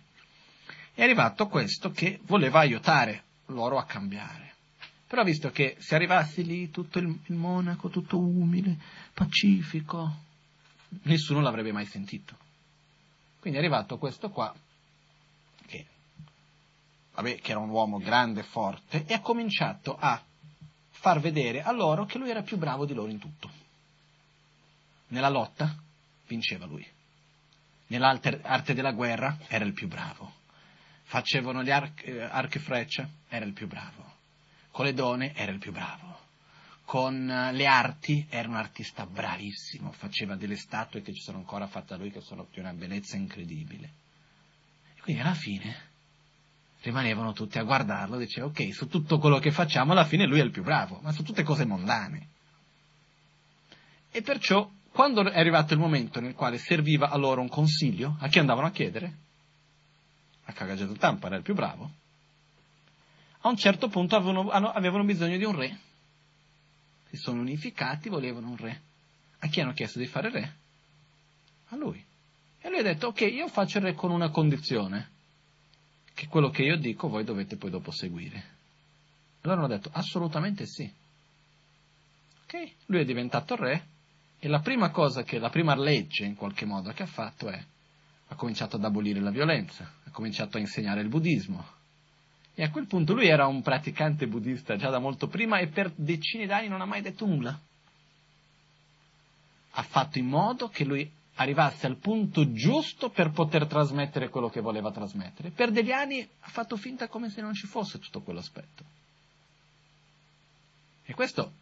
È 0.94 1.02
arrivato 1.02 1.48
questo 1.48 1.92
che 1.92 2.20
voleva 2.24 2.60
aiutare 2.60 3.24
loro 3.48 3.78
a 3.78 3.86
cambiare. 3.86 4.52
Però 5.08 5.24
visto 5.24 5.52
che 5.52 5.76
se 5.80 5.96
arrivassi 5.96 6.44
lì 6.44 6.72
tutto 6.72 7.00
il, 7.00 7.20
il 7.26 7.36
monaco, 7.36 7.90
tutto 7.90 8.18
umile, 8.18 8.78
pacifico, 9.14 10.16
nessuno 11.04 11.42
l'avrebbe 11.42 11.72
mai 11.72 11.86
sentito. 11.86 12.38
Quindi 13.40 13.60
è 13.60 13.62
arrivato 13.62 13.98
questo 13.98 14.30
qua, 14.30 14.54
vabbè, 17.14 17.40
che 17.40 17.52
era 17.52 17.60
un 17.60 17.70
uomo 17.70 17.98
grande 18.00 18.42
e 18.42 18.44
forte, 18.44 19.06
e 19.06 19.14
ha 19.14 19.22
cominciato 19.22 19.96
a 19.98 20.22
far 20.90 21.20
vedere 21.20 21.62
a 21.62 21.72
loro 21.72 22.06
che 22.06 22.18
lui 22.18 22.30
era 22.30 22.42
più 22.42 22.58
bravo 22.58 22.86
di 22.86 22.94
loro 22.94 23.12
in 23.12 23.20
tutto. 23.20 23.50
Nella 25.08 25.30
lotta 25.30 25.76
vinceva 26.28 26.66
lui. 26.66 26.86
Nell'arte 27.88 28.74
della 28.74 28.94
guerra 28.94 29.38
era 29.48 29.66
il 29.66 29.74
più 29.74 29.88
bravo. 29.88 30.42
Facevano 31.04 31.62
gli 31.62 31.70
eh, 31.70 32.22
archi 32.22 32.58
e 32.58 32.62
frecce, 32.62 33.10
era 33.28 33.46
il 33.46 33.54
più 33.54 33.68
bravo. 33.68 34.12
Con 34.72 34.86
le 34.86 34.94
donne 34.94 35.36
era 35.36 35.52
il 35.52 35.60
più 35.60 35.72
bravo. 35.72 36.20
Con 36.86 37.30
eh, 37.30 37.52
le 37.52 37.68
arti 37.68 38.26
era 38.30 38.48
un 38.48 38.56
artista 38.56 39.06
bravissimo, 39.06 39.92
faceva 39.92 40.36
delle 40.36 40.56
statue 40.56 41.02
che 41.02 41.14
ci 41.14 41.22
sono 41.22 41.38
ancora 41.38 41.68
fatte 41.68 41.94
a 41.94 41.98
lui 41.98 42.10
che 42.10 42.22
sono 42.22 42.48
di 42.52 42.60
una 42.60 42.74
bellezza 42.74 43.16
incredibile. 43.18 43.92
E 44.96 45.02
quindi 45.02 45.22
alla 45.22 45.36
fine 45.36 45.92
rimanevano 46.84 47.32
tutti 47.32 47.58
a 47.58 47.64
guardarlo, 47.64 48.18
diceva 48.18 48.48
ok, 48.48 48.74
su 48.74 48.88
tutto 48.88 49.18
quello 49.18 49.40
che 49.40 49.52
facciamo 49.52 49.94
alla 49.94 50.04
fine 50.04 50.26
lui 50.26 50.40
è 50.40 50.44
il 50.44 50.52
più 50.52 50.64
bravo, 50.64 51.00
ma 51.02 51.14
su 51.14 51.24
tutte 51.24 51.44
cose 51.44 51.66
mondane. 51.66 52.28
E 54.12 54.22
perciò, 54.22 54.70
quando 54.92 55.24
è 55.24 55.40
arrivato 55.40 55.74
il 55.74 55.80
momento 55.80 56.20
nel 56.20 56.36
quale 56.36 56.58
serviva 56.58 57.10
a 57.10 57.16
loro 57.16 57.40
un 57.40 57.48
consiglio, 57.48 58.18
a 58.20 58.28
chi 58.28 58.40
andavano 58.40 58.68
a 58.68 58.72
chiedere? 58.72 59.18
A 60.46 60.52
Cagagetto 60.52 60.94
Tampa, 60.94 61.28
era 61.28 61.38
il 61.38 61.42
più 61.42 61.54
bravo. 61.54 61.90
A 63.46 63.50
un 63.50 63.56
certo 63.56 63.88
punto 63.88 64.18
avevano, 64.18 64.50
avevano 64.52 65.06
bisogno 65.06 65.38
di 65.38 65.46
un 65.46 65.56
re. 65.56 65.80
Si 67.10 67.16
sono 67.16 67.40
unificati, 67.40 68.10
volevano 68.10 68.50
un 68.50 68.58
re. 68.58 68.82
A 69.40 69.48
chi 69.48 69.62
hanno 69.62 69.74
chiesto 69.74 70.00
di 70.00 70.06
fare 70.06 70.30
re? 70.30 70.56
A 71.70 71.78
lui. 71.78 72.04
E 72.60 72.70
lui 72.70 72.80
ha 72.80 72.84
detto, 72.84 73.08
ok, 73.08 73.22
io 73.22 73.48
faccio 73.48 73.78
il 73.78 73.86
re 73.86 73.94
con 73.94 74.12
una 74.12 74.30
condizione 74.30 75.12
che 76.14 76.28
quello 76.28 76.50
che 76.50 76.64
io 76.64 76.78
dico 76.78 77.08
voi 77.08 77.24
dovete 77.24 77.58
poi 77.58 77.70
dopo 77.70 77.92
seguire. 77.92 78.52
Allora 79.42 79.60
hanno 79.60 79.70
detto 79.70 79.90
assolutamente 79.92 80.66
sì. 80.66 80.92
Ok? 82.44 82.72
Lui 82.88 83.02
è 83.02 83.06
diventato 83.06 83.56
re 83.56 83.88
e 84.40 84.48
la 84.48 84.60
prima 84.60 84.90
cosa 84.90 85.24
che, 85.24 85.40
la 85.40 85.50
prima 85.50 85.76
legge 85.76 86.26
in 86.26 86.36
qualche 86.36 86.66
modo 86.66 86.92
che 86.92 87.04
ha 87.04 87.08
fatto 87.08 87.50
è 87.50 87.64
ha 88.34 88.36
cominciato 88.36 88.76
ad 88.76 88.84
abolire 88.84 89.20
la 89.20 89.30
violenza, 89.30 89.90
ha 90.04 90.10
cominciato 90.12 90.58
a 90.58 90.60
insegnare 90.60 91.02
il 91.02 91.08
buddismo. 91.08 91.66
E 92.56 92.64
a 92.64 92.70
quel 92.70 92.88
punto 92.88 93.14
lui 93.14 93.28
era 93.28 93.48
un 93.48 93.62
praticante 93.62 94.28
buddista 94.28 94.76
già 94.76 94.90
da 94.90 95.00
molto 95.00 95.28
prima 95.28 95.60
e 95.60 95.68
per 95.68 95.92
decine 95.96 96.46
d'anni 96.46 96.68
non 96.68 96.82
ha 96.82 96.86
mai 96.86 97.02
detto 97.02 97.26
nulla. 97.26 97.60
Ha 99.72 99.84
fatto 99.84 100.20
in 100.20 100.28
modo 100.28 100.70
che 100.70 100.84
lui 100.84 101.10
arrivasse 101.36 101.88
al 101.88 101.98
punto 101.98 102.52
giusto 102.52 103.10
per 103.10 103.32
poter 103.32 103.66
trasmettere 103.66 104.30
quello 104.30 104.50
che 104.50 104.62
voleva 104.62 104.92
trasmettere. 104.92 105.50
Per 105.50 105.72
degli 105.72 105.92
anni 105.92 106.22
ha 106.22 106.50
fatto 106.50 106.78
finta 106.78 107.08
come 107.08 107.30
se 107.30 107.42
non 107.42 107.54
ci 107.54 107.66
fosse 107.66 108.00
tutto 108.00 108.22
quell'aspetto. 108.22 108.84
E 111.06 111.14
questo 111.14 111.62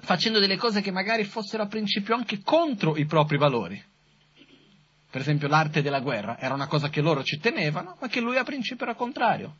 facendo 0.00 0.38
delle 0.38 0.56
cose 0.56 0.80
che 0.80 0.90
magari 0.90 1.24
fossero 1.24 1.62
a 1.62 1.66
principio 1.66 2.14
anche 2.14 2.40
contro 2.42 2.96
i 2.96 3.06
propri 3.06 3.38
valori. 3.38 3.82
Per 5.10 5.20
esempio 5.20 5.48
l'arte 5.48 5.82
della 5.82 6.00
guerra 6.00 6.38
era 6.38 6.54
una 6.54 6.66
cosa 6.66 6.88
che 6.88 7.00
loro 7.00 7.22
ci 7.22 7.38
tenevano, 7.38 7.96
ma 8.00 8.08
che 8.08 8.20
lui 8.20 8.36
a 8.36 8.44
principio 8.44 8.84
era 8.84 8.94
contrario. 8.94 9.56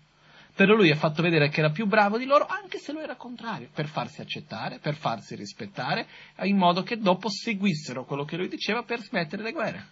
Però 0.54 0.74
lui 0.74 0.90
ha 0.90 0.96
fatto 0.96 1.22
vedere 1.22 1.48
che 1.48 1.60
era 1.60 1.70
più 1.70 1.86
bravo 1.86 2.18
di 2.18 2.26
loro, 2.26 2.46
anche 2.46 2.78
se 2.78 2.92
lui 2.92 3.02
era 3.02 3.16
contrario, 3.16 3.70
per 3.72 3.86
farsi 3.86 4.20
accettare, 4.20 4.78
per 4.78 4.94
farsi 4.94 5.34
rispettare, 5.34 6.06
in 6.42 6.56
modo 6.56 6.82
che 6.82 6.98
dopo 6.98 7.30
seguissero 7.30 8.04
quello 8.04 8.24
che 8.24 8.36
lui 8.36 8.48
diceva 8.48 8.82
per 8.82 9.00
smettere 9.00 9.42
le 9.42 9.52
guerre. 9.52 9.86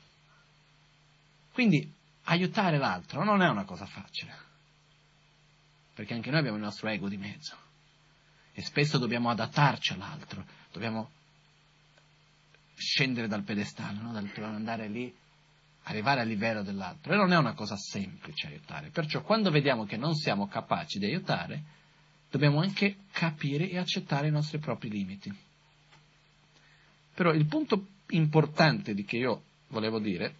Quindi 1.52 1.92
aiutare 2.24 2.76
l'altro 2.76 3.24
non 3.24 3.42
è 3.42 3.48
una 3.48 3.64
cosa 3.64 3.86
facile, 3.86 4.34
perché 5.94 6.12
anche 6.14 6.30
noi 6.30 6.40
abbiamo 6.40 6.58
il 6.58 6.62
nostro 6.62 6.88
ego 6.88 7.08
di 7.08 7.16
mezzo 7.16 7.56
e 8.52 8.62
spesso 8.62 8.98
dobbiamo 8.98 9.30
adattarci 9.30 9.94
all'altro, 9.94 10.44
dobbiamo 10.70 11.10
scendere 12.74 13.28
dal 13.28 13.42
pedestallo, 13.42 14.02
no? 14.02 14.12
dal 14.12 14.30
andare 14.42 14.88
lì 14.88 15.14
arrivare 15.90 16.20
al 16.20 16.28
livello 16.28 16.62
dell'altro. 16.62 17.12
E 17.12 17.16
non 17.16 17.32
è 17.32 17.36
una 17.36 17.54
cosa 17.54 17.76
semplice 17.76 18.46
aiutare. 18.46 18.90
Perciò 18.90 19.22
quando 19.22 19.50
vediamo 19.50 19.84
che 19.84 19.96
non 19.96 20.14
siamo 20.14 20.46
capaci 20.46 20.98
di 20.98 21.06
aiutare, 21.06 21.62
dobbiamo 22.30 22.60
anche 22.60 22.98
capire 23.12 23.68
e 23.68 23.76
accettare 23.78 24.28
i 24.28 24.30
nostri 24.30 24.58
propri 24.58 24.88
limiti. 24.88 25.36
Però 27.14 27.32
il 27.32 27.46
punto 27.46 27.86
importante 28.10 28.94
di 28.94 29.04
che 29.04 29.16
io 29.16 29.42
volevo 29.68 29.98
dire, 29.98 30.34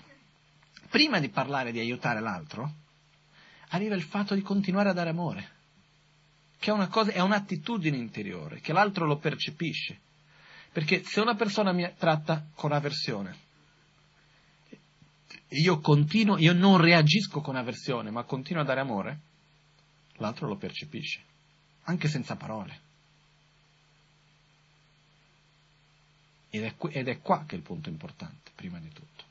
prima 0.88 1.18
di 1.18 1.28
parlare 1.28 1.72
di 1.72 1.80
aiutare 1.80 2.20
l'altro, 2.20 2.72
arriva 3.70 3.94
il 3.94 4.02
fatto 4.02 4.34
di 4.34 4.42
continuare 4.42 4.88
a 4.88 4.92
dare 4.92 5.10
amore, 5.10 5.50
che 6.58 6.70
è 6.70 6.72
una 6.72 6.88
cosa, 6.88 7.10
è 7.10 7.20
un'attitudine 7.20 7.96
interiore, 7.96 8.60
che 8.60 8.72
l'altro 8.72 9.04
lo 9.04 9.18
percepisce. 9.18 9.98
Perché 10.72 11.02
se 11.02 11.20
una 11.20 11.34
persona 11.34 11.72
mi 11.72 11.88
tratta 11.98 12.46
con 12.54 12.70
avversione, 12.70 13.48
io 15.50 15.80
continuo, 15.80 16.38
io 16.38 16.52
non 16.52 16.80
reagisco 16.80 17.40
con 17.40 17.56
avversione, 17.56 18.10
ma 18.10 18.22
continuo 18.22 18.62
a 18.62 18.64
dare 18.64 18.80
amore, 18.80 19.20
l'altro 20.14 20.46
lo 20.46 20.56
percepisce, 20.56 21.20
anche 21.84 22.08
senza 22.08 22.36
parole. 22.36 22.88
Ed 26.50 26.64
è, 26.64 26.74
ed 26.90 27.08
è 27.08 27.20
qua 27.20 27.44
che 27.46 27.54
è 27.54 27.58
il 27.58 27.64
punto 27.64 27.88
importante, 27.88 28.50
prima 28.54 28.78
di 28.78 28.88
tutto. 28.88 29.24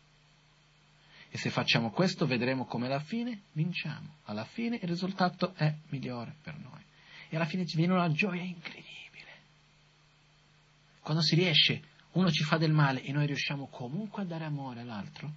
E 1.29 1.37
se 1.37 1.49
facciamo 1.49 1.91
questo 1.91 2.25
vedremo 2.25 2.65
come 2.65 2.87
alla 2.87 2.99
fine 2.99 3.43
vinciamo. 3.51 4.15
Alla 4.25 4.45
fine 4.45 4.77
il 4.81 4.87
risultato 4.87 5.53
è 5.53 5.73
migliore 5.89 6.35
per 6.41 6.57
noi. 6.57 6.81
E 7.29 7.35
alla 7.35 7.45
fine 7.45 7.65
ci 7.67 7.77
viene 7.77 7.93
una 7.93 8.11
gioia 8.11 8.41
incredibile. 8.41 8.87
Quando 11.01 11.21
si 11.21 11.35
riesce, 11.35 11.83
uno 12.13 12.31
ci 12.31 12.43
fa 12.43 12.57
del 12.57 12.71
male 12.71 13.03
e 13.03 13.11
noi 13.11 13.27
riusciamo 13.27 13.67
comunque 13.67 14.23
a 14.23 14.25
dare 14.25 14.45
amore 14.45 14.81
all'altro, 14.81 15.31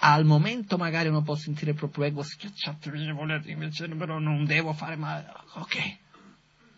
al 0.00 0.24
momento 0.24 0.76
magari 0.76 1.08
uno 1.08 1.22
può 1.22 1.34
sentire 1.34 1.72
il 1.72 1.76
proprio 1.76 2.04
ego 2.04 2.22
schiacciato 2.22 2.90
via, 2.90 3.12
volete 3.12 3.50
invece 3.50 3.88
però 3.88 4.18
non 4.18 4.44
devo 4.44 4.72
fare 4.72 4.96
male, 4.96 5.26
ok. 5.54 5.96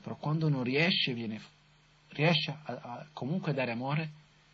Però 0.02 0.16
quando 0.16 0.48
non 0.48 0.62
riesce 0.62 1.12
viene 1.12 1.40
riesce 2.08 2.50
a, 2.64 2.72
a 2.72 3.06
comunque 3.12 3.52
dare 3.52 3.70
amore, 3.72 4.10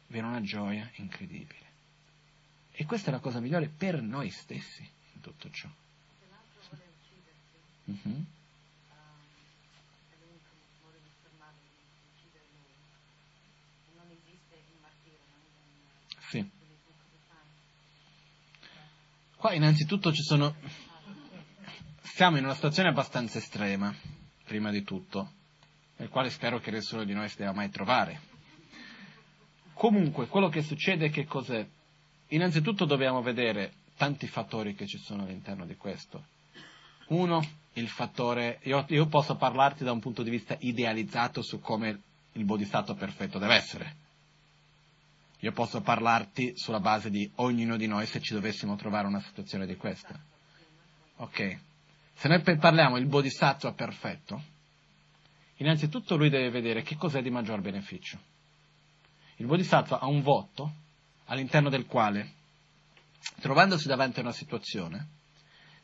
viene 0.09 0.27
una 0.27 0.43
gioia 0.43 0.91
incredibile. 0.97 1.65
E 2.73 2.85
questa 2.85 3.09
è 3.09 3.13
la 3.13 3.21
cosa 3.21 3.41
migliore 3.41 3.69
per 3.69 4.03
noi 4.03 4.29
stessi 4.31 4.83
in 5.15 5.21
tutto 5.21 5.49
ciò. 5.51 5.69
Se 5.69 6.27
l'altro 6.29 6.61
vuole 6.69 6.85
uccidersi, 7.01 7.57
Mhm. 7.85 8.13
ehm, 8.13 8.27
è 10.11 10.17
l'unico 10.21 10.53
modo 10.83 10.99
di 11.01 11.09
fermarlo, 11.23 11.57
di 11.57 11.81
uccidere 12.13 12.45
lui. 12.53 12.77
E 13.89 13.97
non 13.97 14.07
esiste 14.13 14.55
il 14.61 14.77
martirio, 14.83 15.25
non 15.33 15.41
un 15.41 16.21
Sì. 16.29 16.41
bullismo 16.45 16.93
cosa 17.01 17.17
fai. 17.33 17.49
Qua 19.47 19.55
innanzitutto 19.55 20.13
ci 20.13 20.25
sono... 20.25 20.57
Siamo 22.03 22.37
in 22.37 22.43
una 22.43 22.55
situazione 22.55 22.89
abbastanza 22.89 23.39
estrema, 23.39 23.95
prima 24.43 24.73
di 24.73 24.83
tutto, 24.83 25.35
nel 25.99 26.09
quale 26.09 26.31
spero 26.31 26.59
che 26.59 26.73
nessuno 26.73 27.05
di 27.05 27.13
noi 27.13 27.29
si 27.29 27.37
debba 27.37 27.53
mai 27.53 27.71
trovare. 27.71 28.21
Comunque, 29.73 30.27
quello 30.27 30.49
che 30.49 30.63
succede 30.63 31.11
che 31.11 31.27
cos'è? 31.27 31.65
Innanzitutto 32.31 32.87
dobbiamo 32.87 33.23
vedere 33.23 33.75
tanti 33.97 34.27
fattori 34.27 34.75
che 34.75 34.89
ci 34.89 34.99
sono 34.99 35.23
all'interno 35.23 35.65
di 35.65 35.77
questo. 35.77 36.25
Uno, 37.11 37.41
il 37.75 37.87
fattore, 37.87 38.59
io, 38.65 38.85
io 38.89 39.07
posso 39.07 39.37
parlarti 39.37 39.85
da 39.85 39.93
un 39.93 40.01
punto 40.01 40.25
di 40.25 40.31
vista 40.31 40.57
idealizzato 40.59 41.41
su 41.43 41.61
come 41.61 42.01
il 42.33 42.45
bodhisattva 42.45 42.95
perfetto 42.95 43.39
deve 43.39 43.55
essere. 43.55 44.06
Io 45.41 45.53
posso 45.53 45.81
parlarti 45.81 46.57
sulla 46.57 46.81
base 46.81 47.11
di 47.11 47.31
ognuno 47.37 47.77
di 47.77 47.87
noi 47.87 48.07
se 48.07 48.21
ci 48.21 48.33
dovessimo 48.33 48.77
trovare 48.77 49.07
una 49.07 49.21
situazione 49.21 49.67
di 49.67 49.77
questa. 49.77 50.19
Ok. 51.17 51.59
Se 52.15 52.29
noi 52.29 52.41
parliamo 52.43 52.97
il 52.97 53.07
bodhisattva 53.07 53.73
perfetto, 53.73 54.43
innanzitutto 55.57 56.17
lui 56.17 56.31
deve 56.31 56.51
vedere 56.51 56.83
che 56.83 56.97
cos'è 56.97 57.21
di 57.21 57.31
maggior 57.31 57.61
beneficio. 57.61 58.19
Il 59.37 59.47
bodhisattva 59.47 60.01
ha 60.01 60.07
un 60.07 60.23
voto 60.23 60.73
all'interno 61.27 61.69
del 61.69 61.85
quale, 61.85 62.33
trovandosi 63.41 63.87
davanti 63.87 64.21
a 64.21 64.23
una 64.23 64.33
situazione, 64.33 65.09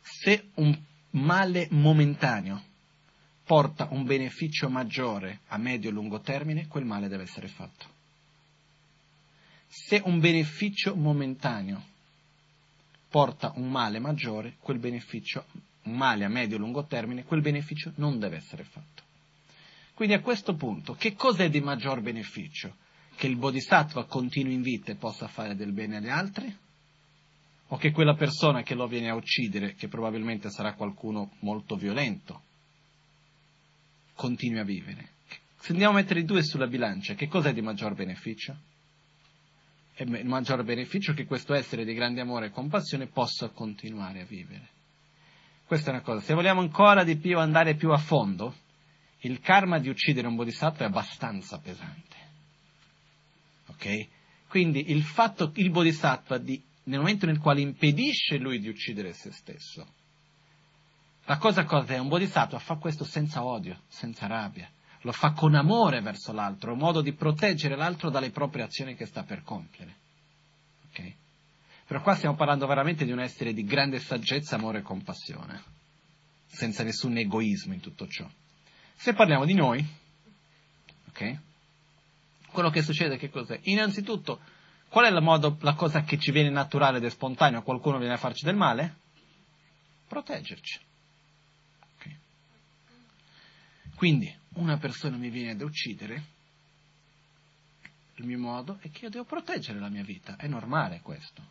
se 0.00 0.50
un 0.54 0.76
male 1.10 1.68
momentaneo 1.70 2.62
porta 3.44 3.88
un 3.90 4.04
beneficio 4.04 4.70
maggiore 4.70 5.40
a 5.48 5.58
medio 5.58 5.90
e 5.90 5.92
lungo 5.92 6.20
termine, 6.20 6.66
quel 6.66 6.86
male 6.86 7.08
deve 7.08 7.24
essere 7.24 7.48
fatto. 7.48 7.91
Se 9.74 10.02
un 10.04 10.20
beneficio 10.20 10.94
momentaneo 10.94 11.82
porta 13.08 13.52
un 13.54 13.70
male 13.70 14.00
maggiore, 14.00 14.56
quel 14.60 14.78
beneficio, 14.78 15.46
un 15.84 15.96
male 15.96 16.26
a 16.26 16.28
medio 16.28 16.56
e 16.56 16.58
lungo 16.58 16.84
termine, 16.84 17.24
quel 17.24 17.40
beneficio 17.40 17.90
non 17.96 18.18
deve 18.18 18.36
essere 18.36 18.64
fatto. 18.64 19.02
Quindi 19.94 20.12
a 20.12 20.20
questo 20.20 20.56
punto, 20.56 20.92
che 20.92 21.14
cos'è 21.14 21.48
di 21.48 21.62
maggior 21.62 22.02
beneficio? 22.02 22.76
Che 23.16 23.26
il 23.26 23.36
bodhisattva 23.36 24.04
continui 24.04 24.52
in 24.52 24.60
vita 24.60 24.92
e 24.92 24.96
possa 24.96 25.26
fare 25.26 25.56
del 25.56 25.72
bene 25.72 25.96
agli 25.96 26.10
altri? 26.10 26.54
O 27.68 27.76
che 27.78 27.92
quella 27.92 28.14
persona 28.14 28.62
che 28.62 28.74
lo 28.74 28.86
viene 28.86 29.08
a 29.08 29.14
uccidere, 29.14 29.72
che 29.72 29.88
probabilmente 29.88 30.50
sarà 30.50 30.74
qualcuno 30.74 31.30
molto 31.38 31.76
violento, 31.76 32.42
continui 34.16 34.58
a 34.58 34.64
vivere? 34.64 35.12
Se 35.60 35.72
andiamo 35.72 35.94
a 35.94 36.00
mettere 36.02 36.20
i 36.20 36.24
due 36.26 36.42
sulla 36.42 36.66
bilancia, 36.66 37.14
che 37.14 37.26
cos'è 37.26 37.54
di 37.54 37.62
maggior 37.62 37.94
beneficio? 37.94 38.70
È 39.94 40.02
il 40.02 40.26
maggior 40.26 40.64
beneficio 40.64 41.12
che 41.12 41.26
questo 41.26 41.54
essere 41.54 41.84
di 41.84 41.92
grande 41.92 42.20
amore 42.20 42.46
e 42.46 42.50
compassione 42.50 43.06
possa 43.06 43.50
continuare 43.50 44.22
a 44.22 44.24
vivere. 44.24 44.68
Questa 45.66 45.90
è 45.90 45.92
una 45.94 46.02
cosa. 46.02 46.20
Se 46.20 46.34
vogliamo 46.34 46.60
ancora 46.60 47.04
di 47.04 47.16
più 47.16 47.38
andare 47.38 47.74
più 47.74 47.90
a 47.92 47.98
fondo, 47.98 48.54
il 49.20 49.40
karma 49.40 49.78
di 49.78 49.88
uccidere 49.88 50.26
un 50.26 50.34
bodhisattva 50.34 50.84
è 50.84 50.88
abbastanza 50.88 51.58
pesante. 51.58 52.16
Ok? 53.66 54.08
Quindi 54.48 54.90
il 54.90 55.02
fatto, 55.02 55.52
il 55.54 55.70
bodhisattva, 55.70 56.38
di, 56.38 56.62
nel 56.84 56.98
momento 56.98 57.26
nel 57.26 57.38
quale 57.38 57.60
impedisce 57.60 58.38
lui 58.38 58.58
di 58.60 58.68
uccidere 58.68 59.12
se 59.12 59.32
stesso, 59.32 59.86
la 61.24 61.38
cosa 61.38 61.64
cosa 61.64 61.94
è? 61.94 61.98
Un 61.98 62.08
bodhisattva 62.08 62.58
fa 62.58 62.76
questo 62.76 63.04
senza 63.04 63.44
odio, 63.44 63.82
senza 63.88 64.26
rabbia, 64.26 64.68
lo 65.02 65.12
fa 65.12 65.32
con 65.32 65.54
amore 65.54 66.00
verso 66.00 66.32
l'altro, 66.32 66.70
è 66.70 66.72
un 66.72 66.78
modo 66.78 67.00
di 67.00 67.12
proteggere 67.12 67.76
l'altro 67.76 68.10
dalle 68.10 68.30
proprie 68.30 68.64
azioni 68.64 68.94
che 68.94 69.06
sta 69.06 69.22
per 69.24 69.42
compiere. 69.42 69.96
Ok? 70.88 71.12
Però 71.86 72.00
qua 72.02 72.14
stiamo 72.14 72.36
parlando 72.36 72.66
veramente 72.66 73.04
di 73.04 73.12
un 73.12 73.20
essere 73.20 73.52
di 73.52 73.64
grande 73.64 73.98
saggezza, 73.98 74.56
amore 74.56 74.78
e 74.78 74.82
compassione, 74.82 75.62
senza 76.46 76.82
nessun 76.82 77.16
egoismo 77.16 77.74
in 77.74 77.80
tutto 77.80 78.06
ciò. 78.06 78.28
Se 78.94 79.12
parliamo 79.14 79.44
di 79.44 79.54
noi, 79.54 79.84
ok? 81.08 81.38
Quello 82.52 82.70
che 82.70 82.82
succede 82.82 83.16
che 83.16 83.30
cos'è? 83.30 83.58
Innanzitutto, 83.64 84.40
qual 84.88 85.06
è 85.06 85.10
la, 85.10 85.20
modo, 85.20 85.56
la 85.60 85.74
cosa 85.74 86.02
che 86.02 86.18
ci 86.18 86.30
viene 86.30 86.50
naturale 86.50 86.98
ed 86.98 87.04
è 87.04 87.10
spontaneo 87.10 87.60
a 87.60 87.62
qualcuno 87.62 87.98
viene 87.98 88.14
a 88.14 88.18
farci 88.18 88.44
del 88.44 88.56
male? 88.56 88.96
Proteggerci. 90.06 90.80
Quindi, 94.02 94.34
una 94.54 94.76
persona 94.78 95.16
mi 95.16 95.30
viene 95.30 95.52
ad 95.52 95.62
uccidere, 95.62 96.24
il 98.16 98.26
mio 98.26 98.38
modo 98.38 98.78
è 98.80 98.90
che 98.90 99.04
io 99.04 99.10
devo 99.10 99.24
proteggere 99.24 99.78
la 99.78 99.88
mia 99.88 100.04
vita, 100.04 100.36
è 100.36 100.46
normale 100.46 101.00
questo. 101.00 101.42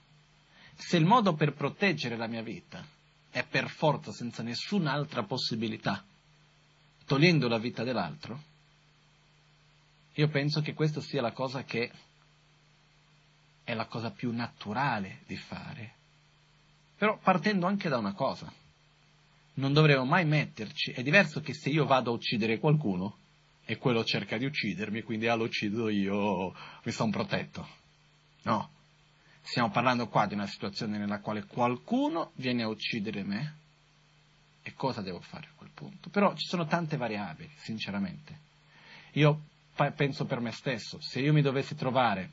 Se 0.76 0.98
il 0.98 1.06
modo 1.06 1.34
per 1.34 1.54
proteggere 1.54 2.16
la 2.16 2.28
mia 2.28 2.44
vita 2.44 2.86
è 3.30 3.46
per 3.46 3.70
forza, 3.70 4.12
senza 4.12 4.44
nessun'altra 4.44 5.24
possibilità, 5.24 6.04
togliendo 7.06 7.48
la 7.48 7.58
vita 7.58 7.84
dell'altro, 7.84 8.50
io 10.14 10.28
penso 10.30 10.62
che 10.62 10.74
questa 10.74 11.02
sia 11.02 11.22
la 11.22 11.32
cosa 11.32 11.64
che 11.64 11.92
è 13.64 13.74
la 13.74 13.86
cosa 13.86 14.12
più 14.12 14.32
naturale 14.32 15.22
di 15.26 15.38
fare. 15.38 15.96
Però 16.98 17.18
partendo 17.18 17.66
anche 17.66 17.90
da 17.90 17.98
una 17.98 18.14
cosa, 18.14 18.52
non 19.56 19.74
dovremmo 19.74 20.06
mai 20.06 20.26
metterci, 20.26 20.92
è 20.92 21.04
diverso 21.04 21.42
che 21.42 21.54
se 21.54 21.70
io 21.70 21.86
vado 21.86 22.12
a 22.12 22.14
uccidere 22.14 22.60
qualcuno 22.60 23.18
e 23.66 23.78
quello 23.78 24.04
cerca 24.04 24.38
di 24.38 24.46
uccidermi, 24.46 25.02
quindi 25.02 25.28
ah 25.28 25.36
lo 25.36 25.46
uccido 25.46 25.90
io, 25.90 26.54
mi 26.84 26.92
sono 26.92 27.12
protetto. 27.12 27.68
No, 28.44 28.70
stiamo 29.42 29.70
parlando 29.70 30.08
qua 30.08 30.26
di 30.26 30.34
una 30.34 30.48
situazione 30.48 30.98
nella 30.98 31.20
quale 31.20 31.46
qualcuno 31.46 32.32
viene 32.36 32.64
a 32.64 32.68
uccidere 32.68 33.24
me 33.24 33.58
e 34.64 34.74
cosa 34.74 35.02
devo 35.02 35.20
fare 35.20 35.48
a 35.48 35.56
quel 35.56 35.72
punto? 35.74 36.10
Però 36.10 36.34
ci 36.36 36.48
sono 36.48 36.66
tante 36.66 36.98
variabili, 36.98 37.52
sinceramente. 37.56 38.50
Io 39.14 39.42
penso 39.96 40.26
per 40.26 40.40
me 40.40 40.52
stesso, 40.52 41.00
se 41.02 41.20
io 41.20 41.34
mi 41.34 41.42
dovessi 41.42 41.76
trovare, 41.76 42.32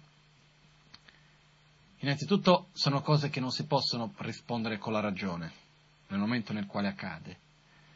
innanzitutto 2.00 2.68
sono 2.72 3.00
cose 3.00 3.30
che 3.30 3.40
non 3.40 3.50
si 3.50 3.66
possono 3.66 4.12
rispondere 4.18 4.78
con 4.78 4.92
la 4.92 5.00
ragione, 5.00 5.66
nel 6.08 6.18
momento 6.18 6.52
nel 6.52 6.66
quale 6.66 6.88
accade. 6.88 7.36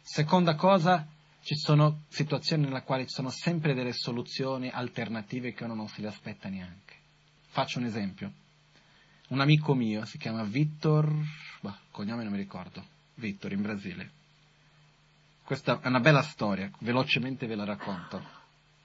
Seconda 0.02 0.55
cosa, 0.55 1.06
ci 1.43 1.56
sono 1.56 2.02
situazioni 2.09 2.64
nella 2.64 2.82
quale 2.82 3.05
ci 3.05 3.14
sono 3.14 3.30
sempre 3.30 3.74
delle 3.74 3.93
soluzioni 3.93 4.68
alternative 4.68 5.52
che 5.52 5.64
uno 5.64 5.74
non 5.74 5.89
le 5.97 6.06
aspetta 6.06 6.48
neanche. 6.48 6.94
Faccio 7.48 7.78
un 7.78 7.86
esempio. 7.86 8.32
Un 9.28 9.40
amico 9.40 9.74
mio 9.74 10.05
si 10.05 10.18
chiama 10.18 10.44
Vittor, 10.44 11.12
bah, 11.60 11.78
cognome 11.90 12.22
non 12.22 12.32
mi 12.32 12.39
ricordo, 12.39 12.84
Vittor 13.14 13.52
in 13.52 13.62
Brasile. 13.62 14.10
Questa 15.44 15.80
è 15.80 15.89
una 15.89 16.01
bella 16.01 16.22
storia, 16.22 16.70
velocemente 16.80 17.47
ve 17.47 17.56
la 17.56 17.64
racconto. 17.64 18.18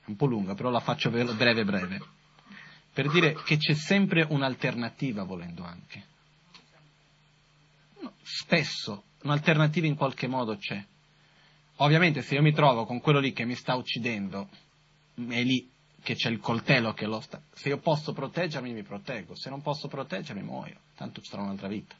È 0.03 0.09
un 0.09 0.15
po' 0.15 0.25
lunga, 0.25 0.53
però 0.53 0.69
la 0.69 0.79
faccio 0.79 1.09
breve 1.09 1.63
breve. 1.63 2.01
Per 2.93 3.09
dire 3.09 3.33
che 3.43 3.57
c'è 3.57 3.73
sempre 3.73 4.25
un'alternativa 4.27 5.23
volendo 5.23 5.63
anche. 5.63 6.03
No, 8.01 8.13
spesso 8.21 9.03
un'alternativa 9.27 9.85
in 9.85 9.95
qualche 9.95 10.27
modo 10.27 10.57
c'è. 10.57 10.83
Ovviamente 11.77 12.21
se 12.21 12.35
io 12.35 12.41
mi 12.41 12.53
trovo 12.53 12.85
con 12.85 12.99
quello 12.99 13.19
lì 13.19 13.33
che 13.33 13.45
mi 13.45 13.55
sta 13.55 13.75
uccidendo, 13.75 14.49
è 15.13 15.43
lì 15.43 15.69
che 16.01 16.15
c'è 16.15 16.29
il 16.29 16.39
coltello 16.39 16.93
che 16.93 17.05
lo 17.05 17.19
sta... 17.19 17.41
Se 17.53 17.69
io 17.69 17.77
posso 17.79 18.13
proteggermi 18.13 18.71
mi 18.71 18.83
proteggo, 18.83 19.35
se 19.35 19.49
non 19.49 19.61
posso 19.61 19.87
proteggermi 19.87 20.41
muoio, 20.41 20.79
tanto 20.95 21.21
ci 21.21 21.29
sarà 21.29 21.43
un'altra 21.43 21.67
vita. 21.67 21.95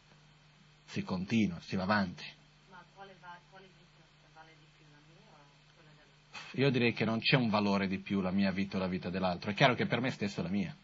Si 0.85 1.03
continua, 1.03 1.59
si 1.59 1.75
va 1.75 1.83
avanti. 1.83 2.23
Ma 2.69 2.83
quale, 2.95 3.15
va, 3.19 3.37
quale 3.49 3.67
vita 3.77 4.29
vale 4.33 4.55
di 4.57 4.65
più, 4.77 4.85
la 4.89 4.99
mia 5.05 5.19
o 5.29 5.73
quella 5.75 5.89
dell'altro? 5.95 6.61
Io 6.61 6.69
direi 6.71 6.93
che 6.93 7.05
non 7.05 7.19
c'è 7.19 7.35
un 7.35 7.49
valore 7.49 7.87
di 7.87 7.99
più 7.99 8.21
la 8.21 8.31
mia 8.31 8.51
vita 8.51 8.77
o 8.77 8.79
la 8.79 8.87
vita 8.87 9.09
dell'altro. 9.09 9.51
È 9.51 9.53
chiaro 9.53 9.75
che 9.75 9.85
per 9.85 9.99
me 9.99 10.09
stesso 10.11 10.39
è 10.39 10.43
la 10.43 10.49
mia. 10.49 10.75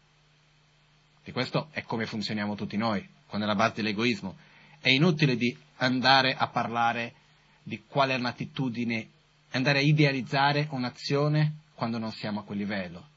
Di 1.24 1.32
questo 1.32 1.70
è 1.72 1.84
come 1.84 2.06
funzioniamo 2.06 2.56
tutti 2.56 2.76
noi, 2.76 3.08
quando 3.28 3.48
è 3.48 3.50
la 3.50 3.56
base 3.56 3.76
dell'egoismo. 3.76 4.36
È 4.80 4.90
inutile 4.90 5.38
di 5.38 5.58
andare 5.84 6.34
a 6.36 6.48
parlare 6.48 7.14
di 7.62 7.84
quale 7.88 8.14
è 8.14 8.18
un'attitudine, 8.18 9.08
andare 9.52 9.80
a 9.80 9.82
idealizzare 9.82 10.68
un'azione 10.72 11.58
quando 11.76 11.98
non 11.98 12.12
siamo 12.12 12.42
a 12.42 12.44
quel 12.44 12.58
livello. 12.58 13.08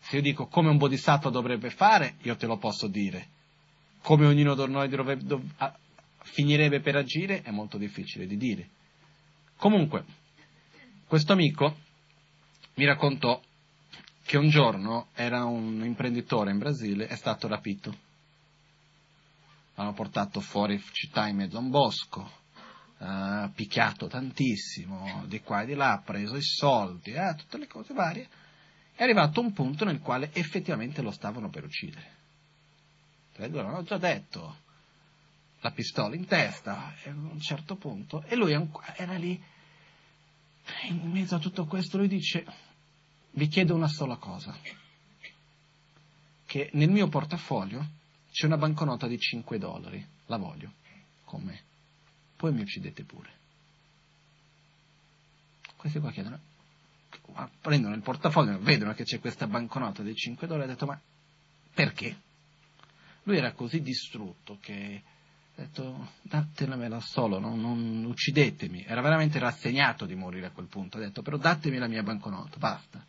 Se 0.00 0.16
io 0.16 0.22
dico 0.22 0.46
come 0.46 0.68
un 0.68 0.78
bodhisattva 0.78 1.30
dovrebbe 1.30 1.70
fare, 1.70 2.16
io 2.22 2.36
te 2.36 2.46
lo 2.46 2.56
posso 2.56 2.88
dire. 2.88 3.28
Come 4.02 4.26
ognuno 4.26 4.54
di 4.54 4.70
noi 4.70 4.88
dovrebbe, 4.88 5.24
dov, 5.24 5.42
a, 5.58 5.74
finirebbe 6.18 6.80
per 6.80 6.96
agire, 6.96 7.42
è 7.42 7.50
molto 7.50 7.78
difficile 7.78 8.26
di 8.26 8.36
dire. 8.36 8.68
Comunque, 9.56 10.04
questo 11.06 11.32
amico 11.32 11.76
mi 12.74 12.84
raccontò 12.84 13.40
che 14.24 14.38
un 14.38 14.48
giorno 14.48 15.08
era 15.14 15.44
un 15.44 15.84
imprenditore 15.84 16.50
in 16.50 16.58
Brasile, 16.58 17.06
è 17.06 17.16
stato 17.16 17.46
rapito. 17.46 18.10
L'hanno 19.74 19.92
portato 19.94 20.40
fuori 20.40 20.82
città 20.92 21.26
in 21.28 21.36
mezzo 21.36 21.56
a 21.56 21.60
un 21.60 21.70
bosco, 21.70 22.30
eh, 22.98 23.50
picchiato 23.54 24.06
tantissimo, 24.06 25.24
di 25.26 25.40
qua 25.40 25.62
e 25.62 25.66
di 25.66 25.74
là, 25.74 26.02
preso 26.04 26.36
i 26.36 26.42
soldi, 26.42 27.12
eh, 27.12 27.34
tutte 27.36 27.58
le 27.58 27.66
cose 27.66 27.94
varie. 27.94 28.28
È 28.94 29.02
arrivato 29.02 29.40
un 29.40 29.52
punto 29.52 29.84
nel 29.84 30.00
quale 30.00 30.30
effettivamente 30.34 31.00
lo 31.00 31.10
stavano 31.10 31.48
per 31.48 31.64
uccidere. 31.64 32.20
L'hanno 33.36 33.82
già 33.82 33.96
detto, 33.96 34.56
la 35.60 35.70
pistola 35.70 36.14
in 36.14 36.26
testa, 36.26 36.94
a 37.04 37.08
un 37.08 37.40
certo 37.40 37.76
punto, 37.76 38.22
e 38.26 38.36
lui 38.36 38.52
era 38.96 39.16
lì, 39.16 39.42
in 40.88 41.10
mezzo 41.10 41.36
a 41.36 41.38
tutto 41.38 41.64
questo, 41.64 41.96
lui 41.96 42.08
dice, 42.08 42.44
vi 43.30 43.48
chiedo 43.48 43.74
una 43.74 43.88
sola 43.88 44.16
cosa, 44.16 44.54
che 46.44 46.68
nel 46.74 46.90
mio 46.90 47.08
portafoglio 47.08 48.00
c'è 48.32 48.46
una 48.46 48.56
banconota 48.56 49.06
di 49.06 49.18
5 49.18 49.58
dollari, 49.58 50.04
la 50.26 50.38
voglio 50.38 50.72
con 51.24 51.42
me, 51.42 51.60
poi 52.36 52.52
mi 52.52 52.62
uccidete 52.62 53.04
pure. 53.04 53.30
Questi 55.76 55.98
qua 56.00 56.10
chiedono, 56.10 56.38
prendono 57.60 57.94
il 57.94 58.02
portafoglio, 58.02 58.58
vedono 58.60 58.94
che 58.94 59.04
c'è 59.04 59.20
questa 59.20 59.46
banconota 59.46 60.02
di 60.02 60.14
5 60.14 60.46
dollari 60.46 60.70
e 60.70 60.72
detto 60.72 60.86
ma 60.86 60.98
perché? 61.74 62.20
Lui 63.24 63.36
era 63.36 63.52
così 63.52 63.80
distrutto 63.82 64.58
che 64.60 65.02
ha 65.54 65.60
detto 65.60 66.12
datemela 66.22 67.00
solo, 67.00 67.38
non, 67.38 67.60
non 67.60 68.04
uccidetemi. 68.04 68.84
Era 68.84 69.00
veramente 69.00 69.38
rassegnato 69.38 70.06
di 70.06 70.14
morire 70.14 70.46
a 70.46 70.50
quel 70.50 70.66
punto, 70.66 70.96
ha 70.96 71.00
detto 71.00 71.22
però 71.22 71.36
datemi 71.36 71.78
la 71.78 71.86
mia 71.86 72.02
banconota, 72.02 72.56
basta 72.58 73.04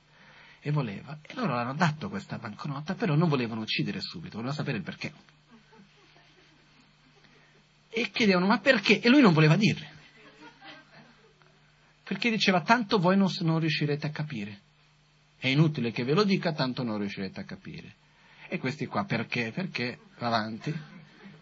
e 0.65 0.72
voleva. 0.72 1.19
E 1.22 1.34
loro 1.35 1.53
l'hanno 1.53 1.73
dato 1.73 2.07
questa 2.07 2.38
banconota, 2.38 2.95
però 2.95 3.15
non 3.15 3.27
volevano 3.27 3.61
uccidere 3.61 3.99
subito, 3.99 4.38
volevano 4.38 4.56
sapere 4.56 4.77
il 4.77 4.84
perché. 4.84 5.14
E 7.90 8.10
chiedevano, 8.11 8.48
ma 8.48 8.60
perché? 8.60 9.02
E 9.02 9.10
lui 9.10 9.22
non 9.22 9.34
voleva 9.34 9.57
dirle. 9.57 9.91
Perché 12.03 12.30
diceva, 12.30 12.61
tanto 12.61 12.98
voi 12.98 13.18
non, 13.18 13.30
non 13.41 13.60
riuscirete 13.60 14.07
a 14.07 14.10
capire. 14.10 14.61
È 15.38 15.48
inutile 15.48 15.91
che 15.91 16.06
ve 16.06 16.14
lo 16.14 16.23
dica, 16.23 16.53
tanto 16.53 16.81
non 16.81 16.98
riuscirete 16.98 17.41
a 17.41 17.44
capire. 17.44 17.95
E 18.48 18.57
questi 18.57 18.85
qua 18.85 19.03
perché? 19.03 19.52
Perché 19.52 19.99
va 20.18 20.27
avanti. 20.27 20.73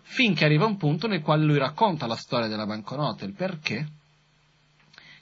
Finché 0.02 0.46
arriva 0.46 0.66
un 0.66 0.78
punto 0.78 1.08
nel 1.08 1.22
quale 1.22 1.46
lui 1.46 1.60
racconta 1.60 2.08
la 2.08 2.16
storia 2.16 2.48
della 2.48 2.66
banconota, 2.66 3.24
il 3.24 3.34
perché, 3.34 3.88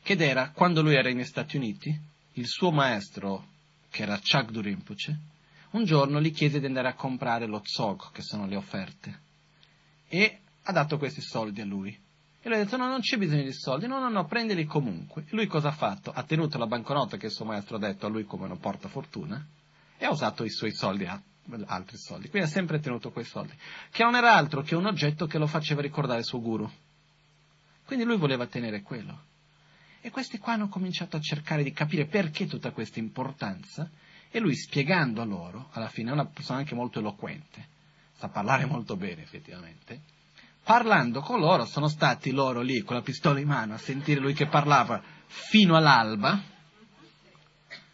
che 0.01 0.13
era 0.13 0.51
quando 0.51 0.81
lui 0.81 0.95
era 0.95 1.09
negli 1.09 1.25
Stati 1.25 1.57
Uniti, 1.57 1.99
il 2.33 2.47
suo 2.47 2.71
maestro 2.71 3.48
che 3.89 4.03
era 4.03 4.19
Chagdu 4.21 4.61
Rinpoche, 4.61 5.17
un 5.71 5.85
giorno 5.85 6.21
gli 6.21 6.31
chiese 6.31 6.59
di 6.59 6.65
andare 6.65 6.87
a 6.87 6.93
comprare 6.93 7.45
lo 7.45 7.61
zog, 7.63 8.11
che 8.11 8.21
sono 8.21 8.47
le 8.47 8.55
offerte, 8.55 9.19
e 10.07 10.39
ha 10.63 10.71
dato 10.71 10.97
questi 10.97 11.21
soldi 11.21 11.61
a 11.61 11.65
lui. 11.65 11.89
E 12.41 12.47
lui 12.47 12.57
ha 12.57 12.63
detto, 12.63 12.77
no, 12.77 12.87
non 12.87 13.01
c'è 13.01 13.17
bisogno 13.17 13.43
di 13.43 13.53
soldi, 13.53 13.85
no, 13.85 13.99
no, 13.99 14.09
no, 14.09 14.25
prendili 14.25 14.65
comunque. 14.65 15.23
E 15.23 15.35
lui 15.35 15.45
cosa 15.45 15.67
ha 15.69 15.73
fatto? 15.73 16.11
Ha 16.11 16.23
tenuto 16.23 16.57
la 16.57 16.67
banconota 16.67 17.17
che 17.17 17.25
il 17.25 17.31
suo 17.31 17.45
maestro 17.45 17.75
ha 17.75 17.79
detto 17.79 18.05
a 18.05 18.09
lui 18.09 18.23
come 18.23 18.45
una 18.45 18.55
portafortuna 18.55 19.45
e 19.97 20.05
ha 20.05 20.09
usato 20.09 20.45
i 20.45 20.49
suoi 20.49 20.71
soldi, 20.73 21.05
altri 21.65 21.97
soldi. 21.97 22.29
Quindi 22.29 22.47
ha 22.47 22.51
sempre 22.51 22.79
tenuto 22.79 23.11
quei 23.11 23.25
soldi, 23.25 23.53
che 23.91 24.03
non 24.03 24.15
era 24.15 24.33
altro 24.35 24.61
che 24.61 24.75
un 24.75 24.85
oggetto 24.85 25.27
che 25.27 25.37
lo 25.37 25.47
faceva 25.47 25.81
ricordare 25.81 26.19
il 26.19 26.25
suo 26.25 26.39
guru. 26.39 26.69
Quindi 27.85 28.05
lui 28.05 28.17
voleva 28.17 28.45
tenere 28.47 28.81
quello. 28.83 29.27
E 30.01 30.11
questi 30.11 30.37
qua 30.37 30.53
hanno 30.53 30.69
cominciato 30.69 31.17
a 31.17 31.21
cercare 31.21 31.63
di 31.63 31.73
capire 31.73 32.05
perché 32.05 32.45
tutta 32.47 32.71
questa 32.71 32.99
importanza 32.99 33.89
e 34.31 34.39
lui 34.39 34.55
spiegando 34.55 35.21
a 35.21 35.25
loro, 35.25 35.69
alla 35.73 35.89
fine 35.89 36.09
è 36.09 36.13
una 36.13 36.25
persona 36.25 36.59
anche 36.59 36.75
molto 36.75 36.99
eloquente, 36.99 37.67
sa 38.15 38.29
parlare 38.29 38.65
molto 38.65 38.95
bene 38.95 39.23
effettivamente, 39.23 40.01
parlando 40.63 41.21
con 41.21 41.39
loro 41.39 41.65
sono 41.65 41.87
stati 41.87 42.31
loro 42.31 42.61
lì 42.61 42.81
con 42.81 42.95
la 42.95 43.01
pistola 43.01 43.39
in 43.39 43.47
mano 43.47 43.73
a 43.73 43.77
sentire 43.77 44.19
lui 44.19 44.33
che 44.33 44.47
parlava 44.47 45.01
fino 45.25 45.75
all'alba 45.75 46.41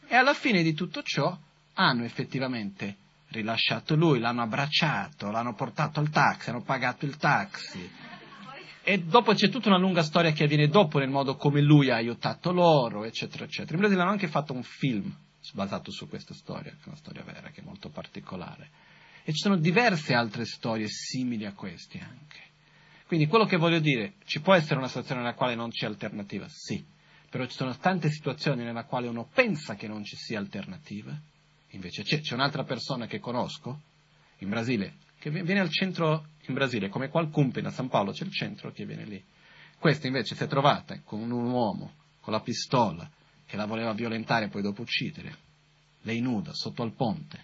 e 0.07 0.15
alla 0.15 0.33
fine 0.33 0.61
di 0.61 0.73
tutto 0.73 1.01
ciò 1.01 1.35
hanno 1.73 2.03
effettivamente 2.03 2.97
rilasciato 3.29 3.95
lui, 3.95 4.19
l'hanno 4.19 4.43
abbracciato, 4.43 5.31
l'hanno 5.31 5.53
portato 5.53 5.99
al 5.99 6.09
taxi, 6.09 6.49
hanno 6.49 6.61
pagato 6.61 7.05
il 7.05 7.17
taxi, 7.17 7.89
e 8.87 8.99
dopo 8.99 9.33
c'è 9.33 9.49
tutta 9.49 9.69
una 9.69 9.79
lunga 9.79 10.03
storia 10.03 10.31
che 10.31 10.43
avviene 10.43 10.67
dopo 10.67 10.99
nel 10.99 11.09
modo 11.09 11.35
come 11.37 11.59
lui 11.59 11.89
ha 11.89 11.95
aiutato 11.95 12.51
loro, 12.51 13.03
eccetera, 13.03 13.43
eccetera. 13.45 13.73
In 13.73 13.79
Brasile 13.79 14.01
hanno 14.01 14.11
anche 14.11 14.27
fatto 14.27 14.53
un 14.53 14.61
film 14.61 15.11
basato 15.53 15.89
su 15.89 16.07
questa 16.07 16.35
storia, 16.35 16.69
che 16.69 16.83
è 16.83 16.87
una 16.87 16.95
storia 16.95 17.23
vera, 17.23 17.49
che 17.49 17.61
è 17.61 17.63
molto 17.63 17.89
particolare. 17.89 18.69
E 19.23 19.31
ci 19.33 19.39
sono 19.39 19.57
diverse 19.57 20.13
altre 20.13 20.45
storie 20.45 20.85
simili 20.87 21.45
a 21.45 21.53
queste 21.53 21.97
anche. 21.99 22.39
Quindi 23.07 23.25
quello 23.25 23.45
che 23.45 23.57
voglio 23.57 23.79
dire, 23.79 24.13
ci 24.25 24.39
può 24.39 24.53
essere 24.53 24.77
una 24.77 24.87
situazione 24.87 25.21
nella 25.21 25.33
quale 25.33 25.55
non 25.55 25.71
c'è 25.71 25.87
alternativa? 25.87 26.45
Sì. 26.47 26.85
Però 27.27 27.43
ci 27.47 27.55
sono 27.55 27.75
tante 27.77 28.11
situazioni 28.11 28.63
nella 28.63 28.85
quale 28.85 29.07
uno 29.07 29.27
pensa 29.33 29.73
che 29.73 29.87
non 29.87 30.03
ci 30.03 30.15
sia 30.15 30.37
alternativa, 30.37 31.19
invece 31.69 32.03
c'è. 32.03 32.19
C'è 32.19 32.35
un'altra 32.35 32.63
persona 32.63 33.07
che 33.07 33.19
conosco, 33.19 33.81
in 34.37 34.49
Brasile, 34.49 34.97
che 35.25 35.31
viene 35.31 35.59
al 35.59 35.71
centro 35.71 36.33
in 36.41 36.53
Brasile, 36.53 36.87
come 36.87 37.09
qualcuno 37.09 37.51
a 37.63 37.71
San 37.71 37.87
Paolo 37.87 38.11
c'è 38.11 38.25
il 38.25 38.31
centro 38.31 38.71
che 38.71 38.85
viene 38.85 39.05
lì. 39.05 39.23
Questa 39.79 40.05
invece 40.05 40.35
si 40.35 40.43
è 40.43 40.47
trovata 40.47 40.99
con 41.01 41.19
un 41.19 41.49
uomo 41.49 41.93
con 42.19 42.31
la 42.31 42.41
pistola 42.41 43.09
che 43.43 43.57
la 43.57 43.65
voleva 43.65 43.91
violentare 43.93 44.45
e 44.45 44.47
poi 44.49 44.61
dopo 44.61 44.83
uccidere, 44.83 45.35
lei 46.01 46.19
nuda, 46.19 46.53
sotto 46.53 46.83
al 46.83 46.93
ponte. 46.93 47.43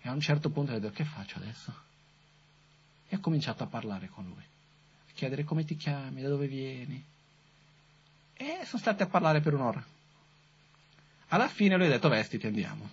E 0.00 0.08
a 0.08 0.12
un 0.12 0.20
certo 0.20 0.48
punto 0.48 0.72
ha 0.72 0.78
detto 0.78 0.94
che 0.94 1.04
faccio 1.04 1.36
adesso? 1.36 1.74
E 3.06 3.16
ha 3.16 3.20
cominciato 3.20 3.62
a 3.62 3.66
parlare 3.66 4.08
con 4.08 4.24
lui, 4.24 4.42
a 4.42 5.12
chiedere 5.12 5.44
come 5.44 5.64
ti 5.64 5.76
chiami, 5.76 6.22
da 6.22 6.28
dove 6.30 6.46
vieni. 6.46 7.04
E 8.32 8.60
sono 8.64 8.80
stati 8.80 9.02
a 9.02 9.08
parlare 9.08 9.42
per 9.42 9.52
un'ora. 9.52 9.84
Alla 11.28 11.48
fine 11.48 11.76
lui 11.76 11.84
ha 11.84 11.90
detto 11.90 12.08
vestiti, 12.08 12.46
andiamo. 12.46 12.88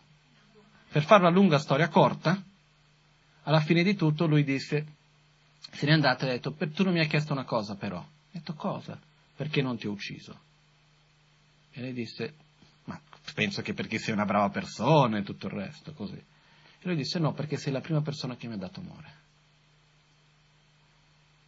Per 0.91 1.03
fare 1.05 1.21
una 1.21 1.31
lunga 1.31 1.59
storia 1.59 1.87
corta, 1.87 2.43
alla 3.45 3.61
fine 3.61 3.83
di 3.83 3.95
tutto 3.95 4.25
lui 4.25 4.43
disse, 4.43 4.85
se 5.71 5.85
n'è 5.85 5.91
andato 5.91 6.25
e 6.25 6.29
ha 6.29 6.31
detto, 6.31 6.53
tu 6.53 6.83
non 6.83 6.93
mi 6.93 6.99
hai 6.99 7.07
chiesto 7.07 7.33
una 7.33 7.43
cosa 7.43 7.75
però. 7.75 7.99
Ha 7.99 8.07
detto 8.31 8.53
cosa? 8.53 8.99
Perché 9.35 9.61
non 9.61 9.77
ti 9.77 9.87
ho 9.87 9.91
ucciso? 9.91 10.39
E 11.71 11.81
lei 11.81 11.93
disse, 11.93 12.33
ma 12.85 12.99
penso 13.33 13.61
che 13.61 13.73
perché 13.73 13.99
sei 13.99 14.13
una 14.13 14.25
brava 14.25 14.49
persona 14.49 15.17
e 15.17 15.23
tutto 15.23 15.47
il 15.47 15.53
resto, 15.53 15.93
così. 15.93 16.15
E 16.15 16.81
lui 16.81 16.95
disse, 16.95 17.19
no, 17.19 17.33
perché 17.33 17.57
sei 17.57 17.71
la 17.71 17.81
prima 17.81 18.01
persona 18.01 18.35
che 18.35 18.47
mi 18.47 18.53
ha 18.53 18.57
dato 18.57 18.79
amore. 18.79 19.23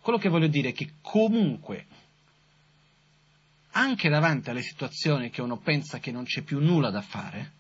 Quello 0.02 0.20
che 0.20 0.30
voglio 0.30 0.48
dire 0.48 0.70
è 0.70 0.74
che 0.74 0.94
comunque, 1.02 1.86
anche 3.72 4.10
davanti 4.10 4.50
alle 4.50 4.62
situazioni 4.62 5.30
che 5.30 5.42
uno 5.42 5.58
pensa 5.58 6.00
che 6.00 6.12
non 6.12 6.26
c'è 6.26 6.42
più 6.42 6.60
nulla 6.60 6.92
da 6.92 7.02
fare, 7.02 7.54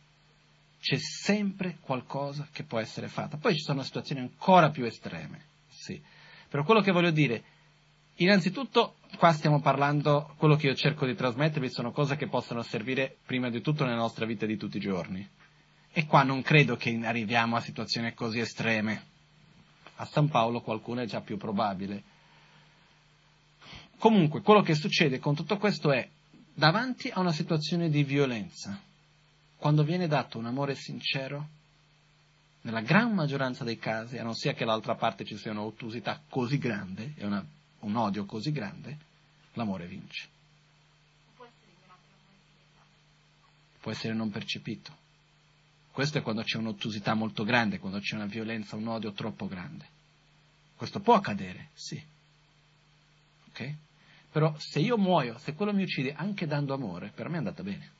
c'è 0.80 0.98
sempre 0.98 1.78
qualcosa 1.82 2.48
che 2.52 2.64
può 2.64 2.80
essere 2.80 3.08
fatta. 3.08 3.38
Poi 3.38 3.56
ci 3.56 3.62
sono 3.62 3.84
situazioni 3.84 4.22
ancora 4.22 4.70
più 4.70 4.86
estreme, 4.86 5.46
sì. 5.68 6.02
Però 6.50 6.64
quello 6.64 6.82
che 6.82 6.92
voglio 6.92 7.12
dire, 7.12 7.44
innanzitutto 8.16 8.96
qua 9.18 9.32
stiamo 9.34 9.60
parlando, 9.60 10.34
quello 10.38 10.56
che 10.56 10.68
io 10.68 10.76
cerco 10.76 11.06
di 11.06 11.16
trasmettervi 11.16 11.70
sono 11.70 11.92
cose 11.92 12.16
che 12.16 12.28
possono 12.28 12.62
servire 12.62 13.18
prima 13.26 13.50
di 13.50 13.62
tutto 13.62 13.84
nella 13.84 13.98
nostra 13.98 14.26
vita 14.26 14.46
di 14.46 14.58
tutti 14.58 14.78
i 14.78 14.82
giorni. 14.82 15.28
E 15.92 16.06
qua 16.06 16.24
non 16.24 16.42
credo 16.42 16.76
che 16.76 16.98
arriviamo 17.04 17.56
a 17.56 17.62
situazioni 17.62 18.14
così 18.14 18.40
estreme. 18.40 19.16
A 19.96 20.06
San 20.06 20.30
Paolo 20.30 20.62
qualcuno 20.62 21.02
è 21.02 21.06
già 21.06 21.22
più 21.22 21.38
probabile. 21.38 22.04
Comunque, 23.98 24.42
quello 24.42 24.62
che 24.62 24.76
succede 24.76 25.18
con 25.18 25.34
tutto 25.34 25.58
questo 25.58 25.92
è, 25.92 26.08
davanti 26.54 27.10
a 27.10 27.20
una 27.20 27.32
situazione 27.32 27.90
di 27.90 28.04
violenza, 28.04 28.80
quando 29.58 29.84
viene 29.84 30.08
dato 30.08 30.38
un 30.38 30.46
amore 30.46 30.76
sincero, 30.76 31.50
nella 32.62 32.82
gran 32.82 33.14
maggioranza 33.14 33.64
dei 33.64 33.78
casi, 33.78 34.18
a 34.18 34.24
non 34.24 34.36
sia 34.36 34.54
che 34.54 34.66
dall'altra 34.66 34.96
parte 34.96 35.26
ci 35.26 35.38
sia 35.38 35.52
un'ottusità 35.52 36.22
così 36.30 36.58
grande 36.58 37.14
e 37.16 37.26
una, 37.26 37.44
un 37.80 37.96
odio 37.96 38.26
così 38.26 38.52
grande, 38.52 38.98
l'amore 39.54 39.88
vince. 39.88 40.28
Può 43.80 43.92
essere 43.92 44.14
non 44.14 44.30
percepito. 44.30 45.06
Questo 45.92 46.20
è 46.20 46.22
quando 46.22 46.44
c'è 46.44 46.58
un'ottusità 46.58 47.16
molto 47.16 47.44
grande, 47.44 47.80
quando 47.80 48.00
c'è 48.00 48.16
una 48.16 48.26
violenza, 48.26 48.76
un 48.76 48.88
odio 48.88 49.14
troppo 49.14 49.48
grande. 49.48 49.86
Questo 50.76 51.00
può 51.00 51.16
accadere, 51.16 51.70
sì. 51.74 52.00
Ok? 53.48 53.76
Però 54.32 54.54
se 54.60 54.80
io 54.80 54.98
muoio, 54.98 55.40
se 55.40 55.56
quello 55.56 55.74
mi 55.74 55.82
uccide 55.82 56.14
anche 56.14 56.46
dando 56.46 56.76
amore, 56.76 57.12
per 57.16 57.30
me 57.30 57.36
è 57.36 57.38
andata 57.40 57.64
bene. 57.64 57.96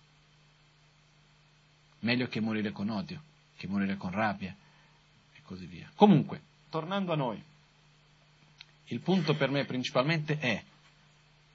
Meglio 2.00 2.28
che 2.28 2.40
morire 2.40 2.72
con 2.72 2.90
odio, 2.90 3.22
che 3.56 3.68
morire 3.68 3.98
con 3.98 4.12
rabbia 4.12 4.56
e 5.36 5.40
così 5.44 5.66
via. 5.66 5.90
Comunque, 5.96 6.42
tornando 6.70 7.14
a 7.14 7.16
noi, 7.16 7.42
il 8.86 9.00
punto 9.00 9.36
per 9.36 9.50
me 9.50 9.66
principalmente 9.66 10.38
è 10.38 10.64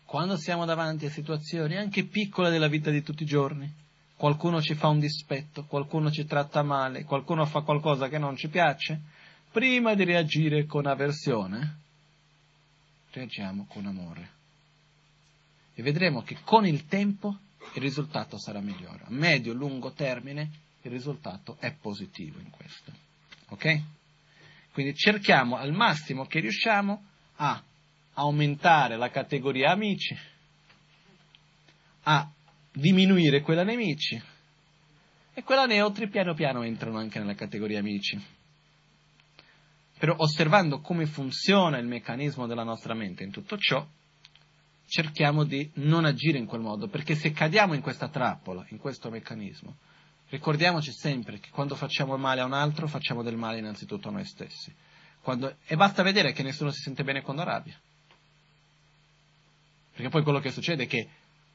quando 0.05 0.36
siamo 0.36 0.66
davanti 0.66 1.06
a 1.06 1.10
situazioni 1.10 1.77
anche 1.77 2.05
piccole 2.05 2.51
della 2.51 2.69
vita 2.69 2.90
di 2.90 3.02
tutti 3.02 3.23
i 3.23 3.27
giorni, 3.27 3.73
qualcuno 4.14 4.60
ci 4.60 4.74
fa 4.74 4.89
un 4.89 4.98
dispetto, 4.98 5.64
qualcuno 5.64 6.10
ci 6.10 6.27
tratta 6.27 6.62
male, 6.62 7.05
qualcuno 7.05 7.47
fa 7.47 7.62
qualcosa 7.62 8.09
che 8.09 8.19
non 8.19 8.36
ci 8.36 8.48
piace, 8.48 9.01
prima 9.51 9.94
di 9.94 10.05
reagire 10.05 10.66
con 10.66 10.86
avversione, 10.86 11.77
reagiamo 13.10 13.64
con 13.69 13.86
amore. 13.86 14.31
E 15.74 15.82
vedremo 15.82 16.20
che 16.20 16.36
con 16.44 16.66
il 16.66 16.85
tempo 16.86 17.39
il 17.75 17.81
risultato 17.81 18.39
sarà 18.39 18.61
migliore. 18.61 19.05
A 19.05 19.11
medio-lungo 19.11 19.93
termine 19.93 20.51
il 20.83 20.91
risultato 20.91 21.57
è 21.59 21.73
positivo 21.73 22.39
in 22.39 22.51
questo. 22.51 22.93
Ok? 23.49 23.81
Quindi 24.73 24.95
cerchiamo 24.95 25.57
al 25.57 25.73
massimo 25.73 26.27
che 26.27 26.41
riusciamo 26.41 27.05
a 27.37 27.63
aumentare 28.15 28.97
la 28.97 29.11
categoria 29.11 29.71
amici, 29.71 30.17
a 32.05 32.31
diminuire 32.73 33.43
quella 33.43 33.65
nemici 33.65 34.21
e 35.35 35.43
quella 35.43 35.67
neutri 35.67 36.09
piano 36.09 36.35
piano 36.35 36.63
entrano 36.63 36.99
anche 36.99 37.19
nella 37.19 37.35
categoria 37.35 37.79
amici. 37.79 38.21
Però 39.99 40.15
osservando 40.19 40.81
come 40.81 41.07
funziona 41.07 41.79
il 41.79 41.87
meccanismo 41.87 42.47
della 42.47 42.65
nostra 42.65 42.95
mente 42.95 43.23
in 43.23 43.31
tutto 43.31 43.57
ciò, 43.57 43.87
cerchiamo 44.93 45.44
di 45.44 45.70
non 45.77 46.05
agire 46.05 46.36
in 46.36 46.44
quel 46.44 46.60
modo, 46.60 46.86
perché 46.86 47.14
se 47.14 47.32
cadiamo 47.32 47.73
in 47.73 47.81
questa 47.81 48.09
trappola, 48.09 48.62
in 48.69 48.77
questo 48.77 49.09
meccanismo, 49.09 49.77
ricordiamoci 50.28 50.93
sempre 50.93 51.39
che 51.39 51.48
quando 51.48 51.74
facciamo 51.77 52.19
male 52.19 52.43
a 52.43 52.44
un 52.44 52.52
altro 52.52 52.86
facciamo 52.86 53.23
del 53.23 53.39
male 53.39 53.56
innanzitutto 53.56 54.09
a 54.09 54.12
noi 54.12 54.27
stessi. 54.27 54.70
Quando, 55.23 55.56
e 55.64 55.77
basta 55.77 56.02
vedere 56.02 56.32
che 56.32 56.43
nessuno 56.43 56.70
si 56.70 56.82
sente 56.82 57.05
bene 57.05 57.23
quando 57.23 57.40
arrabbia. 57.40 57.74
Perché 59.94 60.10
poi 60.10 60.23
quello 60.23 60.40
che 60.40 60.51
succede 60.51 60.82
è 60.82 60.86
che 60.86 61.09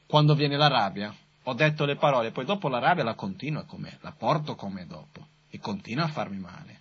quando 0.08 0.34
viene 0.34 0.56
la 0.56 0.66
rabbia, 0.66 1.14
ho 1.44 1.54
detto 1.54 1.84
le 1.84 1.94
parole, 1.94 2.32
poi 2.32 2.44
dopo 2.44 2.66
la 2.66 2.80
rabbia 2.80 3.04
la 3.04 3.14
continua 3.14 3.62
com'è, 3.62 3.98
la 4.00 4.10
porto 4.10 4.56
come 4.56 4.84
dopo 4.84 5.24
e 5.48 5.60
continua 5.60 6.06
a 6.06 6.08
farmi 6.08 6.38
male, 6.38 6.80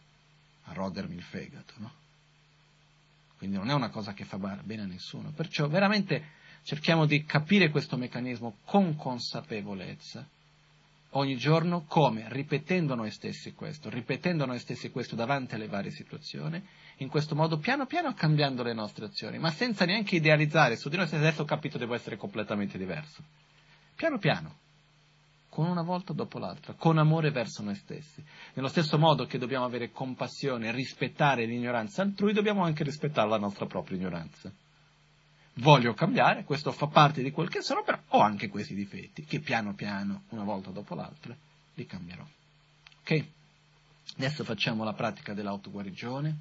a 0.63 0.73
rodermi 0.73 1.13
il 1.13 1.21
fegato, 1.21 1.73
no? 1.77 1.91
Quindi 3.37 3.57
non 3.57 3.69
è 3.69 3.73
una 3.73 3.89
cosa 3.89 4.13
che 4.13 4.25
fa 4.25 4.37
bene 4.37 4.81
a 4.81 4.85
nessuno. 4.87 5.29
Perciò 5.29 5.67
veramente 5.67 6.45
cerchiamo 6.63 7.05
di 7.05 7.23
capire 7.23 7.69
questo 7.69 7.97
meccanismo 7.97 8.57
con 8.65 8.95
consapevolezza 8.95 10.27
ogni 11.11 11.37
giorno 11.37 11.85
come? 11.87 12.25
Ripetendo 12.27 12.95
noi 12.95 13.11
stessi 13.11 13.53
questo, 13.53 13.89
ripetendo 13.89 14.45
noi 14.45 14.59
stessi 14.59 14.89
questo 14.89 15.15
davanti 15.15 15.55
alle 15.55 15.67
varie 15.67 15.91
situazioni, 15.91 16.61
in 16.97 17.09
questo 17.09 17.35
modo 17.35 17.57
piano 17.57 17.85
piano 17.85 18.13
cambiando 18.13 18.63
le 18.63 18.73
nostre 18.73 19.05
azioni, 19.05 19.37
ma 19.37 19.51
senza 19.51 19.85
neanche 19.85 20.15
idealizzare 20.15 20.75
su 20.75 20.89
di 20.89 20.97
noi 20.97 21.07
se 21.07 21.15
adesso 21.15 21.43
ho 21.43 21.45
capito 21.45 21.77
devo 21.77 21.93
essere 21.93 22.17
completamente 22.17 22.77
diverso. 22.77 23.23
Piano 23.95 24.17
piano, 24.17 24.55
con 25.49 25.67
una 25.67 25.81
volta 25.81 26.13
dopo 26.13 26.37
l'altra, 26.37 26.73
con 26.73 26.97
amore 26.97 27.31
verso 27.31 27.63
noi 27.63 27.75
stessi. 27.75 28.23
Nello 28.53 28.67
stesso 28.67 28.97
modo 28.97 29.25
che 29.25 29.37
dobbiamo 29.39 29.65
avere 29.65 29.91
compassione, 29.91 30.71
rispettare 30.71 31.45
l'ignoranza 31.45 32.03
altrui, 32.03 32.33
dobbiamo 32.33 32.63
anche 32.63 32.83
rispettare 32.83 33.29
la 33.29 33.39
nostra 33.39 33.65
propria 33.65 33.97
ignoranza 33.97 34.51
voglio 35.57 35.93
cambiare, 35.93 36.43
questo 36.43 36.71
fa 36.71 36.87
parte 36.87 37.21
di 37.21 37.31
quel 37.31 37.49
che 37.49 37.61
sono, 37.61 37.83
però 37.83 37.99
ho 38.07 38.19
anche 38.19 38.49
questi 38.49 38.75
difetti 38.75 39.23
che 39.23 39.39
piano 39.39 39.73
piano, 39.73 40.23
una 40.29 40.43
volta 40.43 40.71
dopo 40.71 40.95
l'altra, 40.95 41.35
li 41.73 41.85
cambierò. 41.85 42.25
Ok? 43.01 43.25
Adesso 44.17 44.43
facciamo 44.43 44.83
la 44.83 44.93
pratica 44.93 45.33
dell'autoguarigione, 45.33 46.37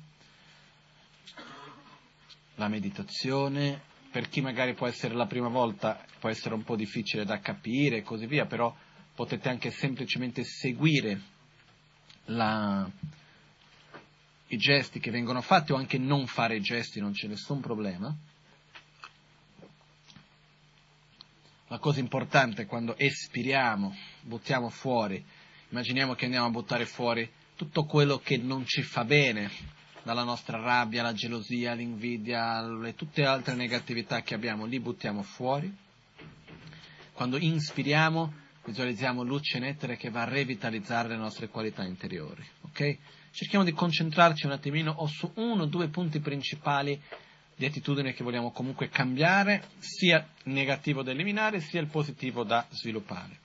la 2.55 2.69
meditazione, 2.69 3.81
per 4.11 4.29
chi 4.29 4.41
magari 4.41 4.75
può 4.75 4.87
essere 4.87 5.15
la 5.15 5.27
prima 5.27 5.49
volta, 5.49 6.03
può 6.19 6.31
essere 6.31 6.55
un 6.55 6.63
po' 6.63 6.77
difficile 6.77 7.25
da 7.25 7.41
capire 7.41 7.99
e 7.99 8.03
così 8.03 8.27
via, 8.27 8.47
però 8.47 8.75
potete 9.15 9.49
anche 9.49 9.71
semplicemente 9.71 10.43
seguire 10.45 11.21
la, 12.27 12.89
i 14.49 14.57
gesti 14.57 15.01
che 15.01 15.11
vengono 15.11 15.43
fatti 15.43 15.73
o 15.73 15.77
anche 15.77 15.99
non 15.99 16.27
fare 16.27 16.57
i 16.57 16.61
gesti, 16.61 17.01
non 17.01 17.13
c'è 17.13 17.27
nessun 17.27 17.61
problema. 17.61 18.15
La 21.69 21.79
cosa 21.79 21.99
importante 21.99 22.63
è 22.63 22.67
quando 22.67 22.97
espiriamo, 22.97 23.93
buttiamo 24.21 24.69
fuori, 24.69 25.25
immaginiamo 25.71 26.15
che 26.15 26.27
andiamo 26.27 26.47
a 26.47 26.51
buttare 26.51 26.87
fuori 26.87 27.29
tutto 27.57 27.87
quello 27.87 28.19
che 28.19 28.37
non 28.37 28.65
ci 28.65 28.83
fa 28.83 29.05
bene, 29.05 29.51
dalla 30.05 30.23
nostra 30.23 30.61
rabbia, 30.61 31.03
la 31.03 31.13
gelosia, 31.13 31.75
l'invidia, 31.75 32.63
le, 32.63 32.95
tutte 32.95 33.23
le 33.23 33.27
altre 33.27 33.57
negatività 33.57 34.23
che 34.23 34.35
abbiamo, 34.35 34.65
li 34.65 34.79
buttiamo 34.79 35.23
fuori. 35.23 35.75
Quando 37.13 37.37
inspiriamo, 37.37 38.33
visualizziamo 38.65 39.25
luce 39.25 39.59
nettere 39.59 39.97
che 39.97 40.11
va 40.11 40.23
a 40.23 40.29
revitalizzare 40.29 41.09
le 41.09 41.17
nostre 41.17 41.49
qualità 41.49 41.83
interiori. 41.83 42.47
Okay? 42.67 42.97
Cerchiamo 43.33 43.65
di 43.65 43.73
concentrarci 43.73 44.47
un 44.47 44.53
attimino 44.53 44.93
o 44.93 45.09
su 45.09 45.33
uno 45.35 45.65
o 45.65 45.67
due 45.67 45.89
punti 45.89 46.21
principali 46.21 47.03
di 47.57 47.65
attitudine 47.65 48.13
che 48.13 48.23
vogliamo 48.23 48.51
comunque 48.51 48.89
cambiare, 48.89 49.71
sia 49.79 50.29
il 50.45 50.53
negativo 50.53 51.03
da 51.03 51.11
eliminare, 51.11 51.61
sia 51.61 51.81
il 51.81 51.89
positivo 51.89 52.45
da 52.45 52.67
sviluppare. 52.71 53.39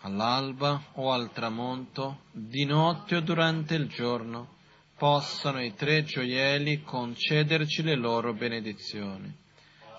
All'alba 0.00 0.82
o 0.94 1.12
al 1.12 1.32
tramonto, 1.32 2.24
di 2.30 2.64
notte 2.64 3.16
o 3.16 3.20
durante 3.20 3.74
il 3.74 3.88
giorno, 3.88 4.60
possano 4.98 5.62
i 5.62 5.74
tre 5.74 6.04
gioielli 6.04 6.82
concederci 6.82 7.82
le 7.82 7.96
loro 7.96 8.34
benedizioni, 8.34 9.34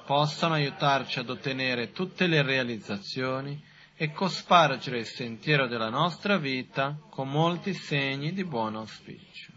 possano 0.05 0.53
aiutarci 0.53 1.19
ad 1.19 1.29
ottenere 1.29 1.91
tutte 1.91 2.27
le 2.27 2.43
realizzazioni 2.43 3.61
e 3.95 4.11
cospargere 4.11 4.99
il 4.99 5.05
sentiero 5.05 5.67
della 5.67 5.89
nostra 5.89 6.37
vita 6.37 6.97
con 7.09 7.29
molti 7.29 7.73
segni 7.73 8.33
di 8.33 8.43
buon 8.43 8.75
auspicio. 8.75 9.52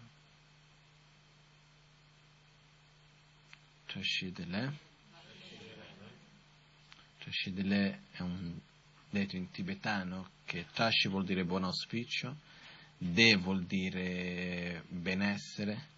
Trashidele. 3.97 4.73
Trashidele 7.19 8.03
è 8.11 8.21
un 8.21 8.55
detto 9.09 9.37
in 9.37 9.51
tibetano 9.51 10.33
che 10.45 10.67
Trashi 10.75 11.09
vuol 11.09 11.25
dire 11.25 11.47
buon 11.47 11.65
auspicio, 11.65 12.37
De 12.99 13.37
vuol 13.37 13.65
dire 13.65 14.85
benessere, 14.89 15.89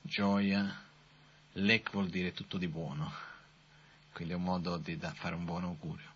gioia, 0.00 0.80
Lek 1.54 1.90
vuol 1.90 2.08
dire 2.08 2.32
tutto 2.32 2.56
di 2.56 2.68
buono. 2.68 3.12
Quindi 4.12 4.34
è 4.34 4.36
un 4.36 4.44
modo 4.44 4.76
di 4.78 4.96
fare 5.14 5.34
un 5.34 5.44
buon 5.44 5.64
augurio. 5.64 6.09